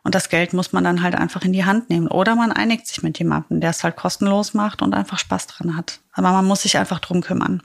Und 0.04 0.14
das 0.14 0.30
Geld 0.30 0.54
muss 0.54 0.72
man 0.72 0.84
dann 0.84 1.02
halt 1.02 1.16
einfach 1.16 1.42
in 1.44 1.52
die 1.52 1.66
Hand 1.66 1.90
nehmen. 1.90 2.08
Oder 2.08 2.36
man 2.36 2.52
einigt 2.52 2.88
sich 2.88 3.02
mit 3.02 3.18
jemandem, 3.18 3.60
der 3.60 3.72
es 3.72 3.84
halt 3.84 3.96
kostenlos 3.96 4.54
macht 4.54 4.84
und 4.84 4.94
einfach 4.94 5.18
Spaß 5.18 5.48
dran 5.48 5.76
hat. 5.76 6.00
Aber 6.14 6.32
man 6.32 6.46
muss 6.46 6.62
sich 6.62 6.78
einfach 6.78 7.00
drum 7.00 7.22
kümmern. 7.22 7.64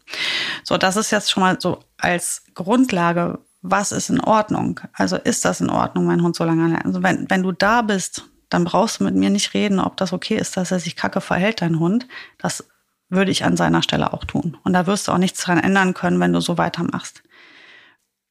So, 0.64 0.78
das 0.78 0.96
ist 0.96 1.10
jetzt 1.10 1.30
schon 1.30 1.42
mal 1.42 1.60
so 1.60 1.80
als 1.98 2.44
Grundlage, 2.54 3.38
was 3.62 3.92
ist 3.92 4.08
in 4.08 4.20
Ordnung? 4.20 4.80
Also 4.94 5.16
ist 5.16 5.44
das 5.44 5.60
in 5.60 5.68
Ordnung, 5.68 6.06
mein 6.06 6.22
Hund 6.22 6.34
so 6.34 6.44
lange? 6.44 6.82
Also 6.82 7.02
wenn, 7.02 7.28
wenn 7.28 7.42
du 7.42 7.52
da 7.52 7.82
bist 7.82 8.24
dann 8.50 8.64
brauchst 8.64 9.00
du 9.00 9.04
mit 9.04 9.14
mir 9.14 9.30
nicht 9.30 9.54
reden, 9.54 9.80
ob 9.80 9.96
das 9.96 10.12
okay 10.12 10.36
ist, 10.36 10.56
dass 10.56 10.72
er 10.72 10.80
sich 10.80 10.96
kacke 10.96 11.20
verhält, 11.20 11.62
dein 11.62 11.78
Hund. 11.78 12.06
Das 12.38 12.68
würde 13.08 13.30
ich 13.30 13.44
an 13.44 13.56
seiner 13.56 13.82
Stelle 13.82 14.12
auch 14.12 14.24
tun. 14.24 14.58
Und 14.64 14.72
da 14.72 14.86
wirst 14.86 15.08
du 15.08 15.12
auch 15.12 15.18
nichts 15.18 15.40
dran 15.40 15.58
ändern 15.58 15.94
können, 15.94 16.20
wenn 16.20 16.32
du 16.32 16.40
so 16.40 16.58
weitermachst. 16.58 17.22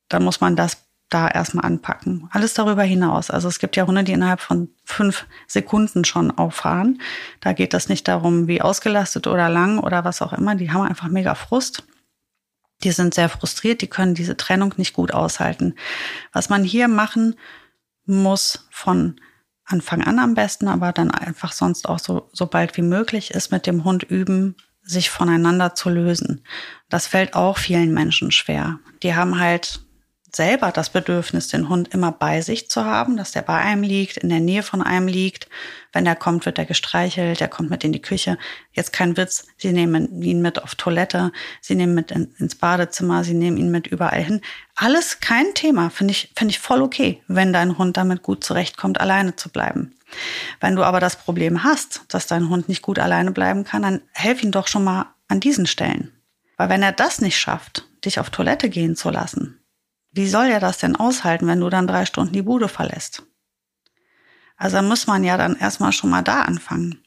Dann 0.09 0.23
muss 0.23 0.41
man 0.41 0.55
das 0.55 0.85
da 1.09 1.27
erstmal 1.27 1.65
anpacken. 1.65 2.29
Alles 2.31 2.53
darüber 2.53 2.83
hinaus. 2.83 3.31
Also 3.31 3.47
es 3.47 3.59
gibt 3.59 3.75
ja 3.75 3.87
Hunde, 3.87 4.03
die 4.03 4.11
innerhalb 4.11 4.41
von 4.41 4.69
fünf 4.85 5.25
Sekunden 5.47 6.05
schon 6.05 6.31
auffahren. 6.31 7.01
Da 7.39 7.53
geht 7.53 7.73
das 7.73 7.89
nicht 7.89 8.07
darum, 8.07 8.47
wie 8.47 8.61
ausgelastet 8.61 9.25
oder 9.25 9.49
lang 9.49 9.79
oder 9.79 10.05
was 10.05 10.21
auch 10.21 10.33
immer. 10.33 10.55
Die 10.55 10.71
haben 10.71 10.85
einfach 10.85 11.07
mega 11.07 11.33
Frust. 11.33 11.83
Die 12.83 12.91
sind 12.91 13.13
sehr 13.13 13.27
frustriert, 13.27 13.81
die 13.81 13.89
können 13.89 14.15
diese 14.15 14.37
Trennung 14.37 14.73
nicht 14.77 14.93
gut 14.93 15.13
aushalten. 15.13 15.75
Was 16.31 16.49
man 16.49 16.63
hier 16.63 16.87
machen 16.87 17.35
muss 18.05 18.67
von 18.71 19.19
Anfang 19.69 20.03
an 20.03 20.19
am 20.19 20.33
besten, 20.33 20.67
aber 20.67 20.91
dann 20.91 21.11
einfach 21.11 21.51
sonst 21.51 21.87
auch 21.87 21.99
so, 21.99 22.29
so 22.33 22.47
bald 22.47 22.75
wie 22.77 22.81
möglich 22.81 23.31
ist, 23.31 23.51
mit 23.51 23.67
dem 23.67 23.83
Hund 23.83 24.03
üben, 24.03 24.55
sich 24.83 25.09
voneinander 25.09 25.75
zu 25.75 25.89
lösen. 25.89 26.43
Das 26.89 27.07
fällt 27.07 27.35
auch 27.35 27.57
vielen 27.57 27.93
Menschen 27.93 28.31
schwer. 28.31 28.79
Die 29.03 29.15
haben 29.15 29.39
halt 29.39 29.81
selber 30.35 30.71
das 30.71 30.89
Bedürfnis, 30.89 31.47
den 31.47 31.69
Hund 31.69 31.93
immer 31.93 32.11
bei 32.11 32.41
sich 32.41 32.69
zu 32.69 32.85
haben, 32.85 33.17
dass 33.17 33.31
der 33.31 33.41
bei 33.41 33.57
einem 33.57 33.83
liegt, 33.83 34.17
in 34.17 34.29
der 34.29 34.39
Nähe 34.39 34.63
von 34.63 34.81
einem 34.81 35.07
liegt. 35.07 35.47
Wenn 35.91 36.05
er 36.05 36.15
kommt, 36.15 36.45
wird 36.45 36.59
er 36.59 36.65
gestreichelt, 36.65 37.41
er 37.41 37.47
kommt 37.47 37.69
mit 37.69 37.83
in 37.83 37.91
die 37.91 38.01
Küche. 38.01 38.37
Jetzt 38.71 38.93
kein 38.93 39.17
Witz, 39.17 39.47
sie 39.57 39.71
nehmen 39.71 40.21
ihn 40.21 40.41
mit 40.41 40.61
auf 40.61 40.75
Toilette, 40.75 41.31
sie 41.61 41.75
nehmen 41.75 41.95
mit 41.95 42.11
in, 42.11 42.33
ins 42.37 42.55
Badezimmer, 42.55 43.23
sie 43.23 43.33
nehmen 43.33 43.57
ihn 43.57 43.71
mit 43.71 43.87
überall 43.87 44.21
hin. 44.21 44.41
Alles 44.75 45.19
kein 45.19 45.53
Thema, 45.55 45.89
finde 45.89 46.11
ich, 46.11 46.31
finde 46.35 46.51
ich 46.51 46.59
voll 46.59 46.81
okay, 46.81 47.21
wenn 47.27 47.53
dein 47.53 47.77
Hund 47.77 47.97
damit 47.97 48.21
gut 48.21 48.43
zurechtkommt, 48.43 49.01
alleine 49.01 49.35
zu 49.35 49.49
bleiben. 49.49 49.95
Wenn 50.59 50.75
du 50.75 50.83
aber 50.83 50.99
das 50.99 51.15
Problem 51.15 51.63
hast, 51.63 52.01
dass 52.09 52.27
dein 52.27 52.49
Hund 52.49 52.69
nicht 52.69 52.81
gut 52.81 52.99
alleine 52.99 53.31
bleiben 53.31 53.63
kann, 53.63 53.81
dann 53.81 54.01
helf 54.13 54.43
ihn 54.43 54.51
doch 54.51 54.67
schon 54.67 54.83
mal 54.83 55.07
an 55.27 55.39
diesen 55.39 55.65
Stellen. 55.65 56.11
Weil 56.57 56.69
wenn 56.69 56.83
er 56.83 56.91
das 56.91 57.21
nicht 57.21 57.39
schafft, 57.39 57.87
dich 58.05 58.19
auf 58.19 58.29
Toilette 58.29 58.69
gehen 58.69 58.95
zu 58.95 59.09
lassen, 59.09 59.59
wie 60.11 60.27
soll 60.27 60.47
er 60.47 60.59
das 60.59 60.79
denn 60.79 60.95
aushalten, 60.95 61.47
wenn 61.47 61.59
du 61.59 61.69
dann 61.69 61.87
drei 61.87 62.05
Stunden 62.05 62.33
die 62.33 62.41
Bude 62.41 62.67
verlässt? 62.67 63.23
Also 64.59 64.81
muss 64.81 65.07
man 65.07 65.23
ja 65.23 65.37
dann 65.37 65.55
erstmal 65.55 65.93
schon 65.93 66.09
mal 66.09 66.21
da 66.21 66.41
anfangen. 66.41 67.01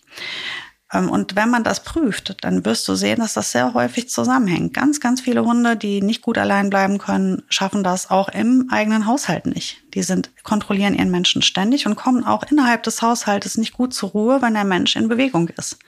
Ähm, 0.93 1.11
und 1.11 1.37
wenn 1.37 1.51
man 1.51 1.65
das 1.65 1.85
prüft, 1.85 2.43
dann 2.45 2.65
wirst 2.65 2.87
du 2.89 2.95
sehen, 2.95 3.19
dass 3.19 3.35
das 3.35 3.53
sehr 3.53 3.75
häufig 3.75 4.09
zusammenhängt. 4.09 4.75
Ganz, 4.75 5.01
ganz 5.01 5.21
viele 5.21 5.45
Hunde, 5.45 5.77
die 5.77 6.01
nicht 6.01 6.23
gut 6.23 6.39
allein 6.39 6.71
bleiben 6.71 6.99
können, 6.99 7.43
schaffen 7.49 7.85
das 7.85 8.11
auch 8.11 8.29
im 8.29 8.69
eigenen 8.71 9.07
Haushalt 9.07 9.47
nicht. 9.47 9.83
Die 9.95 10.03
sind, 10.03 10.31
kontrollieren 10.43 10.95
ihren 10.95 11.11
Menschen 11.11 11.43
ständig 11.43 11.87
und 11.87 11.97
kommen 11.97 12.25
auch 12.25 12.43
innerhalb 12.51 12.83
des 12.83 13.03
Haushaltes 13.03 13.59
nicht 13.59 13.75
gut 13.75 13.95
zur 13.95 14.11
Ruhe, 14.11 14.43
wenn 14.43 14.55
der 14.55 14.65
Mensch 14.65 14.97
in 14.97 15.09
Bewegung 15.09 15.49
ist. 15.49 15.79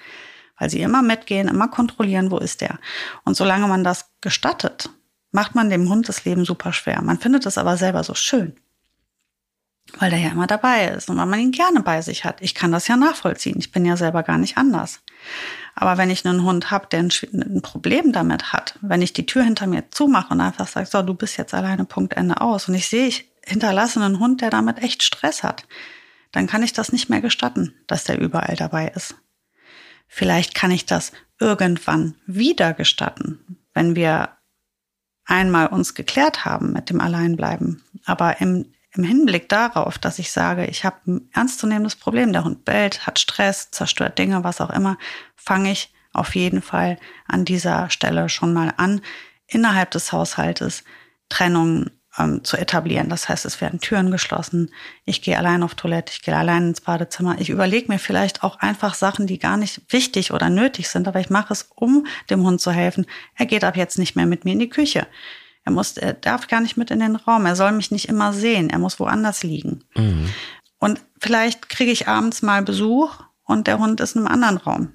Weil 0.58 0.70
sie 0.70 0.82
immer 0.82 1.02
mitgehen, 1.02 1.48
immer 1.48 1.68
kontrollieren, 1.68 2.30
wo 2.30 2.38
ist 2.38 2.60
der. 2.60 2.78
Und 3.24 3.36
solange 3.36 3.66
man 3.66 3.82
das 3.84 4.10
gestattet, 4.20 4.90
macht 5.32 5.54
man 5.54 5.68
dem 5.68 5.88
Hund 5.88 6.08
das 6.08 6.24
Leben 6.24 6.44
super 6.44 6.72
schwer. 6.72 7.02
Man 7.02 7.18
findet 7.18 7.44
es 7.44 7.58
aber 7.58 7.76
selber 7.76 8.04
so 8.04 8.14
schön, 8.14 8.54
weil 9.98 10.10
der 10.10 10.18
ja 10.18 10.30
immer 10.30 10.46
dabei 10.46 10.88
ist 10.88 11.08
und 11.08 11.18
weil 11.18 11.26
man 11.26 11.40
ihn 11.40 11.52
gerne 11.52 11.80
bei 11.80 12.02
sich 12.02 12.24
hat. 12.24 12.40
Ich 12.40 12.54
kann 12.54 12.72
das 12.72 12.88
ja 12.88 12.96
nachvollziehen. 12.96 13.56
Ich 13.58 13.70
bin 13.70 13.84
ja 13.84 13.96
selber 13.96 14.22
gar 14.22 14.38
nicht 14.38 14.56
anders. 14.56 15.00
Aber 15.74 15.98
wenn 15.98 16.10
ich 16.10 16.24
einen 16.24 16.42
Hund 16.42 16.70
habe, 16.70 16.86
der 16.88 17.00
ein, 17.00 17.62
Problem 17.62 18.12
damit 18.12 18.52
hat, 18.52 18.78
wenn 18.80 19.02
ich 19.02 19.12
die 19.12 19.26
Tür 19.26 19.44
hinter 19.44 19.66
mir 19.66 19.90
zumache 19.90 20.32
und 20.32 20.40
einfach 20.40 20.66
sage, 20.66 20.86
so, 20.86 21.02
du 21.02 21.14
bist 21.14 21.36
jetzt 21.36 21.54
alleine 21.54 21.84
Punkt 21.84 22.14
Ende 22.14 22.40
aus 22.40 22.68
und 22.68 22.74
ich 22.74 22.88
sehe, 22.88 23.06
ich 23.06 23.30
hinterlasse 23.44 24.02
einen 24.02 24.18
Hund, 24.18 24.40
der 24.40 24.50
damit 24.50 24.82
echt 24.82 25.02
Stress 25.02 25.42
hat, 25.42 25.66
dann 26.32 26.46
kann 26.46 26.62
ich 26.62 26.72
das 26.72 26.92
nicht 26.92 27.08
mehr 27.10 27.20
gestatten, 27.20 27.74
dass 27.86 28.04
der 28.04 28.20
überall 28.20 28.56
dabei 28.56 28.88
ist. 28.88 29.16
Vielleicht 30.06 30.54
kann 30.54 30.70
ich 30.70 30.86
das 30.86 31.12
irgendwann 31.40 32.14
wieder 32.26 32.72
gestatten, 32.72 33.58
wenn 33.74 33.96
wir 33.96 34.30
einmal 35.24 35.68
uns 35.68 35.94
geklärt 35.94 36.44
haben 36.44 36.72
mit 36.72 36.90
dem 36.90 37.00
Alleinbleiben. 37.00 37.82
Aber 38.04 38.40
im, 38.40 38.73
im 38.96 39.04
Hinblick 39.04 39.48
darauf, 39.48 39.98
dass 39.98 40.18
ich 40.18 40.30
sage, 40.30 40.66
ich 40.66 40.84
habe 40.84 40.96
ein 41.06 41.28
ernstzunehmendes 41.32 41.96
Problem, 41.96 42.32
der 42.32 42.44
Hund 42.44 42.64
bellt, 42.64 43.06
hat 43.06 43.18
Stress, 43.18 43.70
zerstört 43.70 44.18
Dinge, 44.18 44.44
was 44.44 44.60
auch 44.60 44.70
immer, 44.70 44.98
fange 45.36 45.72
ich 45.72 45.92
auf 46.12 46.36
jeden 46.36 46.62
Fall 46.62 46.98
an 47.26 47.44
dieser 47.44 47.90
Stelle 47.90 48.28
schon 48.28 48.54
mal 48.54 48.72
an, 48.76 49.00
innerhalb 49.46 49.90
des 49.90 50.12
Haushaltes 50.12 50.84
Trennungen 51.28 51.90
ähm, 52.18 52.44
zu 52.44 52.56
etablieren. 52.56 53.08
Das 53.08 53.28
heißt, 53.28 53.44
es 53.44 53.60
werden 53.60 53.80
Türen 53.80 54.10
geschlossen, 54.10 54.70
ich 55.04 55.22
gehe 55.22 55.36
allein 55.36 55.62
auf 55.62 55.74
Toilette, 55.74 56.12
ich 56.12 56.22
gehe 56.22 56.36
allein 56.36 56.68
ins 56.68 56.80
Badezimmer. 56.80 57.40
Ich 57.40 57.50
überlege 57.50 57.90
mir 57.90 57.98
vielleicht 57.98 58.44
auch 58.44 58.60
einfach 58.60 58.94
Sachen, 58.94 59.26
die 59.26 59.38
gar 59.38 59.56
nicht 59.56 59.92
wichtig 59.92 60.32
oder 60.32 60.50
nötig 60.50 60.88
sind, 60.88 61.08
aber 61.08 61.20
ich 61.20 61.30
mache 61.30 61.52
es, 61.52 61.68
um 61.74 62.06
dem 62.30 62.44
Hund 62.44 62.60
zu 62.60 62.70
helfen. 62.70 63.06
Er 63.34 63.46
geht 63.46 63.64
ab 63.64 63.76
jetzt 63.76 63.98
nicht 63.98 64.14
mehr 64.14 64.26
mit 64.26 64.44
mir 64.44 64.52
in 64.52 64.60
die 64.60 64.68
Küche. 64.68 65.06
Er 65.64 65.72
muss, 65.72 65.96
er 65.96 66.12
darf 66.12 66.46
gar 66.48 66.60
nicht 66.60 66.76
mit 66.76 66.90
in 66.90 67.00
den 67.00 67.16
Raum. 67.16 67.46
Er 67.46 67.56
soll 67.56 67.72
mich 67.72 67.90
nicht 67.90 68.08
immer 68.08 68.32
sehen. 68.32 68.70
Er 68.70 68.78
muss 68.78 69.00
woanders 69.00 69.42
liegen. 69.42 69.84
Mhm. 69.96 70.28
Und 70.78 71.00
vielleicht 71.18 71.68
kriege 71.68 71.90
ich 71.90 72.08
abends 72.08 72.42
mal 72.42 72.62
Besuch 72.62 73.18
und 73.44 73.66
der 73.66 73.78
Hund 73.78 74.00
ist 74.00 74.16
in 74.16 74.26
einem 74.26 74.32
anderen 74.32 74.56
Raum. 74.58 74.92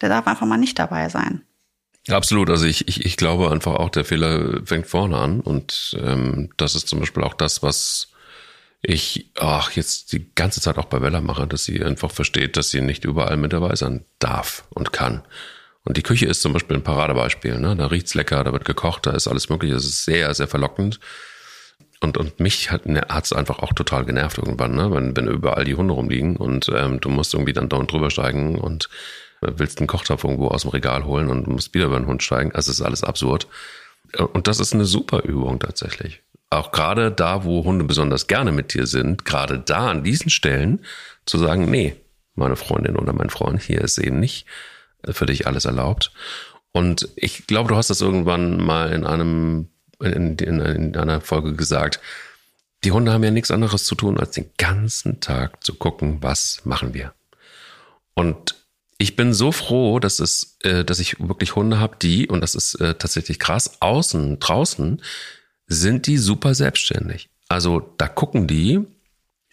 Der 0.00 0.08
darf 0.08 0.26
einfach 0.26 0.46
mal 0.46 0.56
nicht 0.56 0.78
dabei 0.78 1.08
sein. 1.08 1.42
Absolut. 2.08 2.50
Also 2.50 2.66
ich, 2.66 2.88
ich, 2.88 3.04
ich 3.04 3.16
glaube 3.16 3.50
einfach 3.50 3.74
auch, 3.74 3.90
der 3.90 4.04
Fehler 4.04 4.60
fängt 4.64 4.86
vorne 4.86 5.18
an. 5.18 5.40
Und 5.40 5.96
ähm, 6.00 6.50
das 6.56 6.74
ist 6.74 6.88
zum 6.88 7.00
Beispiel 7.00 7.24
auch 7.24 7.34
das, 7.34 7.62
was 7.62 8.08
ich 8.82 9.30
ach, 9.38 9.70
jetzt 9.72 10.12
die 10.12 10.30
ganze 10.34 10.60
Zeit 10.60 10.76
auch 10.76 10.84
bei 10.84 10.98
Bella 10.98 11.20
mache, 11.20 11.46
dass 11.46 11.64
sie 11.64 11.82
einfach 11.82 12.10
versteht, 12.10 12.56
dass 12.56 12.70
sie 12.70 12.82
nicht 12.82 13.04
überall 13.04 13.36
mit 13.36 13.52
dabei 13.52 13.74
sein 13.76 14.04
darf 14.18 14.64
und 14.70 14.92
kann. 14.92 15.22
Und 15.84 15.96
die 15.96 16.02
Küche 16.02 16.26
ist 16.26 16.40
zum 16.40 16.52
Beispiel 16.52 16.76
ein 16.76 16.82
Paradebeispiel. 16.82 17.58
Ne? 17.58 17.76
Da 17.76 17.86
riecht's 17.86 18.14
lecker, 18.14 18.42
da 18.42 18.52
wird 18.52 18.64
gekocht, 18.64 19.06
da 19.06 19.12
ist 19.12 19.28
alles 19.28 19.50
möglich. 19.50 19.70
Es 19.72 19.84
ist 19.84 20.04
sehr, 20.04 20.32
sehr 20.34 20.48
verlockend. 20.48 20.98
Und, 22.00 22.16
und 22.16 22.40
mich 22.40 22.70
hat 22.70 22.82
es 22.86 23.32
einfach 23.32 23.60
auch 23.60 23.72
total 23.72 24.04
genervt 24.04 24.38
irgendwann, 24.38 24.74
ne? 24.74 24.90
wenn, 24.92 25.16
wenn 25.16 25.26
überall 25.26 25.64
die 25.64 25.74
Hunde 25.74 25.94
rumliegen 25.94 26.36
und 26.36 26.70
ähm, 26.74 27.00
du 27.00 27.08
musst 27.08 27.32
irgendwie 27.32 27.54
dann 27.54 27.68
dauernd 27.68 27.90
drüber 27.90 28.10
steigen 28.10 28.58
und 28.58 28.90
willst 29.40 29.78
einen 29.78 29.86
Kochtopf 29.86 30.24
irgendwo 30.24 30.48
aus 30.48 30.62
dem 30.62 30.70
Regal 30.70 31.04
holen 31.04 31.28
und 31.28 31.46
musst 31.46 31.74
wieder 31.74 31.86
über 31.86 31.98
den 31.98 32.06
Hund 32.06 32.22
steigen. 32.22 32.52
Also 32.52 32.70
es 32.70 32.80
ist 32.80 32.84
alles 32.84 33.04
absurd. 33.04 33.46
Und 34.32 34.46
das 34.46 34.60
ist 34.60 34.74
eine 34.74 34.84
super 34.84 35.22
Übung 35.22 35.58
tatsächlich. 35.60 36.22
Auch 36.50 36.72
gerade 36.72 37.10
da, 37.10 37.44
wo 37.44 37.64
Hunde 37.64 37.84
besonders 37.84 38.26
gerne 38.26 38.52
mit 38.52 38.74
dir 38.74 38.86
sind, 38.86 39.24
gerade 39.24 39.58
da 39.58 39.90
an 39.90 40.04
diesen 40.04 40.30
Stellen 40.30 40.80
zu 41.26 41.38
sagen, 41.38 41.70
nee, 41.70 41.96
meine 42.34 42.56
Freundin 42.56 42.96
oder 42.96 43.12
mein 43.12 43.30
Freund, 43.30 43.62
hier 43.62 43.80
ist 43.80 43.98
eben 43.98 44.20
nicht 44.20 44.46
für 45.10 45.26
dich 45.26 45.46
alles 45.46 45.64
erlaubt. 45.64 46.12
Und 46.72 47.08
ich 47.16 47.46
glaube, 47.46 47.68
du 47.68 47.76
hast 47.76 47.90
das 47.90 48.00
irgendwann 48.00 48.58
mal 48.58 48.92
in 48.92 49.06
einem, 49.06 49.68
in, 50.00 50.36
in, 50.36 50.60
in 50.60 50.96
einer 50.96 51.20
Folge 51.20 51.54
gesagt. 51.54 52.00
Die 52.82 52.92
Hunde 52.92 53.12
haben 53.12 53.24
ja 53.24 53.30
nichts 53.30 53.50
anderes 53.50 53.84
zu 53.84 53.94
tun, 53.94 54.18
als 54.18 54.32
den 54.32 54.50
ganzen 54.58 55.20
Tag 55.20 55.62
zu 55.64 55.74
gucken, 55.74 56.18
was 56.20 56.62
machen 56.64 56.92
wir. 56.92 57.14
Und 58.14 58.56
ich 58.98 59.16
bin 59.16 59.32
so 59.32 59.52
froh, 59.52 59.98
dass 59.98 60.18
es, 60.18 60.56
äh, 60.62 60.84
dass 60.84 60.98
ich 60.98 61.20
wirklich 61.20 61.56
Hunde 61.56 61.78
habe, 61.78 61.96
die, 62.00 62.28
und 62.28 62.40
das 62.40 62.54
ist 62.54 62.74
äh, 62.80 62.94
tatsächlich 62.94 63.38
krass, 63.38 63.80
außen, 63.80 64.38
draußen 64.38 65.02
sind 65.66 66.06
die 66.06 66.18
super 66.18 66.54
selbstständig. 66.54 67.28
Also 67.48 67.94
da 67.98 68.08
gucken 68.08 68.46
die 68.46 68.80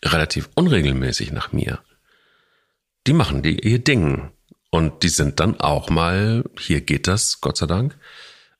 relativ 0.03 0.49
unregelmäßig 0.55 1.31
nach 1.31 1.51
mir. 1.51 1.79
Die 3.07 3.13
machen 3.13 3.41
die 3.41 3.59
ihr 3.59 3.79
Ding. 3.79 4.31
Und 4.71 5.03
die 5.03 5.09
sind 5.09 5.39
dann 5.39 5.59
auch 5.59 5.89
mal, 5.89 6.43
hier 6.57 6.81
geht 6.81 7.07
das, 7.07 7.41
Gott 7.41 7.57
sei 7.57 7.67
Dank, 7.67 7.97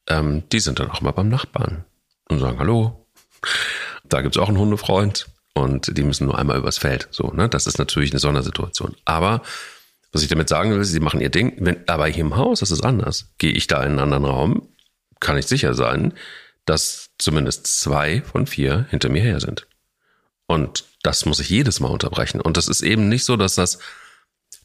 ähm, 0.07 0.43
die 0.51 0.59
sind 0.59 0.79
dann 0.79 0.91
auch 0.91 1.01
mal 1.01 1.11
beim 1.11 1.29
Nachbarn 1.29 1.85
und 2.29 2.39
sagen 2.39 2.59
Hallo. 2.59 3.07
Da 4.03 4.21
gibt's 4.21 4.37
auch 4.37 4.49
einen 4.49 4.57
Hundefreund 4.57 5.27
und 5.53 5.97
die 5.97 6.03
müssen 6.03 6.25
nur 6.25 6.37
einmal 6.37 6.57
übers 6.57 6.77
Feld. 6.77 7.07
So, 7.11 7.31
ne? 7.31 7.49
Das 7.49 7.65
ist 7.65 7.79
natürlich 7.79 8.11
eine 8.11 8.19
Sondersituation. 8.19 8.95
Aber 9.05 9.41
was 10.11 10.21
ich 10.21 10.27
damit 10.27 10.49
sagen 10.49 10.71
will, 10.71 10.83
sie 10.83 10.99
machen 10.99 11.21
ihr 11.21 11.29
Ding. 11.29 11.55
Wenn, 11.59 11.87
aber 11.87 12.07
hier 12.07 12.25
im 12.25 12.35
Haus 12.35 12.61
ist 12.61 12.71
es 12.71 12.81
anders. 12.81 13.29
Gehe 13.37 13.51
ich 13.53 13.67
da 13.67 13.81
in 13.83 13.91
einen 13.91 13.99
anderen 13.99 14.25
Raum, 14.25 14.67
kann 15.19 15.37
ich 15.37 15.47
sicher 15.47 15.73
sein, 15.73 16.13
dass 16.65 17.09
zumindest 17.17 17.67
zwei 17.67 18.21
von 18.21 18.47
vier 18.47 18.85
hinter 18.89 19.09
mir 19.09 19.21
her 19.21 19.39
sind. 19.39 19.67
Und 20.47 20.83
das 21.03 21.25
muss 21.25 21.39
ich 21.39 21.49
jedes 21.49 21.79
Mal 21.79 21.87
unterbrechen. 21.87 22.41
Und 22.41 22.57
das 22.57 22.67
ist 22.67 22.81
eben 22.81 23.07
nicht 23.07 23.23
so, 23.23 23.37
dass 23.37 23.55
das, 23.55 23.79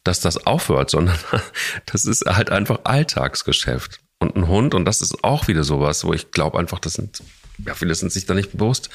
dass 0.07 0.21
das 0.21 0.47
aufhört, 0.47 0.91
sondern 0.91 1.19
das 1.87 2.05
ist 2.05 2.25
halt 2.27 2.51
einfach 2.51 2.81
Alltagsgeschäft. 2.85 4.01
Und 4.19 4.35
ein 4.35 4.49
Hund, 4.49 4.75
und 4.75 4.87
das 4.87 5.03
ist 5.03 5.25
auch 5.25 5.47
wieder 5.47 5.63
sowas, 5.63 6.05
wo 6.05 6.15
ich 6.15 6.31
glaube 6.31 6.59
einfach, 6.59 6.79
das 6.79 6.95
sind 6.95 7.23
ja, 7.65 7.75
viele 7.75 7.95
sind 7.95 8.13
sich 8.13 8.27
da 8.27 8.35
nicht 8.35 8.53
bewusst. 8.53 8.91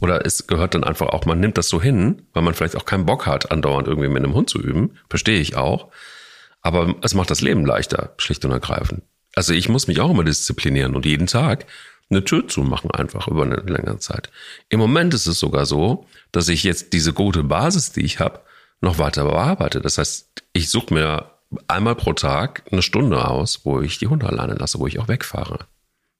Oder 0.00 0.24
es 0.24 0.46
gehört 0.46 0.74
dann 0.74 0.84
einfach 0.84 1.08
auch, 1.08 1.24
man 1.24 1.40
nimmt 1.40 1.58
das 1.58 1.68
so 1.68 1.82
hin, 1.82 2.22
weil 2.32 2.42
man 2.42 2.54
vielleicht 2.54 2.76
auch 2.76 2.84
keinen 2.84 3.06
Bock 3.06 3.26
hat, 3.26 3.50
andauernd 3.50 3.88
irgendwie 3.88 4.08
mit 4.08 4.22
einem 4.22 4.34
Hund 4.34 4.48
zu 4.48 4.60
üben. 4.60 4.98
Verstehe 5.08 5.40
ich 5.40 5.56
auch. 5.56 5.90
Aber 6.62 6.94
es 7.02 7.14
macht 7.14 7.30
das 7.30 7.40
Leben 7.40 7.66
leichter, 7.66 8.14
schlicht 8.18 8.44
und 8.44 8.52
ergreifend. 8.52 9.02
Also 9.34 9.52
ich 9.52 9.68
muss 9.68 9.86
mich 9.86 10.00
auch 10.00 10.10
immer 10.10 10.24
disziplinieren 10.24 10.94
und 10.94 11.04
jeden 11.04 11.26
Tag 11.26 11.66
eine 12.08 12.24
Tür 12.24 12.46
zumachen, 12.46 12.90
einfach 12.90 13.28
über 13.28 13.42
eine 13.42 13.56
längere 13.56 13.98
Zeit. 13.98 14.30
Im 14.68 14.78
Moment 14.78 15.12
ist 15.12 15.26
es 15.26 15.38
sogar 15.38 15.66
so, 15.66 16.06
dass 16.32 16.48
ich 16.48 16.62
jetzt 16.62 16.92
diese 16.92 17.12
gute 17.12 17.42
Basis, 17.42 17.92
die 17.92 18.04
ich 18.04 18.20
habe, 18.20 18.40
noch 18.80 18.98
weiter 18.98 19.24
bearbeite. 19.24 19.80
Das 19.80 19.98
heißt, 19.98 20.42
ich 20.52 20.68
suche 20.70 20.92
mir 20.92 21.30
einmal 21.68 21.94
pro 21.94 22.12
Tag 22.12 22.62
eine 22.70 22.82
Stunde 22.82 23.28
aus, 23.28 23.64
wo 23.64 23.80
ich 23.80 23.98
die 23.98 24.08
Hunde 24.08 24.26
alleine 24.26 24.54
lasse, 24.54 24.78
wo 24.78 24.86
ich 24.86 24.98
auch 24.98 25.08
wegfahre. 25.08 25.60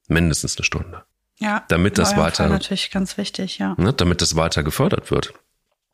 Mindestens 0.08 0.56
eine 0.56 0.64
Stunde. 0.64 1.02
Ja, 1.38 1.64
damit 1.68 1.98
das 1.98 2.16
weiter 2.16 2.44
Fall 2.44 2.48
natürlich 2.48 2.90
ganz 2.90 3.18
wichtig, 3.18 3.58
ja. 3.58 3.74
Ne, 3.76 3.92
damit 3.92 4.22
das 4.22 4.36
weiter 4.36 4.62
gefördert 4.62 5.10
wird. 5.10 5.34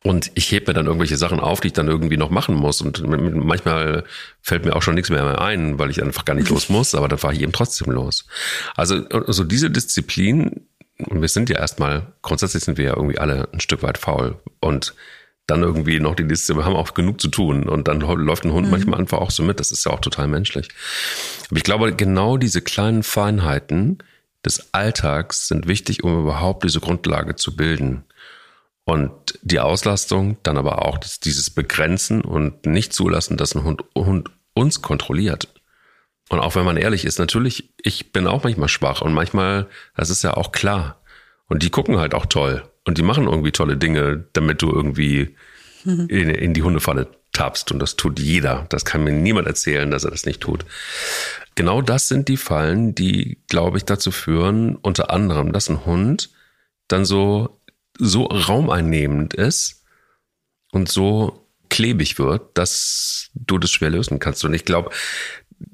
Und 0.03 0.31
ich 0.35 0.51
hebe 0.51 0.67
mir 0.67 0.73
dann 0.73 0.85
irgendwelche 0.85 1.15
Sachen 1.15 1.39
auf, 1.39 1.61
die 1.61 1.67
ich 1.67 1.73
dann 1.73 1.87
irgendwie 1.87 2.17
noch 2.17 2.29
machen 2.29 2.55
muss. 2.55 2.81
Und 2.81 3.01
manchmal 3.07 4.03
fällt 4.41 4.65
mir 4.65 4.75
auch 4.75 4.81
schon 4.81 4.95
nichts 4.95 5.09
mehr 5.09 5.41
ein, 5.41 5.79
weil 5.79 5.89
ich 5.89 6.03
einfach 6.03 6.25
gar 6.25 6.33
nicht 6.33 6.49
los 6.49 6.69
muss, 6.69 6.93
aber 6.93 7.07
dann 7.07 7.19
fahre 7.19 7.33
ich 7.33 7.41
eben 7.41 7.53
trotzdem 7.53 7.91
los. 7.91 8.25
Also, 8.75 9.07
also 9.07 9.43
diese 9.43 9.71
Disziplin, 9.71 10.67
und 10.97 11.21
wir 11.21 11.29
sind 11.29 11.49
ja 11.49 11.57
erstmal, 11.57 12.13
grundsätzlich 12.21 12.63
sind 12.63 12.77
wir 12.77 12.85
ja 12.85 12.95
irgendwie 12.95 13.17
alle 13.17 13.47
ein 13.53 13.61
Stück 13.61 13.81
weit 13.81 13.97
faul. 13.97 14.35
Und 14.59 14.93
dann 15.47 15.61
irgendwie 15.61 15.99
noch 15.99 16.15
die 16.15 16.27
Disziplin, 16.27 16.63
wir 16.63 16.65
haben 16.65 16.75
auch 16.75 16.93
genug 16.93 17.19
zu 17.19 17.27
tun. 17.27 17.67
Und 17.67 17.87
dann 17.87 17.99
läuft 17.99 18.45
ein 18.45 18.53
Hund 18.53 18.67
mhm. 18.67 18.71
manchmal 18.71 18.99
einfach 18.99 19.19
auch 19.19 19.31
so 19.31 19.43
mit. 19.43 19.59
Das 19.59 19.71
ist 19.71 19.85
ja 19.85 19.91
auch 19.91 19.99
total 19.99 20.27
menschlich. 20.27 20.69
Aber 21.49 21.57
ich 21.57 21.63
glaube, 21.63 21.93
genau 21.95 22.37
diese 22.37 22.61
kleinen 22.61 23.03
Feinheiten, 23.03 23.99
des 24.45 24.73
Alltags 24.73 25.47
sind 25.47 25.67
wichtig, 25.67 26.03
um 26.03 26.19
überhaupt 26.19 26.63
diese 26.63 26.79
Grundlage 26.79 27.35
zu 27.35 27.55
bilden. 27.55 28.03
Und 28.85 29.39
die 29.41 29.61
Auslastung, 29.61 30.37
dann 30.43 30.57
aber 30.57 30.85
auch 30.85 30.97
dieses 30.97 31.49
Begrenzen 31.49 32.21
und 32.21 32.65
nicht 32.65 32.91
zulassen, 32.91 33.37
dass 33.37 33.55
ein 33.55 33.63
Hund, 33.63 33.83
Hund 33.95 34.29
uns 34.53 34.81
kontrolliert. 34.81 35.47
Und 36.29 36.39
auch 36.39 36.55
wenn 36.55 36.65
man 36.65 36.77
ehrlich 36.77 37.05
ist, 37.05 37.19
natürlich, 37.19 37.73
ich 37.81 38.11
bin 38.11 38.27
auch 38.27 38.43
manchmal 38.43 38.67
schwach 38.67 39.01
und 39.01 39.13
manchmal, 39.13 39.67
das 39.95 40.09
ist 40.09 40.23
ja 40.23 40.35
auch 40.35 40.51
klar. 40.51 41.01
Und 41.47 41.63
die 41.63 41.69
gucken 41.69 41.97
halt 41.97 42.13
auch 42.13 42.25
toll 42.25 42.63
und 42.85 42.97
die 42.97 43.03
machen 43.03 43.25
irgendwie 43.25 43.51
tolle 43.51 43.77
Dinge, 43.77 44.25
damit 44.33 44.61
du 44.61 44.71
irgendwie 44.71 45.35
in, 45.85 46.07
in 46.07 46.53
die 46.53 46.63
Hundefalle 46.63 47.07
tappst. 47.31 47.71
Und 47.71 47.79
das 47.79 47.95
tut 47.95 48.19
jeder. 48.19 48.65
Das 48.69 48.85
kann 48.85 49.03
mir 49.03 49.11
niemand 49.11 49.47
erzählen, 49.47 49.89
dass 49.89 50.03
er 50.03 50.11
das 50.11 50.25
nicht 50.25 50.41
tut 50.41 50.65
genau 51.55 51.81
das 51.81 52.07
sind 52.07 52.27
die 52.27 52.37
Fallen, 52.37 52.95
die, 52.95 53.41
glaube 53.47 53.77
ich, 53.77 53.85
dazu 53.85 54.11
führen, 54.11 54.75
unter 54.75 55.11
anderem, 55.11 55.51
dass 55.51 55.69
ein 55.69 55.85
Hund 55.85 56.29
dann 56.87 57.05
so, 57.05 57.61
so 57.97 58.25
raumeinnehmend 58.25 59.33
ist 59.33 59.83
und 60.71 60.89
so 60.89 61.47
klebig 61.69 62.19
wird, 62.19 62.57
dass 62.57 63.29
du 63.33 63.57
das 63.57 63.71
schwer 63.71 63.89
lösen 63.89 64.19
kannst. 64.19 64.43
Und 64.45 64.53
ich 64.53 64.65
glaube, 64.65 64.91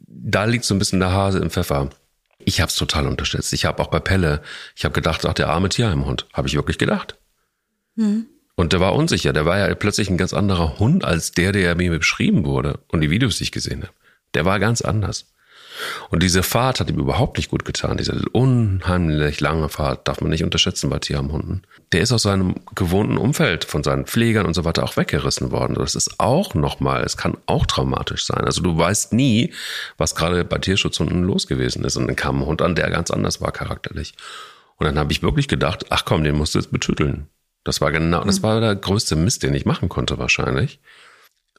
da 0.07 0.45
liegt 0.45 0.65
so 0.65 0.75
ein 0.75 0.79
bisschen 0.79 0.99
der 0.99 1.11
Hase 1.11 1.39
im 1.39 1.49
Pfeffer. 1.49 1.89
Ich 2.45 2.61
habe 2.61 2.69
es 2.69 2.75
total 2.75 3.07
unterschätzt. 3.07 3.53
Ich 3.53 3.65
habe 3.65 3.81
auch 3.81 3.87
bei 3.87 3.99
Pelle, 3.99 4.41
ich 4.75 4.85
habe 4.85 4.93
gedacht, 4.93 5.25
ach, 5.25 5.33
der 5.33 5.49
arme 5.49 5.69
Tierheimhund. 5.69 6.27
Habe 6.33 6.47
ich 6.47 6.55
wirklich 6.55 6.77
gedacht. 6.77 7.17
Mhm. 7.95 8.27
Und 8.55 8.73
der 8.73 8.79
war 8.79 8.95
unsicher. 8.95 9.33
Der 9.33 9.45
war 9.45 9.57
ja 9.57 9.73
plötzlich 9.75 10.09
ein 10.09 10.17
ganz 10.17 10.33
anderer 10.33 10.79
Hund 10.79 11.05
als 11.05 11.31
der, 11.31 11.51
der 11.51 11.75
mir 11.75 11.97
beschrieben 11.97 12.45
wurde 12.45 12.79
und 12.87 13.01
die 13.01 13.09
Videos, 13.09 13.37
die 13.37 13.43
ich 13.43 13.51
gesehen 13.51 13.83
habe. 13.83 13.93
Der 14.33 14.45
war 14.45 14.59
ganz 14.59 14.81
anders. 14.81 15.31
Und 16.09 16.23
diese 16.23 16.43
Fahrt 16.43 16.79
hat 16.79 16.89
ihm 16.89 16.99
überhaupt 16.99 17.37
nicht 17.37 17.49
gut 17.49 17.65
getan. 17.65 17.97
Diese 17.97 18.21
unheimlich 18.31 19.39
lange 19.39 19.69
Fahrt 19.69 20.07
darf 20.07 20.21
man 20.21 20.29
nicht 20.29 20.43
unterschätzen 20.43 20.89
bei 20.89 20.99
Tierheimhunden. 20.99 21.65
Der 21.91 22.01
ist 22.01 22.11
aus 22.11 22.23
seinem 22.23 22.55
gewohnten 22.75 23.17
Umfeld 23.17 23.65
von 23.65 23.83
seinen 23.83 24.05
Pflegern 24.05 24.45
und 24.45 24.53
so 24.53 24.65
weiter 24.65 24.83
auch 24.83 24.97
weggerissen 24.97 25.51
worden. 25.51 25.75
Das 25.75 25.95
ist 25.95 26.19
auch 26.19 26.53
nochmal, 26.53 27.03
es 27.03 27.17
kann 27.17 27.37
auch 27.45 27.65
traumatisch 27.65 28.25
sein. 28.25 28.45
Also 28.45 28.61
du 28.61 28.77
weißt 28.77 29.13
nie, 29.13 29.53
was 29.97 30.15
gerade 30.15 30.43
bei 30.45 30.57
Tierschutzhunden 30.57 31.23
los 31.23 31.47
gewesen 31.47 31.83
ist. 31.83 31.97
Und 31.97 32.07
dann 32.07 32.15
kam 32.15 32.41
ein 32.41 32.45
Hund 32.45 32.61
an, 32.61 32.75
der 32.75 32.89
ganz 32.89 33.11
anders 33.11 33.41
war 33.41 33.51
charakterlich. 33.51 34.15
Und 34.77 34.85
dann 34.85 34.97
habe 34.97 35.11
ich 35.11 35.21
wirklich 35.21 35.47
gedacht, 35.47 35.87
ach 35.89 36.05
komm, 36.05 36.23
den 36.23 36.37
musst 36.37 36.55
du 36.55 36.59
jetzt 36.59 36.71
betüteln. 36.71 37.27
Das 37.63 37.81
war 37.81 37.91
genau, 37.91 38.23
das 38.23 38.39
mhm. 38.39 38.43
war 38.43 38.61
der 38.61 38.75
größte 38.75 39.15
Mist, 39.15 39.43
den 39.43 39.53
ich 39.53 39.65
machen 39.65 39.89
konnte 39.89 40.17
wahrscheinlich. 40.17 40.79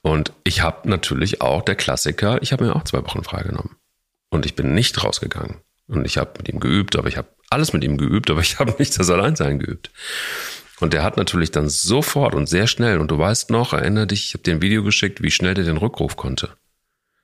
Und 0.01 0.33
ich 0.43 0.61
habe 0.61 0.89
natürlich 0.89 1.41
auch 1.41 1.61
der 1.61 1.75
Klassiker, 1.75 2.41
ich 2.41 2.51
habe 2.51 2.65
mir 2.65 2.75
auch 2.75 2.83
zwei 2.83 3.03
Wochen 3.05 3.23
freigenommen. 3.23 3.75
Und 4.31 4.45
ich 4.47 4.55
bin 4.55 4.73
nicht 4.73 5.03
rausgegangen. 5.03 5.57
Und 5.87 6.05
ich 6.05 6.17
habe 6.17 6.31
mit 6.37 6.49
ihm 6.49 6.59
geübt, 6.59 6.95
aber 6.95 7.09
ich 7.09 7.17
habe 7.17 7.27
alles 7.49 7.73
mit 7.73 7.83
ihm 7.83 7.97
geübt, 7.97 8.31
aber 8.31 8.41
ich 8.41 8.57
habe 8.59 8.73
nicht 8.79 8.97
das 8.97 9.09
Alleinsein 9.09 9.59
geübt. 9.59 9.91
Und 10.79 10.93
der 10.93 11.03
hat 11.03 11.17
natürlich 11.17 11.51
dann 11.51 11.69
sofort 11.69 12.33
und 12.33 12.47
sehr 12.47 12.65
schnell, 12.65 12.99
und 12.99 13.11
du 13.11 13.17
weißt 13.17 13.51
noch, 13.51 13.73
erinnere 13.73 14.07
dich, 14.07 14.25
ich 14.25 14.33
habe 14.33 14.43
dir 14.43 14.55
ein 14.55 14.61
Video 14.63 14.83
geschickt, 14.83 15.21
wie 15.21 15.29
schnell 15.29 15.53
der 15.53 15.65
den 15.65 15.77
Rückruf 15.77 16.17
konnte. 16.17 16.55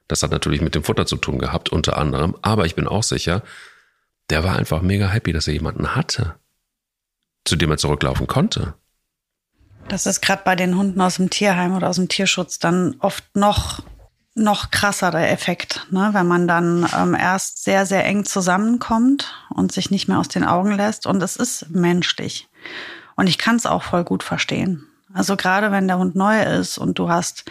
Das 0.08 0.22
hat 0.22 0.32
natürlich 0.32 0.62
mit 0.62 0.76
dem 0.76 0.84
Futter 0.84 1.08
zu 1.08 1.18
tun 1.18 1.40
gehabt, 1.40 1.70
unter 1.70 1.98
anderem, 1.98 2.36
aber 2.44 2.66
ich 2.66 2.76
bin 2.76 2.88
auch 2.88 3.04
sicher, 3.04 3.42
der 4.30 4.44
war 4.44 4.58
einfach 4.58 4.82
mega 4.82 5.08
happy, 5.08 5.34
dass 5.34 5.48
er 5.48 5.54
jemanden 5.54 5.96
hatte, 5.96 6.36
zu 7.46 7.56
dem 7.56 7.72
er 7.72 7.78
zurücklaufen 7.78 8.28
konnte. 8.28 8.76
Das 9.88 10.06
ist 10.06 10.22
gerade 10.22 10.44
bei 10.44 10.56
den 10.56 10.78
Hunden 10.78 11.00
aus 11.02 11.16
dem 11.16 11.30
Tierheim 11.30 11.74
oder 11.74 11.90
aus 11.90 11.96
dem 11.96 12.10
Tierschutz 12.10 12.60
dann 12.60 12.96
oft 13.00 13.24
noch 13.36 13.82
noch 14.38 14.72
krasser 14.72 15.12
der 15.12 15.32
Effekt, 15.32 15.88
ne? 15.90 16.10
wenn 16.14 16.28
man 16.28 16.48
dann 16.48 16.88
ähm, 16.96 17.16
erst 17.16 17.64
sehr, 17.64 17.86
sehr 17.86 18.06
eng 18.06 18.26
zusammenkommt 18.26 19.34
und 19.50 19.72
sich 19.72 19.92
nicht 19.92 20.08
mehr 20.08 20.20
aus 20.20 20.28
den 20.28 20.44
Augen 20.44 20.76
lässt. 20.76 21.08
Und 21.08 21.22
es 21.22 21.36
ist 21.36 21.70
menschlich. 21.70 22.48
Und 23.16 23.28
ich 23.28 23.38
kann 23.38 23.56
es 23.56 23.66
auch 23.66 23.84
voll 23.84 24.04
gut 24.04 24.24
verstehen. 24.24 24.86
Also 25.14 25.36
gerade 25.36 25.72
wenn 25.72 25.88
der 25.88 25.98
Hund 25.98 26.16
neu 26.16 26.42
ist 26.42 26.78
und 26.78 27.00
du 27.00 27.10
hast 27.10 27.46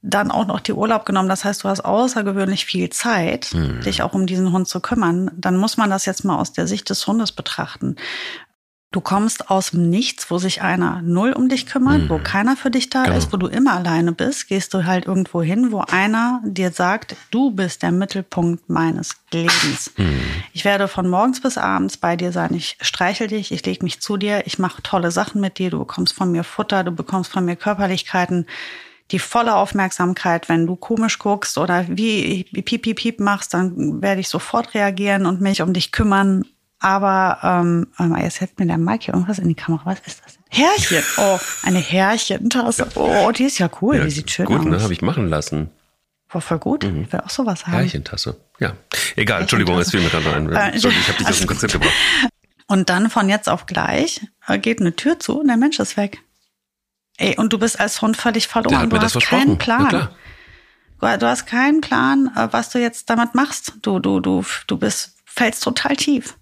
dann 0.00 0.30
auch 0.30 0.46
noch 0.46 0.60
die 0.60 0.72
Urlaub 0.72 1.04
genommen, 1.04 1.28
das 1.28 1.44
heißt, 1.44 1.64
du 1.64 1.68
hast 1.68 1.84
außergewöhnlich 1.84 2.64
viel 2.64 2.88
Zeit, 2.88 3.50
mhm. 3.52 3.80
dich 3.80 4.02
auch 4.02 4.14
um 4.14 4.26
diesen 4.26 4.52
Hund 4.52 4.68
zu 4.68 4.80
kümmern, 4.80 5.30
dann 5.36 5.56
muss 5.56 5.76
man 5.76 5.90
das 5.90 6.06
jetzt 6.06 6.24
mal 6.24 6.38
aus 6.38 6.52
der 6.52 6.66
Sicht 6.66 6.88
des 6.88 7.06
Hundes 7.06 7.32
betrachten. 7.32 7.96
Du 8.90 9.02
kommst 9.02 9.50
aus 9.50 9.72
dem 9.72 9.90
Nichts, 9.90 10.30
wo 10.30 10.38
sich 10.38 10.62
einer 10.62 11.02
null 11.02 11.34
um 11.34 11.50
dich 11.50 11.66
kümmert, 11.66 12.04
mhm. 12.04 12.08
wo 12.08 12.18
keiner 12.18 12.56
für 12.56 12.70
dich 12.70 12.88
da 12.88 13.04
genau. 13.04 13.18
ist, 13.18 13.30
wo 13.30 13.36
du 13.36 13.46
immer 13.46 13.74
alleine 13.74 14.12
bist, 14.12 14.48
gehst 14.48 14.72
du 14.72 14.86
halt 14.86 15.04
irgendwo 15.04 15.42
hin, 15.42 15.72
wo 15.72 15.80
einer 15.80 16.40
dir 16.42 16.70
sagt, 16.70 17.14
du 17.30 17.50
bist 17.50 17.82
der 17.82 17.92
Mittelpunkt 17.92 18.70
meines 18.70 19.16
Lebens. 19.30 19.92
Mhm. 19.98 20.22
Ich 20.54 20.64
werde 20.64 20.88
von 20.88 21.06
morgens 21.06 21.42
bis 21.42 21.58
abends 21.58 21.98
bei 21.98 22.16
dir 22.16 22.32
sein. 22.32 22.54
Ich 22.54 22.78
streichel 22.80 23.26
dich, 23.26 23.52
ich 23.52 23.66
lege 23.66 23.84
mich 23.84 24.00
zu 24.00 24.16
dir, 24.16 24.46
ich 24.46 24.58
mache 24.58 24.82
tolle 24.82 25.10
Sachen 25.10 25.42
mit 25.42 25.58
dir, 25.58 25.68
du 25.68 25.80
bekommst 25.80 26.14
von 26.14 26.32
mir 26.32 26.42
Futter, 26.42 26.82
du 26.82 26.90
bekommst 26.90 27.30
von 27.30 27.44
mir 27.44 27.56
Körperlichkeiten, 27.56 28.46
die 29.10 29.18
volle 29.18 29.56
Aufmerksamkeit. 29.56 30.48
Wenn 30.48 30.66
du 30.66 30.76
komisch 30.76 31.18
guckst 31.18 31.58
oder 31.58 31.84
wie 31.88 32.44
piep, 32.44 32.82
piep, 32.82 32.96
piep 32.96 33.20
machst, 33.20 33.52
dann 33.52 34.00
werde 34.00 34.22
ich 34.22 34.30
sofort 34.30 34.72
reagieren 34.72 35.26
und 35.26 35.42
mich 35.42 35.60
um 35.60 35.74
dich 35.74 35.92
kümmern 35.92 36.46
aber 36.80 37.38
ähm, 37.42 37.86
jetzt 38.22 38.40
hält 38.40 38.58
mir 38.58 38.66
der 38.66 38.78
Mike 38.78 39.06
hier 39.06 39.14
irgendwas 39.14 39.38
in 39.38 39.48
die 39.48 39.54
Kamera. 39.54 39.82
Was 39.84 40.00
ist 40.00 40.22
das? 40.24 40.38
Härchen. 40.50 41.02
Oh, 41.16 41.38
eine 41.62 41.78
Härchentasse. 41.78 42.88
Oh, 42.94 43.30
die 43.32 43.44
ist 43.44 43.58
ja 43.58 43.68
cool. 43.82 43.96
Ja, 43.96 44.04
die 44.04 44.10
sieht 44.10 44.30
schön 44.30 44.46
gut, 44.46 44.58
aus. 44.58 44.62
Gut, 44.64 44.72
ne? 44.72 44.82
Habe 44.82 44.92
ich 44.92 45.02
machen 45.02 45.28
lassen. 45.28 45.70
War 46.30 46.40
voll 46.40 46.58
gut. 46.58 46.84
Mhm. 46.84 47.02
Ich 47.02 47.12
will 47.12 47.20
auch 47.20 47.30
sowas 47.30 47.66
haben. 47.66 47.74
Härchentasse. 47.74 48.36
Ja. 48.60 48.74
Egal, 49.16 49.42
Entschuldigung, 49.42 49.78
es 49.78 49.90
fiel 49.90 50.00
mir 50.00 50.10
gerade 50.10 50.32
ein. 50.34 50.52
Äh, 50.52 50.72
Entschuldigung, 50.72 51.02
ich 51.02 51.08
habe 51.08 51.18
dich 51.18 51.28
aus 51.28 51.38
dem 51.38 51.46
Konzept 51.46 51.72
gebracht. 51.72 51.92
Und 52.70 52.90
dann 52.90 53.08
von 53.08 53.28
jetzt 53.30 53.48
auf 53.48 53.66
gleich 53.66 54.20
äh, 54.46 54.58
geht 54.58 54.80
eine 54.80 54.94
Tür 54.94 55.18
zu 55.18 55.40
und 55.40 55.48
der 55.48 55.56
Mensch 55.56 55.80
ist 55.80 55.96
weg. 55.96 56.20
Ey, 57.16 57.34
und 57.38 57.50
du 57.54 57.58
bist 57.58 57.80
als 57.80 58.02
Hund 58.02 58.14
völlig 58.14 58.46
verloren. 58.46 58.90
Du 58.90 59.00
hast 59.00 59.18
keinen 59.20 59.56
Plan. 59.56 60.10
Du 61.00 61.26
hast 61.26 61.46
keinen 61.46 61.80
Plan, 61.80 62.30
äh, 62.36 62.48
was 62.50 62.68
du 62.68 62.78
jetzt 62.78 63.08
damit 63.08 63.34
machst. 63.34 63.72
Du, 63.80 64.00
du, 64.00 64.20
du, 64.20 64.44
du 64.66 64.76
bist 64.76 65.17
fällt 65.28 65.54
es 65.54 65.60
total 65.60 65.96
tief. 65.96 66.36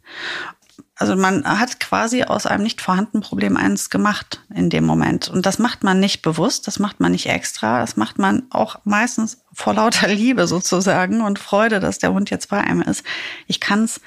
Also 0.99 1.15
man 1.15 1.45
hat 1.47 1.79
quasi 1.79 2.23
aus 2.23 2.47
einem 2.47 2.63
nicht 2.63 2.81
vorhandenen 2.81 3.23
Problem 3.23 3.59
eins 3.59 3.91
gemacht 3.91 4.41
in 4.55 4.71
dem 4.71 4.87
Moment. 4.87 5.29
Und 5.29 5.45
das 5.45 5.59
macht 5.59 5.85
man 5.85 6.01
nicht 6.01 6.23
bewusst, 6.23 6.67
das 6.67 6.79
macht 6.79 7.01
man 7.01 7.13
nicht 7.13 7.27
extra, 7.27 7.81
das 7.81 7.99
macht 7.99 8.19
man 8.19 8.45
auch 8.49 8.79
meistens 8.85 9.43
vor 9.53 9.75
lauter 9.75 10.09
Liebe 10.09 10.47
sozusagen 10.47 11.21
und 11.21 11.39
Freude, 11.39 11.81
dass 11.81 11.99
der 11.99 12.15
Hund 12.15 12.31
jetzt 12.31 12.49
bei 12.49 12.63
einem 12.63 12.81
ist. 12.81 13.05
Ich 13.47 13.61
kann 13.61 13.85
es, 13.85 14.01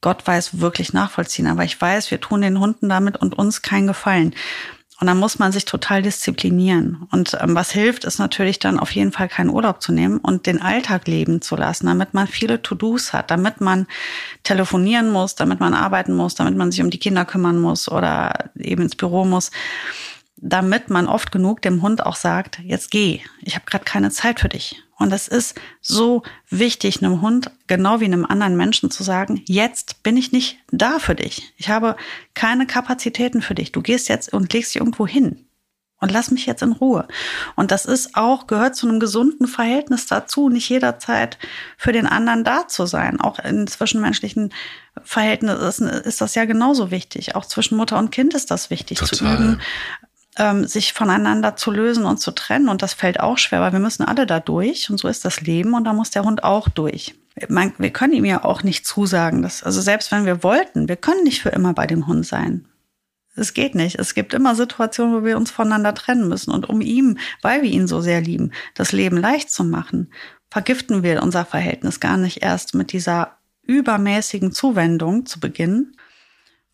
Gott 0.00 0.26
weiß, 0.26 0.58
wirklich 0.58 0.94
nachvollziehen, 0.94 1.46
aber 1.46 1.64
ich 1.64 1.78
weiß, 1.78 2.10
wir 2.10 2.20
tun 2.20 2.40
den 2.40 2.58
Hunden 2.58 2.88
damit 2.88 3.18
und 3.18 3.38
uns 3.38 3.60
keinen 3.60 3.86
Gefallen. 3.86 4.34
Und 5.02 5.08
dann 5.08 5.18
muss 5.18 5.40
man 5.40 5.50
sich 5.50 5.64
total 5.64 6.00
disziplinieren. 6.00 7.08
Und 7.10 7.36
ähm, 7.40 7.56
was 7.56 7.72
hilft, 7.72 8.04
ist 8.04 8.20
natürlich 8.20 8.60
dann 8.60 8.78
auf 8.78 8.92
jeden 8.92 9.10
Fall 9.10 9.26
keinen 9.26 9.50
Urlaub 9.50 9.82
zu 9.82 9.90
nehmen 9.90 10.18
und 10.18 10.46
den 10.46 10.62
Alltag 10.62 11.08
leben 11.08 11.42
zu 11.42 11.56
lassen, 11.56 11.86
damit 11.86 12.14
man 12.14 12.28
viele 12.28 12.62
To-Dos 12.62 13.12
hat, 13.12 13.32
damit 13.32 13.60
man 13.60 13.88
telefonieren 14.44 15.10
muss, 15.10 15.34
damit 15.34 15.58
man 15.58 15.74
arbeiten 15.74 16.14
muss, 16.14 16.36
damit 16.36 16.56
man 16.56 16.70
sich 16.70 16.80
um 16.82 16.90
die 16.90 17.00
Kinder 17.00 17.24
kümmern 17.24 17.60
muss 17.60 17.90
oder 17.90 18.52
eben 18.56 18.82
ins 18.82 18.94
Büro 18.94 19.24
muss 19.24 19.50
damit 20.44 20.90
man 20.90 21.06
oft 21.06 21.30
genug 21.30 21.62
dem 21.62 21.82
Hund 21.82 22.04
auch 22.04 22.16
sagt, 22.16 22.58
jetzt 22.64 22.90
geh, 22.90 23.20
ich 23.42 23.54
habe 23.54 23.64
gerade 23.64 23.84
keine 23.84 24.10
Zeit 24.10 24.40
für 24.40 24.48
dich. 24.48 24.82
Und 25.02 25.12
es 25.12 25.28
ist 25.28 25.60
so 25.80 26.22
wichtig, 26.48 27.02
einem 27.02 27.20
Hund, 27.20 27.50
genau 27.66 28.00
wie 28.00 28.04
einem 28.04 28.24
anderen 28.24 28.56
Menschen 28.56 28.90
zu 28.90 29.02
sagen, 29.02 29.42
jetzt 29.46 30.02
bin 30.02 30.16
ich 30.16 30.32
nicht 30.32 30.58
da 30.70 30.98
für 30.98 31.14
dich. 31.14 31.52
Ich 31.56 31.68
habe 31.68 31.96
keine 32.34 32.66
Kapazitäten 32.66 33.42
für 33.42 33.54
dich. 33.54 33.72
Du 33.72 33.82
gehst 33.82 34.08
jetzt 34.08 34.32
und 34.32 34.52
legst 34.52 34.74
dich 34.74 34.80
irgendwo 34.80 35.06
hin. 35.06 35.44
Und 36.02 36.10
lass 36.10 36.32
mich 36.32 36.46
jetzt 36.46 36.62
in 36.62 36.72
Ruhe. 36.72 37.06
Und 37.54 37.70
das 37.70 37.84
ist 37.84 38.16
auch, 38.16 38.48
gehört 38.48 38.74
zu 38.74 38.88
einem 38.88 38.98
gesunden 38.98 39.46
Verhältnis 39.46 40.06
dazu, 40.06 40.48
nicht 40.48 40.68
jederzeit 40.68 41.38
für 41.76 41.92
den 41.92 42.06
anderen 42.06 42.42
da 42.42 42.66
zu 42.66 42.86
sein. 42.86 43.20
Auch 43.20 43.38
in 43.38 43.68
zwischenmenschlichen 43.68 44.52
Verhältnissen 45.04 45.86
ist 45.86 46.20
das 46.20 46.34
ja 46.34 46.44
genauso 46.44 46.90
wichtig. 46.90 47.36
Auch 47.36 47.44
zwischen 47.44 47.76
Mutter 47.76 47.98
und 47.98 48.10
Kind 48.10 48.34
ist 48.34 48.50
das 48.50 48.68
wichtig 48.68 48.98
Total. 48.98 49.16
zu 49.16 49.24
üben, 49.24 49.60
ähm, 50.38 50.66
sich 50.66 50.92
voneinander 50.92 51.56
zu 51.56 51.70
lösen 51.70 52.04
und 52.04 52.18
zu 52.18 52.30
trennen. 52.32 52.68
Und 52.68 52.82
das 52.82 52.94
fällt 52.94 53.20
auch 53.20 53.38
schwer, 53.38 53.60
weil 53.60 53.72
wir 53.72 53.78
müssen 53.78 54.04
alle 54.04 54.26
da 54.26 54.40
durch. 54.40 54.90
Und 54.90 54.98
so 54.98 55.08
ist 55.08 55.24
das 55.24 55.40
Leben. 55.40 55.74
Und 55.74 55.84
da 55.84 55.92
muss 55.92 56.10
der 56.10 56.24
Hund 56.24 56.44
auch 56.44 56.68
durch. 56.68 57.14
Man, 57.48 57.72
wir 57.78 57.90
können 57.90 58.12
ihm 58.12 58.24
ja 58.24 58.44
auch 58.44 58.62
nicht 58.62 58.86
zusagen, 58.86 59.42
dass, 59.42 59.62
also 59.62 59.80
selbst 59.80 60.12
wenn 60.12 60.26
wir 60.26 60.42
wollten, 60.42 60.88
wir 60.88 60.96
können 60.96 61.24
nicht 61.24 61.40
für 61.40 61.48
immer 61.48 61.72
bei 61.72 61.86
dem 61.86 62.06
Hund 62.06 62.26
sein. 62.26 62.66
Es 63.34 63.54
geht 63.54 63.74
nicht. 63.74 63.98
Es 63.98 64.14
gibt 64.14 64.34
immer 64.34 64.54
Situationen, 64.54 65.14
wo 65.14 65.24
wir 65.24 65.38
uns 65.38 65.50
voneinander 65.50 65.94
trennen 65.94 66.28
müssen. 66.28 66.50
Und 66.50 66.68
um 66.68 66.80
ihm, 66.80 67.18
weil 67.40 67.62
wir 67.62 67.70
ihn 67.70 67.86
so 67.86 68.00
sehr 68.00 68.20
lieben, 68.20 68.52
das 68.74 68.92
Leben 68.92 69.16
leicht 69.16 69.50
zu 69.50 69.64
machen, 69.64 70.12
vergiften 70.50 71.02
wir 71.02 71.22
unser 71.22 71.46
Verhältnis 71.46 71.98
gar 71.98 72.18
nicht 72.18 72.42
erst 72.42 72.74
mit 72.74 72.92
dieser 72.92 73.38
übermäßigen 73.62 74.52
Zuwendung 74.52 75.24
zu 75.24 75.40
Beginn. 75.40 75.96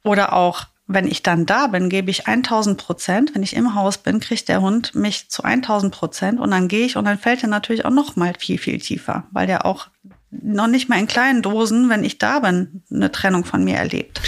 Oder 0.02 0.32
auch 0.32 0.64
wenn 0.89 1.07
ich 1.07 1.22
dann 1.22 1.47
da 1.47 1.66
bin, 1.66 1.91
gebe 1.91 2.11
ich 2.11 2.26
1000 2.26 2.78
Prozent. 2.78 3.34
Wenn 3.34 3.43
ich 3.43 3.55
im 3.55 3.74
Haus 3.74 3.99
bin, 3.99 4.20
kriegt 4.20 4.49
der 4.49 4.62
Hund 4.62 4.95
mich 4.95 5.28
zu 5.28 5.45
1000 5.45 5.95
Prozent 5.95 6.41
und 6.41 6.51
dann 6.51 6.66
gehe 6.66 6.86
ich 6.86 6.97
und 6.97 7.05
dann 7.05 7.18
fällt 7.18 7.43
er 7.43 7.49
natürlich 7.49 7.84
auch 7.84 7.91
noch 7.91 8.16
mal 8.16 8.32
viel, 8.39 8.59
viel 8.59 8.80
tiefer, 8.80 9.26
weil 9.30 9.47
der 9.47 9.66
auch 9.66 9.89
noch 10.30 10.66
nicht 10.66 10.89
mal 10.89 10.99
in 10.99 11.07
kleinen 11.07 11.43
Dosen, 11.43 11.89
wenn 11.91 12.05
ich 12.05 12.18
da 12.18 12.41
bin, 12.41 12.82
eine 12.91 13.12
Trennung 13.12 13.45
von 13.45 13.64
mir 13.64 13.76
erlebt. 13.76 14.20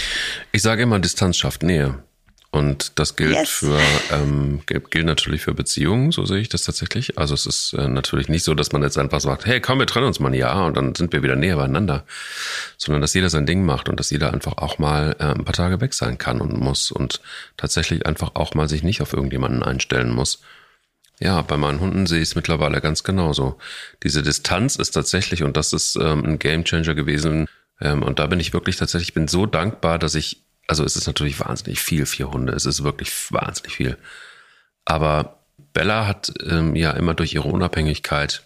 Ich 0.53 0.63
sage 0.63 0.83
immer, 0.83 0.99
Distanz 0.99 1.37
schafft 1.37 1.63
Nähe. 1.63 2.03
Und 2.53 2.99
das 2.99 3.15
gilt 3.15 3.37
yes. 3.37 3.49
für 3.49 3.79
ähm, 4.11 4.63
gilt 4.67 5.07
natürlich 5.07 5.43
für 5.43 5.55
Beziehungen, 5.55 6.11
so 6.11 6.25
sehe 6.25 6.41
ich 6.41 6.49
das 6.49 6.65
tatsächlich. 6.65 7.17
Also 7.17 7.33
es 7.33 7.47
ist 7.47 7.75
äh, 7.75 7.87
natürlich 7.87 8.29
nicht 8.29 8.43
so, 8.43 8.55
dass 8.55 8.73
man 8.73 8.83
jetzt 8.83 8.99
einfach 8.99 9.21
sagt, 9.21 9.47
hey, 9.47 9.61
komm, 9.61 9.79
wir 9.79 9.87
trennen 9.87 10.07
uns 10.07 10.19
mal 10.19 10.31
ein 10.31 10.35
Jahr 10.35 10.67
und 10.67 10.77
dann 10.77 10.97
sind 10.97 11.13
wir 11.13 11.23
wieder 11.23 11.37
näher 11.37 11.57
beieinander, 11.57 12.05
sondern 12.77 13.03
dass 13.03 13.15
jeder 13.15 13.31
sein 13.31 13.47
Ding 13.47 13.65
macht 13.65 13.89
und 13.89 14.01
dass 14.01 14.11
jeder 14.11 14.33
einfach 14.33 14.59
auch 14.59 14.79
mal 14.79 15.15
äh, 15.21 15.27
ein 15.27 15.45
paar 15.45 15.55
Tage 15.55 15.81
weg 15.81 15.95
sein 15.95 16.19
kann 16.19 16.41
und 16.41 16.59
muss 16.59 16.91
und 16.91 17.21
tatsächlich 17.57 18.05
einfach 18.05 18.33
auch 18.35 18.55
mal 18.55 18.69
sich 18.69 18.83
nicht 18.83 19.01
auf 19.01 19.13
irgendjemanden 19.13 19.63
einstellen 19.63 20.11
muss. 20.11 20.43
Ja, 21.21 21.43
bei 21.43 21.57
meinen 21.57 21.79
Hunden 21.79 22.07
sehe 22.07 22.21
ich 22.21 22.31
es 22.31 22.35
mittlerweile 22.35 22.81
ganz 22.81 23.05
genauso. 23.05 23.59
Diese 24.03 24.23
Distanz 24.23 24.75
ist 24.75 24.91
tatsächlich, 24.91 25.45
und 25.45 25.57
das 25.57 25.73
ist 25.73 25.97
ähm, 25.97 26.25
ein 26.25 26.39
Gamechanger 26.41 26.95
gewesen, 26.95 27.47
ähm, 27.81 28.03
und 28.03 28.19
da 28.19 28.27
bin 28.27 28.41
ich 28.41 28.53
wirklich 28.53 28.77
tatsächlich, 28.77 29.15
bin 29.15 29.29
so 29.29 29.47
dankbar, 29.47 29.99
dass 29.99 30.15
ich 30.15 30.43
also 30.71 30.85
es 30.85 30.95
ist 30.95 31.09
natürlich 31.09 31.41
wahnsinnig 31.41 31.81
viel, 31.81 32.07
vier 32.07 32.31
Hunde. 32.31 32.53
Es 32.53 32.65
ist 32.65 32.85
wirklich 32.85 33.11
wahnsinnig 33.33 33.75
viel. 33.75 33.99
Aber 34.85 35.41
Bella 35.73 36.07
hat 36.07 36.33
ähm, 36.49 36.77
ja 36.77 36.93
immer 36.93 37.13
durch 37.13 37.35
ihre 37.35 37.49
Unabhängigkeit 37.49 38.45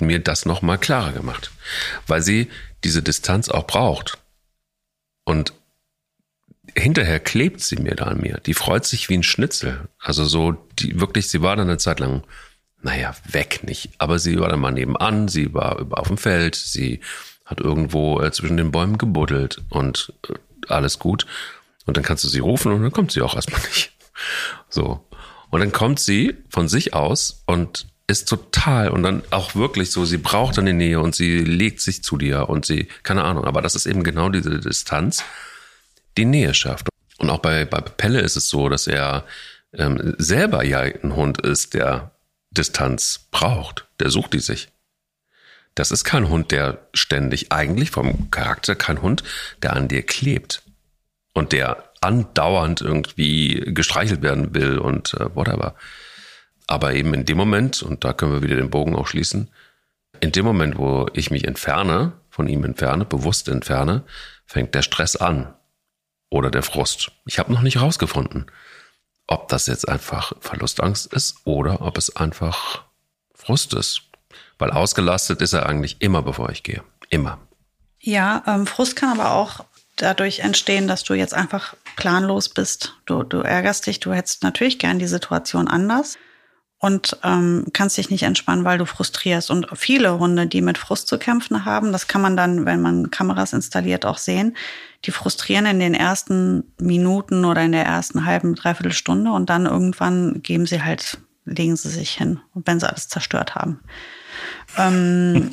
mir 0.00 0.18
das 0.18 0.46
nochmal 0.46 0.78
klarer 0.78 1.12
gemacht. 1.12 1.52
Weil 2.08 2.22
sie 2.22 2.50
diese 2.82 3.04
Distanz 3.04 3.48
auch 3.50 3.68
braucht. 3.68 4.18
Und 5.22 5.52
hinterher 6.76 7.20
klebt 7.20 7.60
sie 7.60 7.76
mir 7.76 7.94
da 7.94 8.06
an 8.06 8.20
mir. 8.20 8.40
Die 8.44 8.54
freut 8.54 8.84
sich 8.84 9.08
wie 9.08 9.18
ein 9.18 9.22
Schnitzel. 9.22 9.88
Also 10.00 10.24
so, 10.24 10.56
die 10.80 10.98
wirklich, 10.98 11.28
sie 11.28 11.40
war 11.40 11.54
dann 11.54 11.68
eine 11.68 11.78
Zeit 11.78 12.00
lang, 12.00 12.24
naja, 12.82 13.14
weg 13.30 13.60
nicht. 13.62 13.90
Aber 13.98 14.18
sie 14.18 14.40
war 14.40 14.48
dann 14.48 14.58
mal 14.58 14.72
nebenan, 14.72 15.28
sie 15.28 15.54
war 15.54 15.86
auf 15.92 16.08
dem 16.08 16.18
Feld, 16.18 16.56
sie 16.56 16.98
hat 17.44 17.60
irgendwo 17.60 18.20
äh, 18.20 18.32
zwischen 18.32 18.56
den 18.56 18.72
Bäumen 18.72 18.98
gebuddelt 18.98 19.62
und 19.70 20.12
äh, 20.28 20.34
alles 20.70 20.98
gut. 20.98 21.26
Und 21.86 21.96
dann 21.96 22.04
kannst 22.04 22.24
du 22.24 22.28
sie 22.28 22.40
rufen 22.40 22.72
und 22.72 22.82
dann 22.82 22.92
kommt 22.92 23.12
sie 23.12 23.22
auch 23.22 23.34
erstmal 23.34 23.60
nicht. 23.68 23.92
So. 24.68 25.04
Und 25.50 25.60
dann 25.60 25.72
kommt 25.72 26.00
sie 26.00 26.36
von 26.50 26.68
sich 26.68 26.94
aus 26.94 27.42
und 27.46 27.86
ist 28.06 28.28
total 28.28 28.88
und 28.90 29.02
dann 29.02 29.22
auch 29.30 29.54
wirklich 29.54 29.90
so, 29.90 30.04
sie 30.04 30.16
braucht 30.16 30.56
dann 30.56 30.66
die 30.66 30.72
Nähe 30.72 31.00
und 31.00 31.14
sie 31.14 31.38
legt 31.40 31.80
sich 31.80 32.02
zu 32.02 32.16
dir 32.16 32.48
und 32.48 32.64
sie, 32.64 32.88
keine 33.02 33.24
Ahnung, 33.24 33.44
aber 33.44 33.60
das 33.60 33.74
ist 33.74 33.86
eben 33.86 34.02
genau 34.02 34.30
diese 34.30 34.58
Distanz, 34.58 35.22
die 36.16 36.24
Nähe 36.24 36.54
schafft. 36.54 36.88
Und 37.18 37.28
auch 37.28 37.38
bei, 37.38 37.66
bei 37.66 37.80
Pelle 37.80 38.20
ist 38.20 38.36
es 38.36 38.48
so, 38.48 38.68
dass 38.68 38.86
er 38.86 39.24
ähm, 39.74 40.14
selber 40.18 40.64
ja 40.64 40.80
ein 40.80 41.16
Hund 41.16 41.40
ist, 41.42 41.74
der 41.74 42.12
Distanz 42.50 43.28
braucht. 43.30 43.86
Der 44.00 44.10
sucht 44.10 44.32
die 44.32 44.40
sich. 44.40 44.68
Das 45.78 45.92
ist 45.92 46.02
kein 46.02 46.28
Hund, 46.28 46.50
der 46.50 46.88
ständig, 46.92 47.52
eigentlich 47.52 47.92
vom 47.92 48.32
Charakter 48.32 48.74
kein 48.74 49.00
Hund, 49.00 49.22
der 49.62 49.74
an 49.74 49.86
dir 49.86 50.02
klebt 50.02 50.62
und 51.34 51.52
der 51.52 51.84
andauernd 52.00 52.80
irgendwie 52.80 53.62
gestreichelt 53.64 54.20
werden 54.20 54.54
will 54.56 54.78
und 54.78 55.14
äh, 55.14 55.32
whatever. 55.36 55.76
Aber 56.66 56.94
eben 56.94 57.14
in 57.14 57.26
dem 57.26 57.36
Moment, 57.36 57.84
und 57.84 58.02
da 58.02 58.12
können 58.12 58.32
wir 58.32 58.42
wieder 58.42 58.56
den 58.56 58.70
Bogen 58.70 58.96
auch 58.96 59.06
schließen, 59.06 59.50
in 60.18 60.32
dem 60.32 60.44
Moment, 60.44 60.78
wo 60.78 61.06
ich 61.12 61.30
mich 61.30 61.46
entferne, 61.46 62.12
von 62.28 62.48
ihm 62.48 62.64
entferne, 62.64 63.04
bewusst 63.04 63.48
entferne, 63.48 64.02
fängt 64.46 64.74
der 64.74 64.82
Stress 64.82 65.14
an 65.14 65.54
oder 66.28 66.50
der 66.50 66.64
Frust. 66.64 67.12
Ich 67.24 67.38
habe 67.38 67.52
noch 67.52 67.62
nicht 67.62 67.80
rausgefunden, 67.80 68.50
ob 69.28 69.46
das 69.46 69.68
jetzt 69.68 69.88
einfach 69.88 70.32
Verlustangst 70.40 71.12
ist 71.12 71.36
oder 71.44 71.82
ob 71.82 71.98
es 71.98 72.16
einfach 72.16 72.82
Frust 73.32 73.74
ist. 73.74 74.07
Weil 74.58 74.70
ausgelastet 74.70 75.40
ist 75.42 75.52
er 75.52 75.66
eigentlich 75.66 75.96
immer, 76.00 76.22
bevor 76.22 76.50
ich 76.50 76.62
gehe. 76.62 76.82
Immer. 77.10 77.38
Ja, 78.00 78.42
ähm, 78.46 78.66
Frust 78.66 78.96
kann 78.96 79.18
aber 79.18 79.32
auch 79.32 79.64
dadurch 79.96 80.40
entstehen, 80.40 80.88
dass 80.88 81.04
du 81.04 81.14
jetzt 81.14 81.34
einfach 81.34 81.74
planlos 81.96 82.48
bist. 82.48 82.94
Du, 83.06 83.22
du 83.22 83.40
ärgerst 83.40 83.86
dich, 83.86 84.00
du 84.00 84.12
hättest 84.12 84.42
natürlich 84.42 84.78
gern 84.78 84.98
die 84.98 85.06
Situation 85.06 85.68
anders 85.68 86.16
und 86.78 87.18
ähm, 87.24 87.66
kannst 87.72 87.98
dich 87.98 88.08
nicht 88.10 88.22
entspannen, 88.22 88.64
weil 88.64 88.78
du 88.78 88.86
frustrierst. 88.86 89.50
Und 89.50 89.66
viele 89.74 90.18
Hunde, 90.18 90.46
die 90.46 90.62
mit 90.62 90.78
Frust 90.78 91.08
zu 91.08 91.18
kämpfen 91.18 91.64
haben, 91.64 91.90
das 91.90 92.06
kann 92.06 92.20
man 92.20 92.36
dann, 92.36 92.66
wenn 92.66 92.80
man 92.80 93.10
Kameras 93.10 93.52
installiert, 93.52 94.06
auch 94.06 94.18
sehen, 94.18 94.56
die 95.04 95.10
frustrieren 95.10 95.66
in 95.66 95.80
den 95.80 95.94
ersten 95.94 96.72
Minuten 96.80 97.44
oder 97.44 97.62
in 97.62 97.72
der 97.72 97.84
ersten 97.84 98.24
halben, 98.24 98.54
dreiviertel 98.54 98.92
Stunde 98.92 99.32
und 99.32 99.50
dann 99.50 99.66
irgendwann 99.66 100.40
geben 100.42 100.66
sie 100.66 100.82
halt, 100.82 101.18
legen 101.44 101.76
sie 101.76 101.90
sich 101.90 102.12
hin, 102.12 102.40
wenn 102.54 102.78
sie 102.78 102.88
alles 102.88 103.08
zerstört 103.08 103.56
haben. 103.56 103.80
Ähm, 104.76 105.50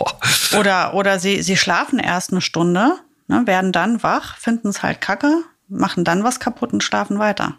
oder 0.58 0.94
oder 0.94 1.18
sie, 1.18 1.42
sie 1.42 1.56
schlafen 1.56 1.98
erst 1.98 2.32
eine 2.32 2.40
Stunde, 2.40 2.94
ne, 3.26 3.46
werden 3.46 3.72
dann 3.72 4.02
wach, 4.02 4.36
finden 4.36 4.68
es 4.68 4.82
halt 4.82 5.00
kacke, 5.00 5.42
machen 5.68 6.04
dann 6.04 6.24
was 6.24 6.40
kaputt 6.40 6.72
und 6.72 6.82
schlafen 6.82 7.18
weiter. 7.18 7.56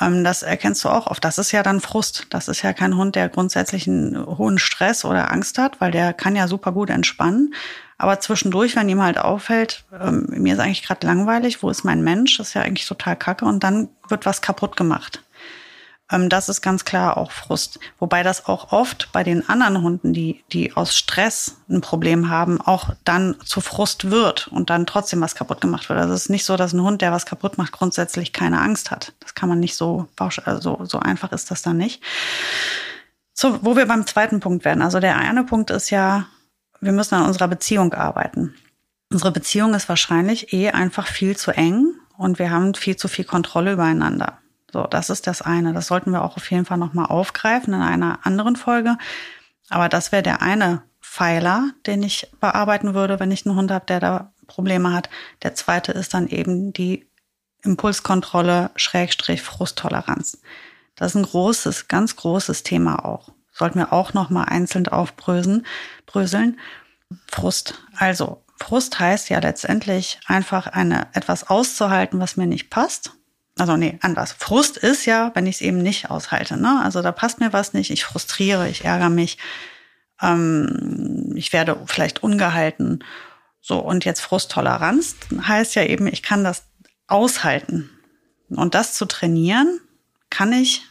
Ähm, 0.00 0.24
das 0.24 0.42
erkennst 0.42 0.84
du 0.84 0.88
auch 0.88 1.06
oft. 1.06 1.24
Das 1.24 1.38
ist 1.38 1.52
ja 1.52 1.62
dann 1.62 1.80
Frust. 1.80 2.26
Das 2.30 2.48
ist 2.48 2.62
ja 2.62 2.72
kein 2.72 2.96
Hund, 2.96 3.16
der 3.16 3.28
grundsätzlich 3.28 3.86
einen 3.86 4.26
hohen 4.26 4.58
Stress 4.58 5.04
oder 5.04 5.30
Angst 5.30 5.58
hat, 5.58 5.80
weil 5.80 5.90
der 5.90 6.12
kann 6.12 6.36
ja 6.36 6.48
super 6.48 6.72
gut 6.72 6.90
entspannen. 6.90 7.54
Aber 7.98 8.18
zwischendurch, 8.18 8.76
wenn 8.76 8.88
ihm 8.88 9.02
halt 9.02 9.18
auffällt, 9.18 9.84
ähm, 10.00 10.26
mir 10.30 10.54
ist 10.54 10.60
eigentlich 10.60 10.82
gerade 10.82 11.06
langweilig, 11.06 11.62
wo 11.62 11.68
ist 11.68 11.84
mein 11.84 12.02
Mensch? 12.02 12.38
Das 12.38 12.48
ist 12.48 12.54
ja 12.54 12.62
eigentlich 12.62 12.86
total 12.86 13.14
kacke. 13.14 13.44
Und 13.44 13.62
dann 13.62 13.88
wird 14.08 14.24
was 14.24 14.40
kaputt 14.40 14.76
gemacht. 14.76 15.22
Ähm, 16.10 16.28
das 16.28 16.48
ist 16.48 16.60
ganz 16.60 16.84
klar 16.84 17.16
auch 17.16 17.30
Frust. 17.30 17.78
Wobei 17.98 18.22
das 18.22 18.46
auch 18.46 18.72
oft 18.72 19.10
bei 19.12 19.22
den 19.22 19.48
anderen 19.48 19.82
Hunden, 19.82 20.12
die, 20.12 20.44
die 20.52 20.76
aus 20.76 20.96
Stress 20.96 21.56
ein 21.68 21.80
Problem 21.80 22.28
haben, 22.28 22.60
auch 22.60 22.90
dann 23.04 23.36
zu 23.44 23.60
Frust 23.60 24.10
wird 24.10 24.48
und 24.48 24.70
dann 24.70 24.86
trotzdem 24.86 25.20
was 25.20 25.34
kaputt 25.34 25.60
gemacht 25.60 25.88
wird. 25.88 25.98
Also 25.98 26.14
es 26.14 26.22
ist 26.22 26.30
nicht 26.30 26.44
so, 26.44 26.56
dass 26.56 26.72
ein 26.72 26.82
Hund, 26.82 27.02
der 27.02 27.12
was 27.12 27.26
kaputt 27.26 27.58
macht, 27.58 27.72
grundsätzlich 27.72 28.32
keine 28.32 28.60
Angst 28.60 28.90
hat. 28.90 29.12
Das 29.20 29.34
kann 29.34 29.48
man 29.48 29.60
nicht 29.60 29.76
so, 29.76 30.08
also 30.44 30.84
so 30.84 30.98
einfach 30.98 31.32
ist 31.32 31.50
das 31.50 31.62
dann 31.62 31.76
nicht. 31.76 32.02
So, 33.32 33.58
wo 33.62 33.76
wir 33.76 33.86
beim 33.86 34.06
zweiten 34.06 34.40
Punkt 34.40 34.64
werden. 34.64 34.82
Also 34.82 35.00
der 35.00 35.16
eine 35.16 35.44
Punkt 35.44 35.70
ist 35.70 35.90
ja, 35.90 36.26
wir 36.80 36.92
müssen 36.92 37.14
an 37.14 37.26
unserer 37.26 37.48
Beziehung 37.48 37.94
arbeiten. 37.94 38.54
Unsere 39.12 39.32
Beziehung 39.32 39.74
ist 39.74 39.88
wahrscheinlich 39.88 40.52
eh 40.52 40.70
einfach 40.70 41.06
viel 41.06 41.36
zu 41.36 41.50
eng 41.50 41.94
und 42.16 42.38
wir 42.38 42.50
haben 42.50 42.74
viel 42.74 42.96
zu 42.96 43.08
viel 43.08 43.24
Kontrolle 43.24 43.72
übereinander. 43.72 44.38
So, 44.72 44.86
das 44.86 45.10
ist 45.10 45.26
das 45.26 45.42
eine. 45.42 45.72
Das 45.72 45.88
sollten 45.88 46.12
wir 46.12 46.22
auch 46.22 46.36
auf 46.36 46.50
jeden 46.50 46.64
Fall 46.64 46.78
nochmal 46.78 47.06
aufgreifen 47.06 47.74
in 47.74 47.82
einer 47.82 48.20
anderen 48.24 48.56
Folge. 48.56 48.96
Aber 49.68 49.88
das 49.88 50.12
wäre 50.12 50.22
der 50.22 50.42
eine 50.42 50.82
Pfeiler, 51.00 51.70
den 51.86 52.02
ich 52.02 52.30
bearbeiten 52.40 52.94
würde, 52.94 53.18
wenn 53.18 53.32
ich 53.32 53.46
einen 53.46 53.56
Hund 53.56 53.70
habe, 53.70 53.86
der 53.86 54.00
da 54.00 54.32
Probleme 54.46 54.92
hat. 54.92 55.10
Der 55.42 55.54
zweite 55.54 55.92
ist 55.92 56.14
dann 56.14 56.28
eben 56.28 56.72
die 56.72 57.08
Impulskontrolle, 57.62 58.70
Schrägstrich, 58.76 59.42
Frusttoleranz. 59.42 60.40
Das 60.94 61.12
ist 61.12 61.16
ein 61.16 61.24
großes, 61.24 61.88
ganz 61.88 62.16
großes 62.16 62.62
Thema 62.62 63.04
auch. 63.04 63.32
Sollten 63.52 63.78
wir 63.78 63.92
auch 63.92 64.14
nochmal 64.14 64.46
einzeln 64.46 64.86
aufbröseln. 64.88 65.66
Bröseln. 66.06 66.58
Frust. 67.26 67.82
Also, 67.96 68.42
Frust 68.56 69.00
heißt 69.00 69.30
ja 69.30 69.40
letztendlich 69.40 70.20
einfach 70.26 70.66
eine, 70.68 71.08
etwas 71.12 71.48
auszuhalten, 71.48 72.20
was 72.20 72.36
mir 72.36 72.46
nicht 72.46 72.70
passt 72.70 73.12
also 73.58 73.76
nee, 73.76 73.98
anders. 74.00 74.32
Frust 74.32 74.76
ist 74.76 75.06
ja, 75.06 75.32
wenn 75.34 75.46
ich 75.46 75.56
es 75.56 75.60
eben 75.60 75.78
nicht 75.78 76.10
aushalte. 76.10 76.56
Ne? 76.56 76.80
Also 76.82 77.02
da 77.02 77.12
passt 77.12 77.40
mir 77.40 77.52
was 77.52 77.72
nicht, 77.72 77.90
ich 77.90 78.04
frustriere, 78.04 78.68
ich 78.68 78.84
ärgere 78.84 79.10
mich, 79.10 79.38
ähm, 80.22 81.32
ich 81.34 81.52
werde 81.52 81.78
vielleicht 81.86 82.22
ungehalten. 82.22 83.04
So, 83.60 83.78
und 83.78 84.04
jetzt 84.04 84.20
Frusttoleranz 84.20 85.16
heißt 85.42 85.74
ja 85.74 85.84
eben, 85.84 86.06
ich 86.06 86.22
kann 86.22 86.44
das 86.44 86.64
aushalten. 87.06 87.90
Und 88.48 88.74
das 88.74 88.94
zu 88.94 89.04
trainieren, 89.04 89.80
kann 90.30 90.52
ich 90.52 90.82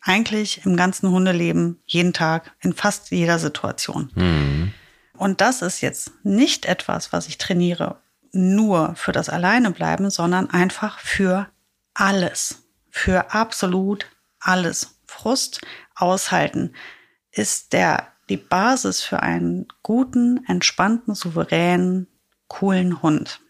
eigentlich 0.00 0.64
im 0.64 0.76
ganzen 0.76 1.10
Hundeleben 1.10 1.80
jeden 1.84 2.12
Tag 2.12 2.52
in 2.60 2.72
fast 2.72 3.10
jeder 3.10 3.38
Situation. 3.38 4.10
Mhm. 4.14 4.72
Und 5.16 5.40
das 5.40 5.62
ist 5.62 5.80
jetzt 5.80 6.12
nicht 6.22 6.66
etwas, 6.66 7.12
was 7.12 7.28
ich 7.28 7.38
trainiere 7.38 8.00
nur 8.32 8.94
für 8.96 9.12
das 9.12 9.28
Alleinebleiben, 9.28 10.10
sondern 10.10 10.50
einfach 10.50 10.98
für 10.98 11.48
alles, 11.96 12.62
für 12.90 13.32
absolut 13.32 14.06
alles. 14.38 14.98
Frust 15.06 15.60
aushalten 15.94 16.74
ist 17.30 17.72
der, 17.72 18.12
die 18.28 18.36
Basis 18.36 19.02
für 19.02 19.22
einen 19.22 19.66
guten, 19.82 20.44
entspannten, 20.46 21.14
souveränen, 21.14 22.06
coolen 22.48 23.02
Hund. 23.02 23.40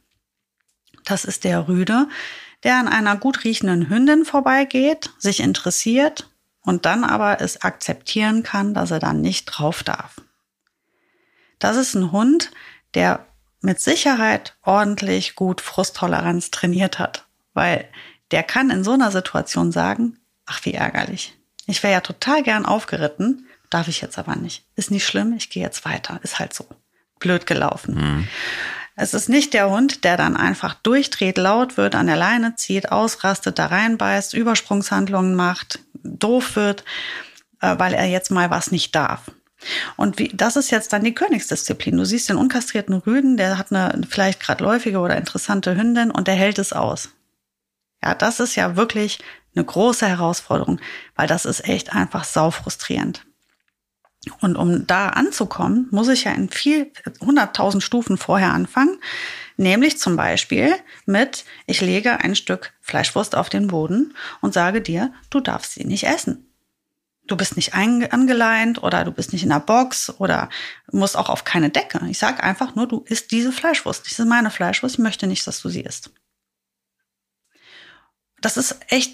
Das 1.05 1.25
ist 1.25 1.45
der 1.45 1.69
Rüde, 1.69 2.09
der 2.63 2.77
an 2.77 2.89
einer 2.89 3.17
gut 3.17 3.45
riechenden 3.45 3.89
Hündin 3.89 4.25
vorbeigeht, 4.25 5.11
sich 5.19 5.41
interessiert 5.41 6.31
und 6.61 6.85
dann 6.85 7.05
aber 7.05 7.41
es 7.41 7.63
akzeptieren 7.63 8.43
kann, 8.43 8.75
dass 8.75 8.91
er 8.91 8.99
dann 8.99 9.21
nicht 9.21 9.47
drauf 9.47 9.83
darf. 9.83 10.17
Das 11.59 11.77
ist 11.77 11.95
ein 11.95 12.13
Hund, 12.13 12.51
der 12.95 13.27
mit 13.61 13.81
Sicherheit 13.81 14.57
ordentlich 14.63 15.35
gut 15.35 15.61
Frusttoleranz 15.61 16.51
trainiert 16.51 16.99
hat, 16.99 17.27
weil 17.55 17.89
der 18.31 18.43
kann 18.43 18.71
in 18.71 18.85
so 18.85 18.93
einer 18.93 19.11
Situation 19.11 19.73
sagen, 19.73 20.19
ach 20.47 20.65
wie 20.65 20.75
ärgerlich. 20.75 21.37
Ich 21.67 21.83
wäre 21.83 21.95
ja 21.95 22.01
total 22.01 22.43
gern 22.43 22.67
aufgeritten, 22.67 23.47
darf 23.71 23.89
ich 23.89 24.01
jetzt 24.01 24.19
aber 24.19 24.37
nicht. 24.37 24.65
Ist 24.77 24.91
nicht 24.91 25.07
schlimm, 25.07 25.35
ich 25.37 25.51
gehe 25.51 25.63
jetzt 25.63 25.85
weiter. 25.85 26.21
Ist 26.23 26.39
halt 26.39 26.55
so. 26.55 26.67
Blöd 27.19 27.47
gelaufen. 27.47 27.95
Mhm. 27.95 28.29
Es 28.95 29.13
ist 29.13 29.29
nicht 29.29 29.53
der 29.53 29.69
Hund, 29.69 30.05
der 30.05 30.17
dann 30.17 30.37
einfach 30.37 30.75
durchdreht, 30.75 31.37
laut 31.37 31.77
wird, 31.77 31.95
an 31.95 32.07
der 32.07 32.17
Leine 32.17 32.57
zieht, 32.57 32.93
ausrastet, 32.93 33.59
da 33.59 33.67
reinbeißt, 33.67 34.33
Übersprungshandlungen 34.33 35.35
macht, 35.35 35.81
doof 36.03 36.57
wird, 36.57 36.83
äh, 37.61 37.75
weil 37.79 37.93
er 37.93 38.07
jetzt 38.07 38.31
mal 38.31 38.51
was 38.51 38.71
nicht 38.71 38.95
darf. 38.95 39.23
Und 39.97 40.19
wie, 40.19 40.29
das 40.29 40.57
ist 40.57 40.71
jetzt 40.71 40.93
dann 40.93 41.05
die 41.05 41.15
Königsdisziplin. 41.15 41.97
Du 41.97 42.05
siehst 42.05 42.29
den 42.29 42.37
unkastrierten 42.37 42.95
Rüden, 42.95 43.37
der 43.37 43.59
hat 43.59 43.71
eine 43.71 44.01
vielleicht 44.09 44.41
gerade 44.41 44.65
läufige 44.65 44.99
oder 44.99 45.17
interessante 45.17 45.77
Hündin 45.77 46.11
und 46.11 46.29
der 46.29 46.35
hält 46.35 46.59
es 46.59 46.73
aus. 46.73 47.11
Ja, 48.03 48.15
das 48.15 48.41
ist 48.41 48.57
ja 48.57 48.77
wirklich 48.77 49.19
eine 49.55 49.65
große 49.65 50.07
Herausforderung, 50.07 50.81
weil 51.15 51.27
das 51.27 51.45
ist 51.45 51.67
echt 51.69 51.93
einfach 51.95 52.25
sau 52.25 52.51
frustrierend. 52.51 53.25
Und 54.41 54.57
um 54.57 54.87
da 54.87 55.11
anzukommen, 55.11 55.89
muss 55.91 56.09
ich 56.09 56.25
ja 56.25 56.33
in 56.33 56.51
viel, 56.51 56.91
100.000 57.21 57.81
Stufen 57.81 58.19
vorher 58.19 58.53
anfangen. 58.53 58.99
Nämlich 59.57 59.99
zum 59.99 60.17
Beispiel 60.17 60.75
mit, 61.07 61.45
ich 61.67 61.81
lege 61.81 62.21
ein 62.21 62.35
Stück 62.35 62.75
Fleischwurst 62.81 63.35
auf 63.35 63.49
den 63.49 63.69
Boden 63.69 64.15
und 64.41 64.53
sage 64.53 64.83
dir, 64.83 65.13
du 65.31 65.41
darfst 65.41 65.73
sie 65.73 65.85
nicht 65.85 66.05
essen. 66.05 66.43
Du 67.27 67.37
bist 67.37 67.57
nicht 67.57 67.75
angeleint 67.75 68.83
oder 68.83 69.05
du 69.05 69.11
bist 69.11 69.33
nicht 69.33 69.43
in 69.43 69.49
der 69.49 69.61
Box 69.61 70.13
oder 70.19 70.49
musst 70.93 71.17
auch 71.17 71.29
auf 71.29 71.45
keine 71.45 71.71
Decke. 71.71 72.01
Ich 72.09 72.19
sage 72.19 72.43
einfach 72.43 72.75
nur, 72.75 72.87
du 72.87 73.01
isst 73.01 73.33
diese 73.33 73.51
Fleischwurst. 73.51 74.07
Das 74.07 74.19
ist 74.19 74.27
meine 74.27 74.51
Fleischwurst. 74.51 74.97
Ich 74.97 75.03
möchte 75.03 75.27
nicht, 75.27 75.47
dass 75.47 75.61
du 75.61 75.69
sie 75.69 75.81
isst 75.81 76.11
das 78.41 78.57
ist 78.57 78.79
echt 78.89 79.13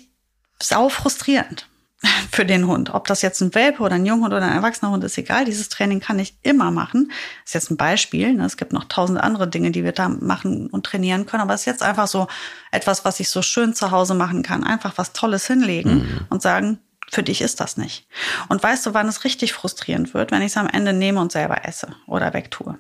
sau 0.61 0.89
frustrierend 0.89 1.69
für 2.31 2.45
den 2.45 2.67
Hund. 2.67 2.95
Ob 2.95 3.07
das 3.07 3.23
jetzt 3.23 3.41
ein 3.41 3.55
Welpe 3.55 3.83
oder 3.83 3.95
ein 3.95 4.07
Junghund 4.07 4.33
oder 4.33 4.45
ein 4.47 4.57
erwachsener 4.57 4.91
Hund 4.91 5.05
ist, 5.05 5.19
egal. 5.19 5.45
Dieses 5.45 5.69
Training 5.69 6.01
kann 6.01 6.19
ich 6.19 6.37
immer 6.43 6.71
machen. 6.71 7.11
Das 7.45 7.51
ist 7.51 7.55
jetzt 7.55 7.71
ein 7.71 7.77
Beispiel. 7.77 8.33
Ne? 8.35 8.45
Es 8.45 8.57
gibt 8.57 8.73
noch 8.73 8.85
tausend 8.85 9.21
andere 9.21 9.49
Dinge, 9.49 9.71
die 9.71 9.85
wir 9.85 9.93
da 9.93 10.09
machen 10.09 10.69
und 10.69 10.87
trainieren 10.87 11.27
können. 11.27 11.43
Aber 11.43 11.55
es 11.55 11.63
ist 11.63 11.67
jetzt 11.67 11.83
einfach 11.83 12.09
so 12.09 12.29
etwas, 12.71 13.05
was 13.05 13.21
ich 13.21 13.29
so 13.29 13.43
schön 13.43 13.75
zu 13.75 13.91
Hause 13.91 14.15
machen 14.15 14.43
kann. 14.43 14.65
Einfach 14.65 14.95
was 14.97 15.13
Tolles 15.13 15.47
hinlegen 15.47 15.95
mhm. 15.95 16.27
und 16.31 16.43
sagen, 16.43 16.79
für 17.11 17.23
dich 17.23 17.43
ist 17.43 17.61
das 17.61 17.77
nicht. 17.77 18.07
Und 18.49 18.63
weißt 18.63 18.87
du, 18.87 18.95
wann 18.95 19.09
es 19.09 19.25
richtig 19.25 19.53
frustrierend 19.53 20.15
wird, 20.15 20.31
wenn 20.31 20.41
ich 20.41 20.53
es 20.53 20.57
am 20.57 20.67
Ende 20.67 20.93
nehme 20.93 21.21
und 21.21 21.31
selber 21.31 21.67
esse 21.67 21.95
oder 22.07 22.33
wegtue? 22.33 22.79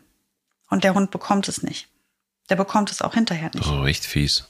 Und 0.70 0.84
der 0.84 0.94
Hund 0.94 1.10
bekommt 1.10 1.48
es 1.48 1.62
nicht. 1.62 1.88
Der 2.48 2.56
bekommt 2.56 2.90
es 2.90 3.02
auch 3.02 3.14
hinterher 3.14 3.50
nicht. 3.54 3.68
Oh, 3.68 3.84
echt 3.84 4.06
fies. 4.06 4.48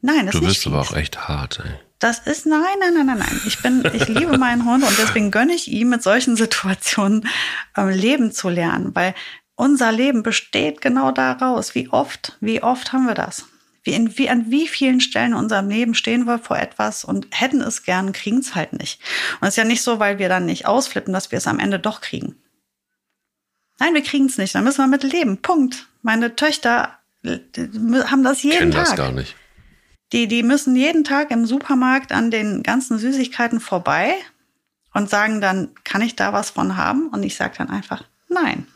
Nein, 0.00 0.26
das 0.26 0.32
du 0.32 0.40
ist 0.40 0.46
bist 0.46 0.66
aber 0.66 0.80
auch 0.80 0.94
echt 0.94 1.28
hart, 1.28 1.60
ey. 1.64 1.72
Das 1.98 2.20
ist 2.20 2.46
nein, 2.46 2.60
nein, 2.78 2.94
nein, 2.94 3.06
nein, 3.06 3.18
nein. 3.18 3.40
Ich 3.44 3.60
bin, 3.60 3.84
ich 3.92 4.06
liebe 4.06 4.38
meinen 4.38 4.64
Hund 4.64 4.84
und 4.84 4.98
deswegen 4.98 5.32
gönne 5.32 5.52
ich 5.52 5.68
ihm 5.68 5.88
mit 5.88 6.02
solchen 6.02 6.36
Situationen 6.36 7.28
ähm, 7.76 7.88
leben 7.88 8.30
zu 8.30 8.48
lernen, 8.48 8.94
weil 8.94 9.14
unser 9.56 9.90
Leben 9.90 10.22
besteht 10.22 10.80
genau 10.80 11.10
daraus. 11.10 11.74
Wie 11.74 11.88
oft, 11.88 12.36
wie 12.40 12.62
oft 12.62 12.92
haben 12.92 13.06
wir 13.06 13.14
das? 13.14 13.46
Wie, 13.82 13.94
in, 13.94 14.16
wie 14.16 14.30
an 14.30 14.50
wie 14.50 14.68
vielen 14.68 15.00
Stellen 15.00 15.32
in 15.32 15.38
unserem 15.38 15.68
Leben 15.68 15.94
stehen 15.94 16.26
wir 16.26 16.38
vor 16.38 16.58
etwas 16.58 17.04
und 17.04 17.26
hätten 17.30 17.60
es 17.60 17.82
gern, 17.82 18.12
kriegen 18.12 18.38
es 18.38 18.54
halt 18.54 18.74
nicht. 18.74 19.00
Und 19.40 19.48
es 19.48 19.54
ist 19.54 19.56
ja 19.56 19.64
nicht 19.64 19.82
so, 19.82 19.98
weil 19.98 20.20
wir 20.20 20.28
dann 20.28 20.46
nicht 20.46 20.66
ausflippen, 20.66 21.12
dass 21.12 21.32
wir 21.32 21.38
es 21.38 21.48
am 21.48 21.58
Ende 21.58 21.80
doch 21.80 22.00
kriegen. 22.00 22.36
Nein, 23.80 23.94
wir 23.94 24.02
kriegen 24.02 24.26
es 24.26 24.38
nicht. 24.38 24.54
Dann 24.54 24.64
müssen 24.64 24.78
wir 24.78 24.86
mit 24.86 25.02
leben. 25.02 25.38
Punkt. 25.38 25.86
Meine 26.02 26.36
Töchter 26.36 26.98
äh, 27.24 27.38
haben 28.06 28.22
das 28.22 28.42
jeden 28.44 28.58
Kennen 28.58 28.72
Tag. 28.72 28.86
das 28.86 28.96
gar 28.96 29.12
nicht. 29.12 29.34
Die, 30.12 30.26
die 30.26 30.42
müssen 30.42 30.74
jeden 30.74 31.04
Tag 31.04 31.30
im 31.30 31.46
Supermarkt 31.46 32.12
an 32.12 32.30
den 32.30 32.62
ganzen 32.62 32.98
Süßigkeiten 32.98 33.60
vorbei 33.60 34.14
und 34.94 35.10
sagen 35.10 35.40
dann, 35.40 35.74
kann 35.84 36.00
ich 36.00 36.16
da 36.16 36.32
was 36.32 36.50
von 36.50 36.76
haben? 36.76 37.08
Und 37.08 37.22
ich 37.22 37.36
sage 37.36 37.54
dann 37.58 37.68
einfach, 37.68 38.04
nein. 38.28 38.66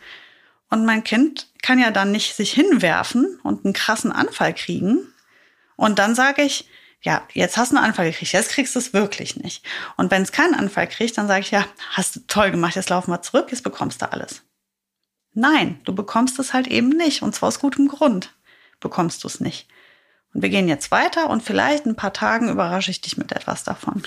Und 0.68 0.84
mein 0.84 1.04
Kind 1.04 1.48
kann 1.62 1.78
ja 1.78 1.90
dann 1.90 2.12
nicht 2.12 2.34
sich 2.34 2.52
hinwerfen 2.52 3.38
und 3.42 3.64
einen 3.64 3.74
krassen 3.74 4.12
Anfall 4.12 4.54
kriegen. 4.54 5.00
Und 5.76 5.98
dann 5.98 6.14
sage 6.14 6.42
ich, 6.42 6.68
ja, 7.02 7.22
jetzt 7.32 7.56
hast 7.56 7.72
du 7.72 7.76
einen 7.76 7.84
Anfall 7.84 8.10
gekriegt, 8.10 8.32
jetzt 8.32 8.50
kriegst 8.50 8.74
du 8.74 8.78
es 8.78 8.92
wirklich 8.92 9.36
nicht. 9.36 9.64
Und 9.96 10.10
wenn 10.10 10.22
es 10.22 10.32
keinen 10.32 10.54
Anfall 10.54 10.86
kriegt, 10.86 11.18
dann 11.18 11.26
sage 11.26 11.40
ich, 11.40 11.50
ja, 11.50 11.66
hast 11.90 12.16
du 12.16 12.20
toll 12.26 12.50
gemacht, 12.50 12.76
jetzt 12.76 12.90
laufen 12.90 13.10
wir 13.10 13.22
zurück, 13.22 13.48
jetzt 13.50 13.64
bekommst 13.64 14.02
du 14.02 14.12
alles. 14.12 14.42
Nein, 15.34 15.80
du 15.84 15.94
bekommst 15.94 16.38
es 16.38 16.52
halt 16.52 16.68
eben 16.68 16.90
nicht. 16.90 17.22
Und 17.22 17.34
zwar 17.34 17.48
aus 17.48 17.58
gutem 17.58 17.88
Grund 17.88 18.34
bekommst 18.80 19.24
du 19.24 19.28
es 19.28 19.40
nicht. 19.40 19.66
Und 20.34 20.42
wir 20.42 20.48
gehen 20.48 20.68
jetzt 20.68 20.90
weiter 20.90 21.30
und 21.30 21.42
vielleicht 21.42 21.84
in 21.84 21.92
ein 21.92 21.96
paar 21.96 22.12
Tagen 22.12 22.48
überrasche 22.48 22.90
ich 22.90 23.00
dich 23.00 23.16
mit 23.16 23.32
etwas 23.32 23.64
davon. 23.64 24.02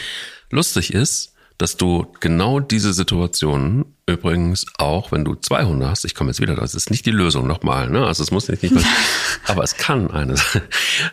Lustig 0.49 0.93
ist, 0.93 1.34
dass 1.57 1.78
du 1.78 2.07
genau 2.19 2.59
diese 2.59 2.93
Situationen 2.93 3.95
übrigens 4.07 4.65
auch, 4.78 5.11
wenn 5.11 5.23
du 5.23 5.36
zwei 5.36 5.63
Hunde 5.63 5.89
hast, 5.89 6.03
ich 6.03 6.15
komme 6.15 6.32
jetzt 6.32 6.41
wieder, 6.41 6.55
das 6.55 6.76
ist 6.76 6.91
nicht 6.91 7.05
die 7.05 7.11
Lösung 7.11 7.47
nochmal, 7.47 7.89
ne? 7.89 8.05
Also 8.05 8.23
es 8.23 8.32
muss 8.32 8.49
nicht, 8.49 8.63
nicht 8.63 8.76
aber 9.47 9.63
es 9.63 9.78
kann 9.78 10.11
eine 10.11 10.36
sein. 10.38 10.61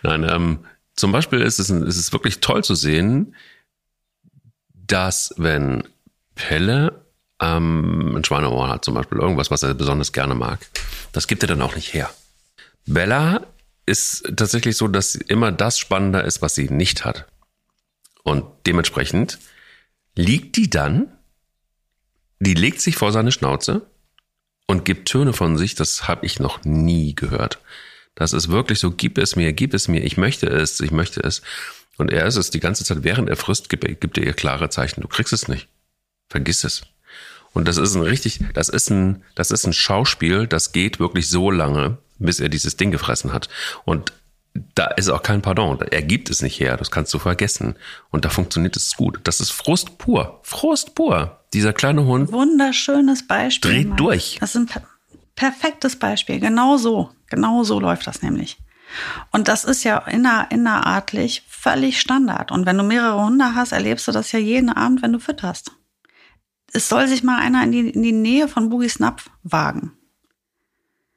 Nein, 0.02 0.26
ähm, 0.28 0.58
zum 0.96 1.12
Beispiel 1.12 1.40
ist 1.40 1.58
es, 1.58 1.70
ist 1.70 1.96
es 1.96 2.12
wirklich 2.12 2.40
toll 2.40 2.64
zu 2.64 2.74
sehen, 2.74 3.34
dass 4.74 5.32
wenn 5.36 5.84
Pelle 6.34 7.04
ähm, 7.40 8.16
ein 8.16 8.24
Schweineohr 8.24 8.68
hat, 8.68 8.84
zum 8.84 8.94
Beispiel 8.94 9.18
irgendwas, 9.18 9.50
was 9.50 9.62
er 9.62 9.74
besonders 9.74 10.12
gerne 10.12 10.34
mag, 10.34 10.58
das 11.12 11.28
gibt 11.28 11.42
er 11.44 11.48
dann 11.48 11.62
auch 11.62 11.76
nicht 11.76 11.94
her. 11.94 12.10
Bella 12.84 13.46
ist 13.86 14.32
tatsächlich 14.36 14.76
so, 14.76 14.88
dass 14.88 15.14
immer 15.14 15.52
das 15.52 15.78
spannender 15.78 16.24
ist, 16.24 16.42
was 16.42 16.54
sie 16.54 16.68
nicht 16.68 17.04
hat. 17.04 17.26
Und 18.22 18.44
dementsprechend 18.66 19.38
liegt 20.14 20.56
die 20.56 20.70
dann, 20.70 21.12
die 22.38 22.54
legt 22.54 22.80
sich 22.80 22.96
vor 22.96 23.12
seine 23.12 23.32
Schnauze 23.32 23.86
und 24.66 24.84
gibt 24.84 25.08
Töne 25.08 25.32
von 25.32 25.56
sich, 25.56 25.74
das 25.74 26.06
habe 26.08 26.26
ich 26.26 26.38
noch 26.38 26.64
nie 26.64 27.14
gehört. 27.14 27.60
Das 28.14 28.32
ist 28.32 28.48
wirklich 28.48 28.78
so, 28.78 28.90
gib 28.90 29.18
es 29.18 29.36
mir, 29.36 29.52
gib 29.52 29.74
es 29.74 29.88
mir, 29.88 30.04
ich 30.04 30.16
möchte 30.16 30.46
es, 30.46 30.80
ich 30.80 30.90
möchte 30.90 31.20
es. 31.20 31.42
Und 31.96 32.10
er 32.10 32.26
ist 32.26 32.36
es 32.36 32.50
die 32.50 32.60
ganze 32.60 32.84
Zeit, 32.84 33.04
während 33.04 33.28
er 33.28 33.36
frisst, 33.36 33.68
gibt 33.68 33.84
gibt 34.00 34.18
er 34.18 34.24
ihr 34.24 34.32
klare 34.32 34.70
Zeichen, 34.70 35.00
du 35.00 35.08
kriegst 35.08 35.32
es 35.32 35.48
nicht. 35.48 35.68
Vergiss 36.28 36.64
es. 36.64 36.82
Und 37.52 37.68
das 37.68 37.76
ist 37.76 37.94
ein 37.94 38.02
richtig, 38.02 38.40
das 38.54 38.68
ist 38.68 38.90
ein, 38.90 39.22
das 39.34 39.50
ist 39.50 39.66
ein 39.66 39.72
Schauspiel, 39.72 40.46
das 40.46 40.72
geht 40.72 41.00
wirklich 41.00 41.28
so 41.28 41.50
lange, 41.50 41.98
bis 42.22 42.40
er 42.40 42.48
dieses 42.48 42.76
Ding 42.76 42.90
gefressen 42.90 43.32
hat. 43.32 43.48
Und 43.84 44.12
da 44.74 44.86
ist 44.86 45.08
auch 45.08 45.22
kein 45.22 45.42
Pardon. 45.42 45.80
Er 45.90 46.02
gibt 46.02 46.30
es 46.30 46.42
nicht 46.42 46.60
her. 46.60 46.76
Das 46.76 46.90
kannst 46.90 47.12
du 47.14 47.18
vergessen. 47.18 47.76
Und 48.10 48.24
da 48.24 48.28
funktioniert 48.28 48.76
es 48.76 48.96
gut. 48.96 49.20
Das 49.24 49.40
ist 49.40 49.50
Frust 49.50 49.98
pur. 49.98 50.40
Frust 50.42 50.94
pur. 50.94 51.40
Dieser 51.54 51.72
kleine 51.72 52.04
Hund. 52.04 52.32
Wunderschönes 52.32 53.26
Beispiel. 53.26 53.70
Dreht 53.70 53.88
Mann. 53.88 53.96
durch. 53.96 54.36
Das 54.40 54.50
ist 54.50 54.56
ein 54.56 54.66
per 54.66 54.82
perfektes 55.34 55.96
Beispiel. 55.96 56.40
Genau 56.40 56.76
so. 56.76 57.10
Genau 57.28 57.64
so 57.64 57.80
läuft 57.80 58.06
das 58.06 58.20
nämlich. 58.22 58.58
Und 59.30 59.48
das 59.48 59.64
ist 59.64 59.84
ja 59.84 59.98
inner, 59.98 60.48
innerartlich 60.50 61.44
völlig 61.48 61.98
Standard. 61.98 62.52
Und 62.52 62.66
wenn 62.66 62.76
du 62.76 62.84
mehrere 62.84 63.24
Hunde 63.24 63.54
hast, 63.54 63.72
erlebst 63.72 64.06
du 64.06 64.12
das 64.12 64.32
ja 64.32 64.38
jeden 64.38 64.68
Abend, 64.68 65.02
wenn 65.02 65.12
du 65.12 65.18
fütterst. 65.18 65.72
Es 66.74 66.88
soll 66.88 67.08
sich 67.08 67.22
mal 67.22 67.38
einer 67.38 67.64
in 67.64 67.72
die, 67.72 67.90
in 67.90 68.02
die 68.02 68.12
Nähe 68.12 68.48
von 68.48 68.68
Boogie 68.68 68.88
Snap 68.88 69.22
wagen. 69.42 69.92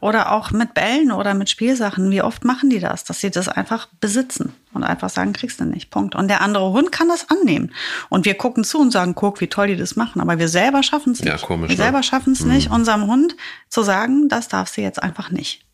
Oder 0.01 0.33
auch 0.33 0.51
mit 0.51 0.73
Bällen 0.73 1.11
oder 1.11 1.33
mit 1.33 1.49
Spielsachen. 1.49 2.11
Wie 2.11 2.21
oft 2.21 2.43
machen 2.43 2.69
die 2.69 2.79
das? 2.79 3.05
Dass 3.05 3.21
sie 3.21 3.31
das 3.31 3.47
einfach 3.47 3.87
besitzen 4.01 4.53
und 4.73 4.83
einfach 4.83 5.09
sagen, 5.09 5.31
kriegst 5.31 5.61
du 5.61 5.65
nicht. 5.65 5.89
Punkt. 5.89 6.15
Und 6.15 6.27
der 6.27 6.41
andere 6.41 6.71
Hund 6.71 6.91
kann 6.91 7.07
das 7.07 7.29
annehmen. 7.29 7.73
Und 8.09 8.25
wir 8.25 8.35
gucken 8.35 8.65
zu 8.65 8.79
und 8.79 8.91
sagen, 8.91 9.15
guck, 9.15 9.39
wie 9.39 9.47
toll 9.47 9.67
die 9.67 9.77
das 9.77 9.95
machen. 9.95 10.21
Aber 10.21 10.37
wir 10.37 10.49
selber 10.49 10.83
schaffen 10.83 11.13
es 11.13 11.21
nicht. 11.21 11.29
Ja, 11.29 11.37
komisch. 11.37 11.69
Wir 11.69 11.77
ne? 11.77 11.83
selber 11.83 12.03
schaffen 12.03 12.33
es 12.33 12.41
mhm. 12.41 12.51
nicht, 12.51 12.71
unserem 12.71 13.07
Hund 13.07 13.37
zu 13.69 13.83
sagen, 13.83 14.27
das 14.27 14.49
darfst 14.49 14.75
du 14.75 14.81
jetzt 14.81 15.01
einfach 15.01 15.31
nicht. 15.31 15.65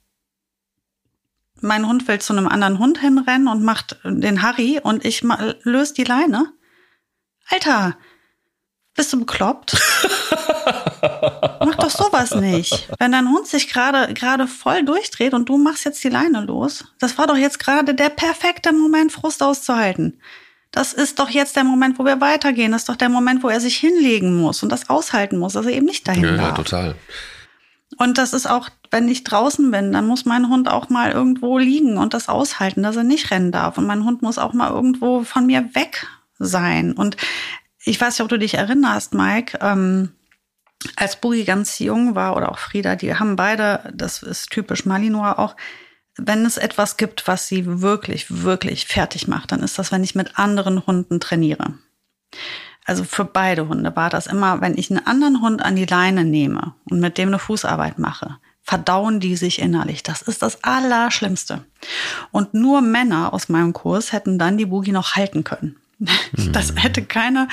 Mein 1.60 1.88
Hund 1.88 2.08
will 2.08 2.20
zu 2.20 2.34
einem 2.34 2.48
anderen 2.48 2.80
Hund 2.80 3.00
hinrennen 3.00 3.48
und 3.48 3.64
macht 3.64 4.00
den 4.04 4.42
Harry 4.44 4.80
und 4.82 5.04
ich 5.04 5.24
löse 5.64 5.94
die 5.94 6.04
Leine. 6.04 6.54
Alter, 7.50 7.98
bist 8.96 9.14
du 9.14 9.20
bekloppt? 9.20 9.78
Mach 11.02 11.76
doch 11.76 11.90
sowas 11.90 12.36
nicht. 12.36 12.90
Wenn 13.00 13.12
dein 13.12 13.30
Hund 13.30 13.48
sich 13.48 13.68
gerade 13.68 14.14
gerade 14.14 14.48
voll 14.48 14.84
durchdreht 14.84 15.34
und 15.34 15.50
du 15.50 15.58
machst 15.58 15.86
jetzt 15.86 16.04
die 16.04 16.10
Leine 16.10 16.42
los, 16.42 16.86
das 17.00 17.18
war 17.18 17.28
doch 17.28 17.38
jetzt 17.38 17.60
gerade 17.60 17.94
der 17.94 18.10
perfekte 18.10 18.72
Moment, 18.74 19.12
Frust 19.12 19.44
auszuhalten. 19.44 20.20
Das 20.72 20.94
ist 20.94 21.20
doch 21.20 21.30
jetzt 21.30 21.58
der 21.58 21.66
Moment, 21.66 22.00
wo 22.00 22.06
wir 22.06 22.22
weitergehen. 22.22 22.72
Das 22.72 22.84
ist 22.84 22.90
doch 22.90 22.96
der 22.96 23.10
Moment, 23.10 23.44
wo 23.44 23.50
er 23.50 23.60
sich 23.60 23.76
hinlegen 23.76 24.40
muss 24.40 24.64
und 24.64 24.72
das 24.72 24.90
aushalten 24.90 25.38
muss, 25.38 25.54
dass 25.54 25.66
er 25.66 25.74
eben 25.74 25.86
nicht 25.86 26.08
dahin 26.08 26.24
ja, 26.24 26.38
darf. 26.38 26.58
Ja, 26.58 26.64
total. 26.64 26.96
Und 27.98 28.18
das 28.18 28.34
ist 28.34 28.50
auch, 28.50 28.70
wenn 28.90 29.10
ich 29.10 29.26
draußen 29.26 29.70
bin, 29.70 29.92
dann 29.92 30.08
muss 30.08 30.26
mein 30.26 30.48
Hund 30.48 30.70
auch 30.70 30.90
mal 30.90 31.12
irgendwo 31.12 31.58
liegen 31.58 31.98
und 31.98 32.14
das 32.14 32.30
aushalten, 32.30 32.84
dass 32.84 32.96
er 32.96 33.04
nicht 33.04 33.32
rennen 33.32 33.52
darf. 33.52 33.78
Und 33.78 33.86
mein 33.86 34.06
Hund 34.06 34.22
muss 34.22 34.38
auch 34.38 34.54
mal 34.54 34.72
irgendwo 34.72 35.24
von 35.24 35.46
mir 35.46 35.76
weg 35.76 36.08
sein. 36.40 36.94
Und 36.94 37.18
ich 37.84 38.00
weiß 38.00 38.14
nicht, 38.14 38.22
ob 38.22 38.30
du 38.30 38.40
dich 38.40 38.54
erinnerst, 38.54 39.14
Mike, 39.14 39.60
ähm, 39.62 40.14
als 40.96 41.16
Boogie 41.16 41.46
ganz 41.46 41.80
jung 41.80 42.16
war 42.16 42.36
oder 42.36 42.52
auch 42.52 42.58
Frieda, 42.58 42.96
die 42.96 43.16
haben 43.16 43.36
beide, 43.36 43.92
das 43.94 44.24
ist 44.24 44.50
typisch 44.50 44.86
Malinois 44.86 45.34
auch, 45.38 45.56
wenn 46.18 46.46
es 46.46 46.58
etwas 46.58 46.98
gibt, 46.98 47.28
was 47.28 47.48
sie 47.48 47.82
wirklich, 47.82 48.44
wirklich 48.44 48.86
fertig 48.86 49.28
macht, 49.28 49.52
dann 49.52 49.64
ist 49.64 49.80
das, 49.80 49.92
wenn 49.92 50.04
ich 50.04 50.16
mit 50.16 50.38
anderen 50.38 50.86
Hunden 50.86 51.20
trainiere. 51.20 51.76
Also 52.86 53.04
für 53.04 53.26
beide 53.26 53.68
Hunde 53.68 53.96
war 53.96 54.10
das 54.10 54.28
immer, 54.28 54.60
wenn 54.62 54.78
ich 54.78 54.90
einen 54.90 55.06
anderen 55.06 55.42
Hund 55.42 55.62
an 55.62 55.76
die 55.76 55.86
Leine 55.86 56.26
nehme 56.26 56.74
und 56.90 57.00
mit 57.00 57.18
dem 57.18 57.30
eine 57.30 57.40
Fußarbeit 57.40 58.00
mache, 58.00 58.38
verdauen 58.64 59.20
die 59.20 59.36
sich 59.36 59.60
innerlich. 59.60 60.04
Das 60.04 60.22
ist 60.22 60.42
das 60.42 60.64
Allerschlimmste. 60.64 61.66
Und 62.32 62.54
nur 62.54 62.82
Männer 62.82 63.34
aus 63.34 63.50
meinem 63.50 63.74
Kurs 63.74 64.12
hätten 64.12 64.40
dann 64.40 64.58
die 64.58 64.66
Boogie 64.66 64.92
noch 64.92 65.16
halten 65.16 65.44
können. 65.44 65.81
Das 66.52 66.74
hätte 66.76 67.04
keine 67.04 67.48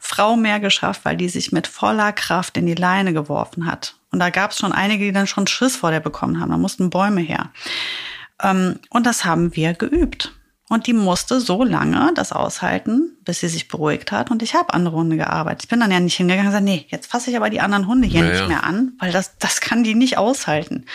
Frau 0.00 0.36
mehr 0.36 0.60
geschafft, 0.60 1.04
weil 1.04 1.16
die 1.16 1.28
sich 1.28 1.52
mit 1.52 1.66
voller 1.66 2.12
Kraft 2.12 2.56
in 2.56 2.66
die 2.66 2.74
Leine 2.74 3.12
geworfen 3.12 3.66
hat. 3.66 3.96
Und 4.10 4.18
da 4.18 4.30
gab 4.30 4.50
es 4.50 4.58
schon 4.58 4.72
einige, 4.72 5.04
die 5.04 5.12
dann 5.12 5.26
schon 5.26 5.46
Schiss 5.46 5.76
vor 5.76 5.90
der 5.90 6.00
bekommen 6.00 6.40
haben. 6.40 6.50
Da 6.50 6.58
mussten 6.58 6.90
Bäume 6.90 7.20
her. 7.20 7.50
Ähm, 8.42 8.78
und 8.90 9.06
das 9.06 9.24
haben 9.24 9.56
wir 9.56 9.74
geübt. 9.74 10.32
Und 10.68 10.86
die 10.86 10.92
musste 10.94 11.40
so 11.40 11.64
lange 11.64 12.12
das 12.14 12.32
aushalten, 12.32 13.16
bis 13.24 13.40
sie 13.40 13.48
sich 13.48 13.68
beruhigt 13.68 14.10
hat. 14.10 14.30
Und 14.30 14.42
ich 14.42 14.54
habe 14.54 14.72
andere 14.72 14.96
Hunde 14.96 15.16
gearbeitet. 15.16 15.64
Ich 15.64 15.68
bin 15.68 15.80
dann 15.80 15.90
ja 15.90 16.00
nicht 16.00 16.16
hingegangen 16.16 16.46
und 16.46 16.52
gesagt, 16.52 16.64
nee, 16.64 16.86
jetzt 16.88 17.10
fasse 17.10 17.30
ich 17.30 17.36
aber 17.36 17.50
die 17.50 17.60
anderen 17.60 17.86
Hunde 17.86 18.08
hier 18.08 18.22
naja. 18.22 18.32
nicht 18.32 18.48
mehr 18.48 18.64
an, 18.64 18.92
weil 18.98 19.12
das, 19.12 19.36
das 19.38 19.60
kann 19.60 19.84
die 19.84 19.94
nicht 19.94 20.18
aushalten. 20.18 20.86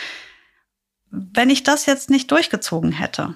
Wenn 1.11 1.49
ich 1.49 1.63
das 1.63 1.85
jetzt 1.85 2.09
nicht 2.09 2.31
durchgezogen 2.31 2.91
hätte, 2.91 3.35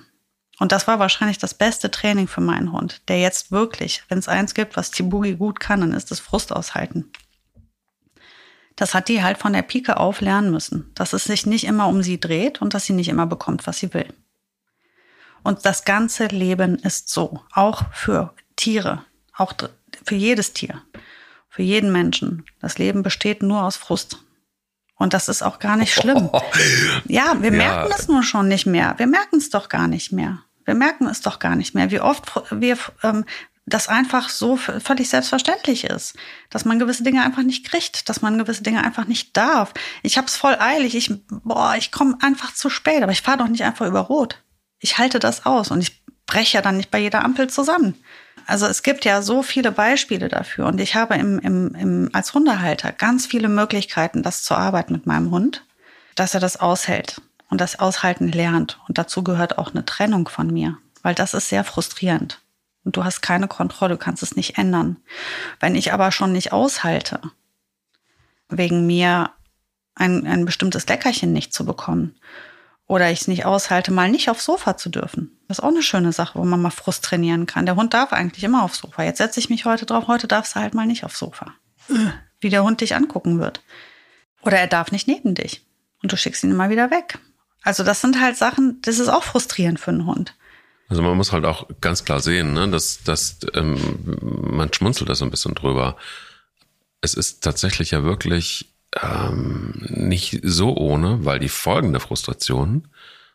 und 0.61 0.71
das 0.71 0.85
war 0.85 0.99
wahrscheinlich 0.99 1.39
das 1.39 1.55
beste 1.55 1.89
Training 1.89 2.27
für 2.27 2.39
meinen 2.39 2.71
Hund, 2.71 3.01
der 3.07 3.19
jetzt 3.19 3.51
wirklich, 3.51 4.03
wenn 4.09 4.19
es 4.19 4.27
eins 4.27 4.53
gibt, 4.53 4.77
was 4.77 4.91
Tibugi 4.91 5.33
gut 5.33 5.59
kann, 5.59 5.81
dann 5.81 5.91
ist 5.91 6.11
es 6.11 6.19
Frust 6.19 6.53
aushalten. 6.53 7.11
Das 8.75 8.93
hat 8.93 9.07
die 9.07 9.23
halt 9.23 9.39
von 9.39 9.53
der 9.53 9.63
Pike 9.63 9.97
auf 9.97 10.21
lernen 10.21 10.51
müssen, 10.51 10.91
dass 10.93 11.13
es 11.13 11.23
sich 11.23 11.47
nicht 11.47 11.63
immer 11.63 11.87
um 11.87 12.03
sie 12.03 12.19
dreht 12.19 12.61
und 12.61 12.75
dass 12.75 12.85
sie 12.85 12.93
nicht 12.93 13.09
immer 13.09 13.25
bekommt, 13.25 13.65
was 13.65 13.79
sie 13.79 13.91
will. 13.95 14.13
Und 15.41 15.65
das 15.65 15.83
ganze 15.83 16.27
Leben 16.27 16.75
ist 16.75 17.09
so, 17.09 17.43
auch 17.53 17.91
für 17.91 18.31
Tiere, 18.55 19.03
auch 19.35 19.53
für 20.05 20.15
jedes 20.15 20.53
Tier, 20.53 20.79
für 21.49 21.63
jeden 21.63 21.91
Menschen. 21.91 22.45
Das 22.59 22.77
Leben 22.77 23.01
besteht 23.01 23.41
nur 23.41 23.63
aus 23.63 23.77
Frust. 23.77 24.19
Und 24.93 25.15
das 25.15 25.27
ist 25.27 25.41
auch 25.41 25.57
gar 25.57 25.75
nicht 25.75 25.93
schlimm. 25.99 26.29
Ja, 27.05 27.41
wir 27.41 27.51
merken 27.51 27.91
es 27.97 28.07
nur 28.07 28.21
schon 28.21 28.47
nicht 28.47 28.67
mehr. 28.67 28.93
Wir 28.97 29.07
merken 29.07 29.37
es 29.37 29.49
doch 29.49 29.67
gar 29.67 29.87
nicht 29.87 30.11
mehr. 30.11 30.43
Wir 30.65 30.75
merken 30.75 31.07
es 31.07 31.21
doch 31.21 31.39
gar 31.39 31.55
nicht 31.55 31.75
mehr, 31.75 31.91
wie 31.91 32.01
oft 32.01 32.31
wir 32.51 32.77
ähm, 33.03 33.25
das 33.65 33.87
einfach 33.87 34.29
so 34.29 34.57
völlig 34.57 35.09
selbstverständlich 35.09 35.85
ist, 35.85 36.15
dass 36.49 36.65
man 36.65 36.79
gewisse 36.79 37.03
Dinge 37.03 37.23
einfach 37.23 37.43
nicht 37.43 37.69
kriegt, 37.69 38.09
dass 38.09 38.21
man 38.21 38.37
gewisse 38.37 38.63
Dinge 38.63 38.83
einfach 38.83 39.05
nicht 39.05 39.37
darf. 39.37 39.73
Ich 40.01 40.17
hab's 40.17 40.35
voll 40.35 40.57
eilig, 40.59 40.95
ich 40.95 41.11
boah, 41.29 41.75
ich 41.77 41.91
komme 41.91 42.17
einfach 42.21 42.53
zu 42.53 42.69
spät, 42.69 43.03
aber 43.03 43.11
ich 43.11 43.21
fahre 43.21 43.37
doch 43.37 43.47
nicht 43.47 43.63
einfach 43.63 43.87
über 43.87 44.01
rot. 44.01 44.41
Ich 44.79 44.97
halte 44.97 45.19
das 45.19 45.45
aus 45.45 45.69
und 45.69 45.81
ich 45.81 46.03
breche 46.25 46.57
ja 46.57 46.61
dann 46.61 46.77
nicht 46.77 46.91
bei 46.91 46.99
jeder 46.99 47.23
Ampel 47.23 47.49
zusammen. 47.49 47.95
Also 48.47 48.65
es 48.65 48.81
gibt 48.81 49.05
ja 49.05 49.21
so 49.21 49.43
viele 49.43 49.71
Beispiele 49.71 50.27
dafür 50.27 50.65
und 50.65 50.81
ich 50.81 50.95
habe 50.95 51.15
im, 51.15 51.37
im, 51.39 51.75
im, 51.75 52.09
als 52.13 52.33
Hundehalter 52.33 52.91
ganz 52.91 53.27
viele 53.27 53.47
Möglichkeiten, 53.47 54.23
das 54.23 54.43
zu 54.43 54.55
arbeiten 54.55 54.93
mit 54.93 55.05
meinem 55.05 55.29
Hund, 55.29 55.63
dass 56.15 56.33
er 56.33 56.39
das 56.39 56.59
aushält 56.59 57.21
und 57.51 57.61
das 57.61 57.77
Aushalten 57.77 58.31
lernt. 58.31 58.79
Und 58.87 58.97
dazu 58.97 59.23
gehört 59.23 59.59
auch 59.59 59.71
eine 59.71 59.85
Trennung 59.85 60.27
von 60.27 60.47
mir, 60.47 60.77
weil 61.03 61.13
das 61.13 61.35
ist 61.35 61.49
sehr 61.49 61.63
frustrierend. 61.63 62.41
Und 62.83 62.97
du 62.97 63.03
hast 63.03 63.21
keine 63.21 63.47
Kontrolle, 63.47 63.93
du 63.93 63.97
kannst 63.99 64.23
es 64.23 64.35
nicht 64.35 64.57
ändern. 64.57 64.97
Wenn 65.59 65.75
ich 65.75 65.93
aber 65.93 66.11
schon 66.11 66.31
nicht 66.31 66.51
aushalte, 66.53 67.19
wegen 68.49 68.87
mir 68.87 69.31
ein, 69.93 70.25
ein 70.25 70.45
bestimmtes 70.45 70.87
Leckerchen 70.87 71.31
nicht 71.31 71.53
zu 71.53 71.65
bekommen 71.65 72.15
oder 72.87 73.11
ich 73.11 73.21
es 73.21 73.27
nicht 73.27 73.45
aushalte, 73.45 73.91
mal 73.91 74.09
nicht 74.09 74.29
aufs 74.29 74.45
Sofa 74.45 74.77
zu 74.77 74.89
dürfen. 74.89 75.37
Das 75.47 75.59
ist 75.59 75.63
auch 75.63 75.69
eine 75.69 75.83
schöne 75.83 76.13
Sache, 76.13 76.39
wo 76.39 76.45
man 76.45 76.61
mal 76.61 76.71
Frust 76.71 77.03
trainieren 77.03 77.45
kann. 77.45 77.65
Der 77.65 77.75
Hund 77.75 77.93
darf 77.93 78.13
eigentlich 78.13 78.45
immer 78.45 78.63
aufs 78.63 78.79
Sofa. 78.79 79.03
Jetzt 79.03 79.19
setze 79.19 79.39
ich 79.39 79.49
mich 79.49 79.65
heute 79.65 79.85
drauf, 79.85 80.07
heute 80.07 80.27
darfst 80.27 80.55
du 80.55 80.61
halt 80.61 80.73
mal 80.73 80.87
nicht 80.87 81.03
aufs 81.03 81.19
Sofa. 81.19 81.53
Wie 82.39 82.49
der 82.49 82.63
Hund 82.63 82.81
dich 82.81 82.95
angucken 82.95 83.39
wird. 83.39 83.61
Oder 84.41 84.57
er 84.57 84.67
darf 84.67 84.91
nicht 84.91 85.07
neben 85.07 85.35
dich. 85.35 85.65
Und 86.01 86.11
du 86.11 86.17
schickst 86.17 86.43
ihn 86.43 86.51
immer 86.51 86.69
wieder 86.69 86.89
weg. 86.89 87.19
Also 87.63 87.83
das 87.83 88.01
sind 88.01 88.19
halt 88.19 88.37
Sachen, 88.37 88.81
das 88.81 88.99
ist 88.99 89.09
auch 89.09 89.23
frustrierend 89.23 89.79
für 89.79 89.91
einen 89.91 90.05
Hund. 90.05 90.35
Also 90.89 91.01
man 91.03 91.15
muss 91.15 91.31
halt 91.31 91.45
auch 91.45 91.69
ganz 91.79 92.03
klar 92.03 92.19
sehen, 92.19 92.53
ne, 92.53 92.67
dass, 92.69 93.03
dass 93.03 93.37
ähm, 93.53 93.79
man 94.21 94.73
schmunzelt 94.73 95.09
da 95.09 95.15
so 95.15 95.23
ein 95.23 95.31
bisschen 95.31 95.55
drüber. 95.55 95.95
Es 96.99 97.13
ist 97.13 97.43
tatsächlich 97.43 97.91
ja 97.91 98.03
wirklich 98.03 98.73
ähm, 99.01 99.73
nicht 99.87 100.41
so 100.43 100.75
ohne, 100.75 101.23
weil 101.23 101.39
die 101.39 101.49
Folgen 101.49 101.93
der 101.93 102.01
Frustration, 102.01 102.89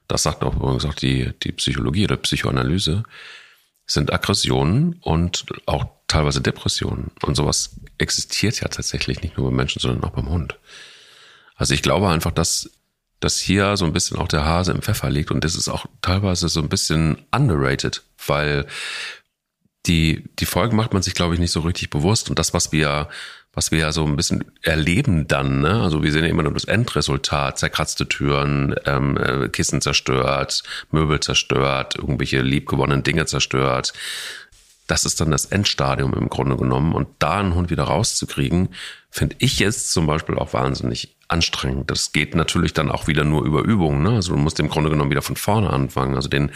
das 0.06 0.24
sagt 0.24 0.42
auch 0.44 0.54
übrigens 0.54 0.84
auch 0.84 0.94
die, 0.94 1.32
die 1.42 1.52
Psychologie 1.52 2.04
oder 2.04 2.16
Psychoanalyse, 2.16 3.04
sind 3.86 4.12
Aggressionen 4.12 4.98
und 5.00 5.46
auch 5.64 5.86
teilweise 6.08 6.40
Depressionen. 6.40 7.10
Und 7.22 7.36
sowas 7.36 7.76
existiert 7.98 8.60
ja 8.60 8.68
tatsächlich 8.68 9.22
nicht 9.22 9.36
nur 9.36 9.46
beim 9.46 9.56
Menschen, 9.56 9.80
sondern 9.80 10.04
auch 10.04 10.14
beim 10.14 10.28
Hund. 10.28 10.58
Also 11.54 11.74
ich 11.74 11.82
glaube 11.82 12.08
einfach, 12.08 12.32
dass, 12.32 12.70
dass 13.26 13.40
hier 13.40 13.76
so 13.76 13.84
ein 13.84 13.92
bisschen 13.92 14.18
auch 14.18 14.28
der 14.28 14.44
Hase 14.44 14.70
im 14.70 14.82
Pfeffer 14.82 15.10
liegt 15.10 15.32
und 15.32 15.42
das 15.42 15.56
ist 15.56 15.68
auch 15.68 15.86
teilweise 16.00 16.48
so 16.48 16.60
ein 16.60 16.68
bisschen 16.68 17.26
underrated, 17.32 18.04
weil 18.24 18.66
die, 19.86 20.22
die 20.38 20.46
Folgen 20.46 20.76
macht 20.76 20.92
man 20.92 21.02
sich, 21.02 21.14
glaube 21.14 21.34
ich, 21.34 21.40
nicht 21.40 21.50
so 21.50 21.60
richtig 21.60 21.90
bewusst. 21.90 22.30
Und 22.30 22.38
das, 22.38 22.54
was 22.54 22.70
wir 22.70 23.08
was 23.52 23.70
wir 23.70 23.78
ja 23.78 23.90
so 23.90 24.04
ein 24.04 24.16
bisschen 24.16 24.44
erleben 24.60 25.26
dann. 25.26 25.62
Ne? 25.62 25.80
Also 25.80 26.02
wir 26.02 26.12
sehen 26.12 26.24
ja 26.24 26.30
immer 26.30 26.42
nur 26.42 26.52
das 26.52 26.66
Endresultat, 26.66 27.58
zerkratzte 27.58 28.06
Türen, 28.06 28.74
ähm, 28.84 29.16
äh, 29.16 29.48
Kissen 29.48 29.80
zerstört, 29.80 30.62
Möbel 30.90 31.20
zerstört, 31.20 31.96
irgendwelche 31.96 32.42
liebgewonnenen 32.42 33.02
Dinge 33.02 33.24
zerstört. 33.24 33.94
Das 34.86 35.06
ist 35.06 35.22
dann 35.22 35.30
das 35.30 35.46
Endstadium 35.46 36.12
im 36.12 36.28
Grunde 36.28 36.58
genommen. 36.58 36.92
Und 36.92 37.08
da 37.18 37.40
einen 37.40 37.54
Hund 37.54 37.70
wieder 37.70 37.84
rauszukriegen, 37.84 38.68
finde 39.10 39.36
ich 39.38 39.58
jetzt 39.58 39.90
zum 39.90 40.06
Beispiel 40.06 40.36
auch 40.36 40.52
wahnsinnig 40.52 41.15
anstrengend. 41.28 41.90
Das 41.90 42.12
geht 42.12 42.34
natürlich 42.34 42.72
dann 42.72 42.90
auch 42.90 43.06
wieder 43.06 43.24
nur 43.24 43.44
über 43.44 43.62
Übungen. 43.62 44.02
Ne? 44.02 44.10
Also 44.10 44.34
du 44.34 44.38
musst 44.38 44.60
im 44.60 44.68
Grunde 44.68 44.90
genommen 44.90 45.10
wieder 45.10 45.22
von 45.22 45.36
vorne 45.36 45.70
anfangen. 45.70 46.14
Also 46.14 46.28
den, 46.28 46.50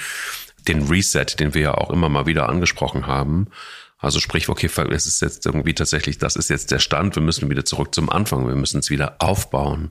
den 0.68 0.87
Reset, 0.87 1.27
den 1.39 1.55
wir 1.55 1.62
ja 1.62 1.75
auch 1.75 1.91
immer 1.91 2.09
mal 2.09 2.27
wieder 2.27 2.49
angesprochen 2.49 3.07
haben, 3.07 3.49
also 4.01 4.18
sprich, 4.18 4.49
okay, 4.49 4.71
es 4.91 5.07
ist 5.07 5.21
jetzt 5.21 5.45
irgendwie 5.45 5.75
tatsächlich, 5.75 6.16
das 6.16 6.35
ist 6.35 6.49
jetzt 6.49 6.71
der 6.71 6.79
Stand, 6.79 7.16
wir 7.16 7.23
müssen 7.23 7.51
wieder 7.51 7.66
zurück 7.66 7.95
zum 7.95 8.09
Anfang, 8.09 8.49
wir 8.49 8.57
müssen 8.57 8.81
es 8.81 8.89
wieder 8.89 9.16
aufbauen. 9.18 9.91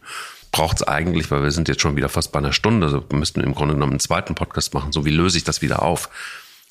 Braucht 0.51 0.77
es 0.77 0.83
eigentlich, 0.83 1.29
weil 1.29 1.43
wir 1.43 1.51
sind 1.51 1.67
jetzt 1.67 1.81
schon 1.81 1.95
wieder 1.95 2.09
fast 2.09 2.31
bei 2.31 2.39
einer 2.39 2.51
Stunde, 2.51 2.87
also 2.87 3.05
wir 3.07 3.19
müssten 3.19 3.41
im 3.41 3.53
Grunde 3.53 3.75
genommen 3.75 3.93
einen 3.93 3.99
zweiten 3.99 4.33
Podcast 4.33 4.73
machen, 4.73 4.91
so 4.91 5.05
wie 5.05 5.11
löse 5.11 5.37
ich 5.37 5.43
das 5.43 5.61
wieder 5.61 5.83
auf? 5.83 6.09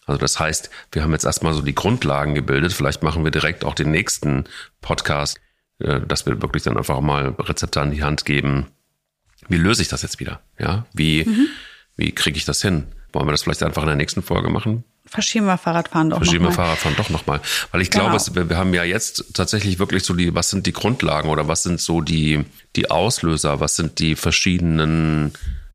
Also 0.05 0.19
das 0.19 0.41
heißt, 0.41 0.71
wir 0.91 1.05
haben 1.05 1.13
jetzt 1.13 1.27
erstmal 1.27 1.55
so 1.55 1.63
die 1.63 1.77
Grundlagen 1.77 2.35
gebildet, 2.35 2.73
vielleicht 2.73 3.05
machen 3.05 3.23
wir 3.23 3.31
direkt 3.31 3.65
auch 3.65 3.75
den 3.75 3.93
nächsten 3.93 4.45
Podcast, 4.81 5.39
dass 5.79 6.27
wir 6.27 6.43
wirklich 6.43 6.65
dann 6.65 6.77
einfach 6.77 7.01
mal 7.01 7.35
Rezepte 7.39 7.81
an 7.81 7.91
die 7.91 8.03
Hand 8.03 8.25
geben. 8.25 8.67
Wie 9.49 9.57
löse 9.57 9.83
ich 9.83 9.89
das 9.89 10.03
jetzt 10.03 10.21
wieder? 10.21 10.41
Ja, 10.59 10.87
wie, 10.93 11.25
mhm. 11.25 11.47
wie 11.97 12.13
kriege 12.13 12.37
ich 12.37 12.45
das 12.45 12.61
hin? 12.61 12.89
Wollen 13.13 13.27
wir 13.27 13.33
das 13.33 13.43
vielleicht 13.43 13.63
einfach 13.63 13.83
in 13.83 13.89
der 13.89 13.97
nächsten 13.97 14.23
Folge 14.23 14.51
machen? 14.51 14.85
Verschieben 15.07 15.47
wir 15.47 15.57
Fahrradfahren 15.57 16.11
doch 16.11 16.19
Verschieben 16.19 16.45
wir 16.45 16.53
Fahrradfahren 16.53 16.97
doch 16.97 17.09
nochmal. 17.09 17.41
Weil 17.73 17.81
ich 17.81 17.91
glaube, 17.91 18.19
genau. 18.19 18.51
wir 18.51 18.59
haben 18.59 18.75
ja 18.75 18.85
jetzt 18.85 19.35
tatsächlich 19.35 19.79
wirklich 19.79 20.05
so 20.05 20.13
die, 20.13 20.35
was 20.35 20.51
sind 20.51 20.67
die 20.67 20.73
Grundlagen 20.73 21.31
oder 21.31 21.49
was 21.49 21.63
sind 21.63 21.81
so 21.81 22.03
die, 22.03 22.45
die 22.77 22.91
Auslöser, 22.91 23.61
was 23.61 23.77
sind 23.77 24.01
die 24.01 24.17
verschiedenen 24.17 25.33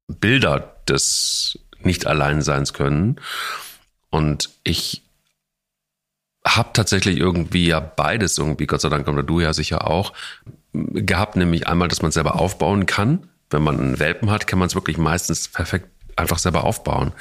Bilder 0.07 0.75
des 0.87 1.57
Nicht-Alleinseins 1.79 2.73
können. 2.73 3.19
Und 4.11 4.51
ich 4.63 5.01
habe 6.45 6.69
tatsächlich 6.73 7.17
irgendwie 7.17 7.67
ja 7.67 7.79
beides 7.79 8.37
irgendwie, 8.37 8.67
Gott 8.67 8.81
sei 8.81 8.89
Dank, 8.89 9.07
oder 9.07 9.23
du 9.23 9.39
ja 9.39 9.53
sicher 9.53 9.87
auch, 9.87 10.13
gehabt, 10.73 11.35
nämlich 11.35 11.67
einmal, 11.67 11.87
dass 11.87 12.01
man 12.01 12.11
selber 12.11 12.39
aufbauen 12.39 12.85
kann. 12.85 13.29
Wenn 13.49 13.63
man 13.63 13.79
einen 13.79 13.99
Welpen 13.99 14.31
hat, 14.31 14.47
kann 14.47 14.59
man 14.59 14.67
es 14.67 14.75
wirklich 14.75 14.97
meistens 14.97 15.47
perfekt 15.47 15.87
einfach 16.15 16.39
selber 16.39 16.63
aufbauen 16.63 17.13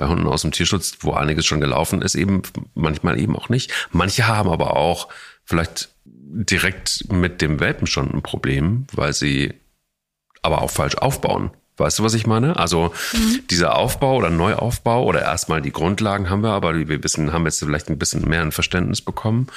bei 0.00 0.08
Hunden 0.08 0.26
aus 0.26 0.42
dem 0.42 0.50
Tierschutz, 0.50 0.96
wo 1.00 1.12
einiges 1.12 1.44
schon 1.44 1.60
gelaufen 1.60 2.00
ist, 2.00 2.14
eben 2.14 2.42
manchmal 2.74 3.20
eben 3.20 3.36
auch 3.36 3.50
nicht. 3.50 3.70
Manche 3.92 4.26
haben 4.26 4.48
aber 4.48 4.74
auch 4.74 5.08
vielleicht 5.44 5.90
direkt 6.04 7.12
mit 7.12 7.42
dem 7.42 7.60
Welpen 7.60 7.86
schon 7.86 8.10
ein 8.10 8.22
Problem, 8.22 8.86
weil 8.92 9.12
sie 9.12 9.52
aber 10.40 10.62
auch 10.62 10.70
falsch 10.70 10.94
aufbauen. 10.94 11.50
Weißt 11.80 11.98
du, 11.98 12.04
was 12.04 12.14
ich 12.14 12.26
meine? 12.26 12.56
Also 12.56 12.92
mhm. 13.12 13.40
dieser 13.50 13.76
Aufbau 13.76 14.16
oder 14.16 14.30
Neuaufbau 14.30 15.04
oder 15.04 15.22
erstmal 15.22 15.62
die 15.62 15.72
Grundlagen 15.72 16.30
haben 16.30 16.42
wir, 16.42 16.50
aber 16.50 16.74
wir 16.74 17.02
wissen, 17.02 17.32
haben 17.32 17.46
jetzt 17.46 17.60
vielleicht 17.60 17.88
ein 17.88 17.98
bisschen 17.98 18.28
mehr 18.28 18.42
ein 18.42 18.52
Verständnis 18.52 19.00
bekommen. 19.00 19.48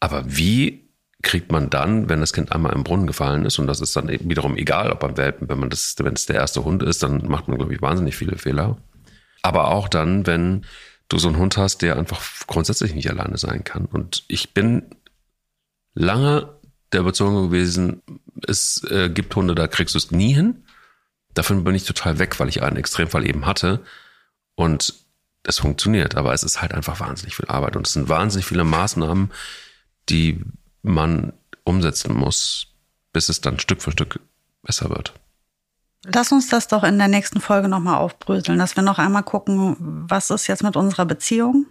Aber 0.00 0.24
wie 0.26 0.84
kriegt 1.22 1.50
man 1.50 1.70
dann, 1.70 2.08
wenn 2.08 2.20
das 2.20 2.32
Kind 2.34 2.52
einmal 2.52 2.74
im 2.74 2.84
Brunnen 2.84 3.06
gefallen 3.06 3.46
ist, 3.46 3.58
und 3.58 3.66
das 3.66 3.80
ist 3.80 3.96
dann 3.96 4.08
wiederum 4.08 4.56
egal, 4.56 4.92
ob 4.92 5.00
beim 5.00 5.16
Welpen, 5.16 5.48
wenn 5.48 5.58
man 5.58 5.70
das, 5.70 5.96
wenn 5.98 6.12
es 6.12 6.26
der 6.26 6.36
erste 6.36 6.64
Hund 6.64 6.82
ist, 6.82 7.02
dann 7.02 7.26
macht 7.26 7.48
man, 7.48 7.56
glaube 7.56 7.74
ich, 7.74 7.80
wahnsinnig 7.80 8.14
viele 8.14 8.36
Fehler. 8.36 8.76
Aber 9.42 9.68
auch 9.68 9.88
dann, 9.88 10.26
wenn 10.26 10.66
du 11.08 11.18
so 11.18 11.28
einen 11.28 11.38
Hund 11.38 11.56
hast, 11.56 11.82
der 11.82 11.96
einfach 11.96 12.22
grundsätzlich 12.46 12.94
nicht 12.94 13.10
alleine 13.10 13.38
sein 13.38 13.64
kann. 13.64 13.86
Und 13.86 14.24
ich 14.28 14.52
bin 14.54 14.84
lange 15.94 16.50
der 16.92 17.00
Überzeugung 17.00 17.50
gewesen, 17.50 18.02
es 18.46 18.84
äh, 18.90 19.08
gibt 19.08 19.34
Hunde, 19.34 19.54
da 19.54 19.66
kriegst 19.66 19.94
du 19.94 19.98
es 19.98 20.10
nie 20.10 20.34
hin. 20.34 20.64
Davon 21.34 21.64
bin 21.64 21.74
ich 21.74 21.84
total 21.84 22.18
weg, 22.18 22.38
weil 22.40 22.48
ich 22.48 22.62
einen 22.62 22.76
Extremfall 22.76 23.26
eben 23.26 23.46
hatte. 23.46 23.84
Und 24.54 24.94
es 25.42 25.58
funktioniert, 25.58 26.16
aber 26.16 26.32
es 26.32 26.42
ist 26.42 26.62
halt 26.62 26.72
einfach 26.72 27.00
wahnsinnig 27.00 27.36
viel 27.36 27.46
Arbeit. 27.46 27.76
Und 27.76 27.86
es 27.86 27.92
sind 27.92 28.08
wahnsinnig 28.08 28.46
viele 28.46 28.64
Maßnahmen, 28.64 29.30
die 30.08 30.40
man 30.82 31.32
umsetzen 31.64 32.14
muss, 32.14 32.68
bis 33.12 33.28
es 33.28 33.40
dann 33.40 33.58
Stück 33.58 33.82
für 33.82 33.92
Stück 33.92 34.20
besser 34.62 34.90
wird. 34.90 35.12
Lass 36.04 36.32
uns 36.32 36.48
das 36.48 36.68
doch 36.68 36.84
in 36.84 36.98
der 36.98 37.08
nächsten 37.08 37.40
Folge 37.40 37.68
nochmal 37.68 37.96
aufbröseln, 37.96 38.58
dass 38.58 38.76
wir 38.76 38.82
noch 38.82 38.98
einmal 38.98 39.22
gucken, 39.22 39.76
was 39.78 40.30
ist 40.30 40.46
jetzt 40.46 40.62
mit 40.62 40.76
unserer 40.76 41.06
Beziehung, 41.06 41.66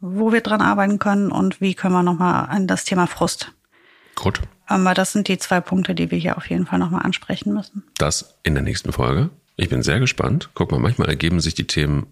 wo 0.00 0.32
wir 0.32 0.40
dran 0.40 0.60
arbeiten 0.60 0.98
können 0.98 1.30
und 1.30 1.60
wie 1.60 1.74
können 1.74 1.94
wir 1.94 2.02
nochmal 2.02 2.46
an 2.48 2.66
das 2.66 2.84
Thema 2.84 3.06
Frust. 3.06 3.52
Gut. 4.16 4.40
Aber 4.66 4.94
das 4.94 5.12
sind 5.12 5.28
die 5.28 5.38
zwei 5.38 5.60
Punkte, 5.60 5.94
die 5.94 6.10
wir 6.10 6.18
hier 6.18 6.36
auf 6.36 6.48
jeden 6.50 6.66
Fall 6.66 6.78
nochmal 6.78 7.02
ansprechen 7.02 7.54
müssen. 7.54 7.84
Das 7.98 8.36
in 8.42 8.54
der 8.54 8.62
nächsten 8.62 8.92
Folge. 8.92 9.30
Ich 9.56 9.68
bin 9.68 9.82
sehr 9.82 10.00
gespannt. 10.00 10.50
Guck 10.54 10.72
mal, 10.72 10.80
manchmal 10.80 11.08
ergeben 11.08 11.40
sich 11.40 11.54
die 11.54 11.66
Themen 11.66 12.06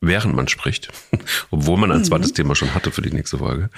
während 0.00 0.34
man 0.34 0.48
spricht, 0.48 0.88
obwohl 1.50 1.76
man 1.76 1.92
ein 1.92 2.04
zweites 2.04 2.30
mhm. 2.30 2.34
Thema 2.34 2.54
schon 2.54 2.74
hatte 2.74 2.90
für 2.90 3.02
die 3.02 3.12
nächste 3.12 3.38
Folge. 3.38 3.70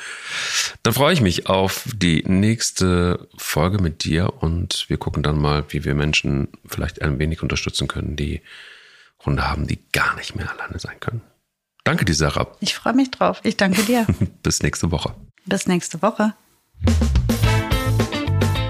Dann 0.82 0.94
freue 0.94 1.12
ich 1.12 1.20
mich 1.20 1.48
auf 1.48 1.88
die 1.94 2.22
nächste 2.26 3.28
Folge 3.36 3.82
mit 3.82 4.04
dir 4.04 4.32
und 4.40 4.84
wir 4.88 4.98
gucken 4.98 5.22
dann 5.22 5.38
mal, 5.38 5.64
wie 5.70 5.84
wir 5.84 5.94
Menschen 5.94 6.48
vielleicht 6.66 7.02
ein 7.02 7.18
wenig 7.18 7.42
unterstützen 7.42 7.88
können, 7.88 8.16
die 8.16 8.40
Hunde 9.24 9.48
haben, 9.48 9.66
die 9.66 9.80
gar 9.92 10.14
nicht 10.16 10.34
mehr 10.34 10.50
alleine 10.50 10.78
sein 10.78 10.98
können. 11.00 11.22
Danke 11.84 12.04
dir, 12.04 12.14
Sarah. 12.14 12.56
Ich 12.60 12.74
freue 12.74 12.94
mich 12.94 13.10
drauf. 13.10 13.40
Ich 13.42 13.56
danke 13.56 13.82
dir. 13.82 14.06
Bis 14.42 14.62
nächste 14.62 14.92
Woche. 14.92 15.14
Bis 15.46 15.66
nächste 15.66 16.02
Woche. 16.02 16.34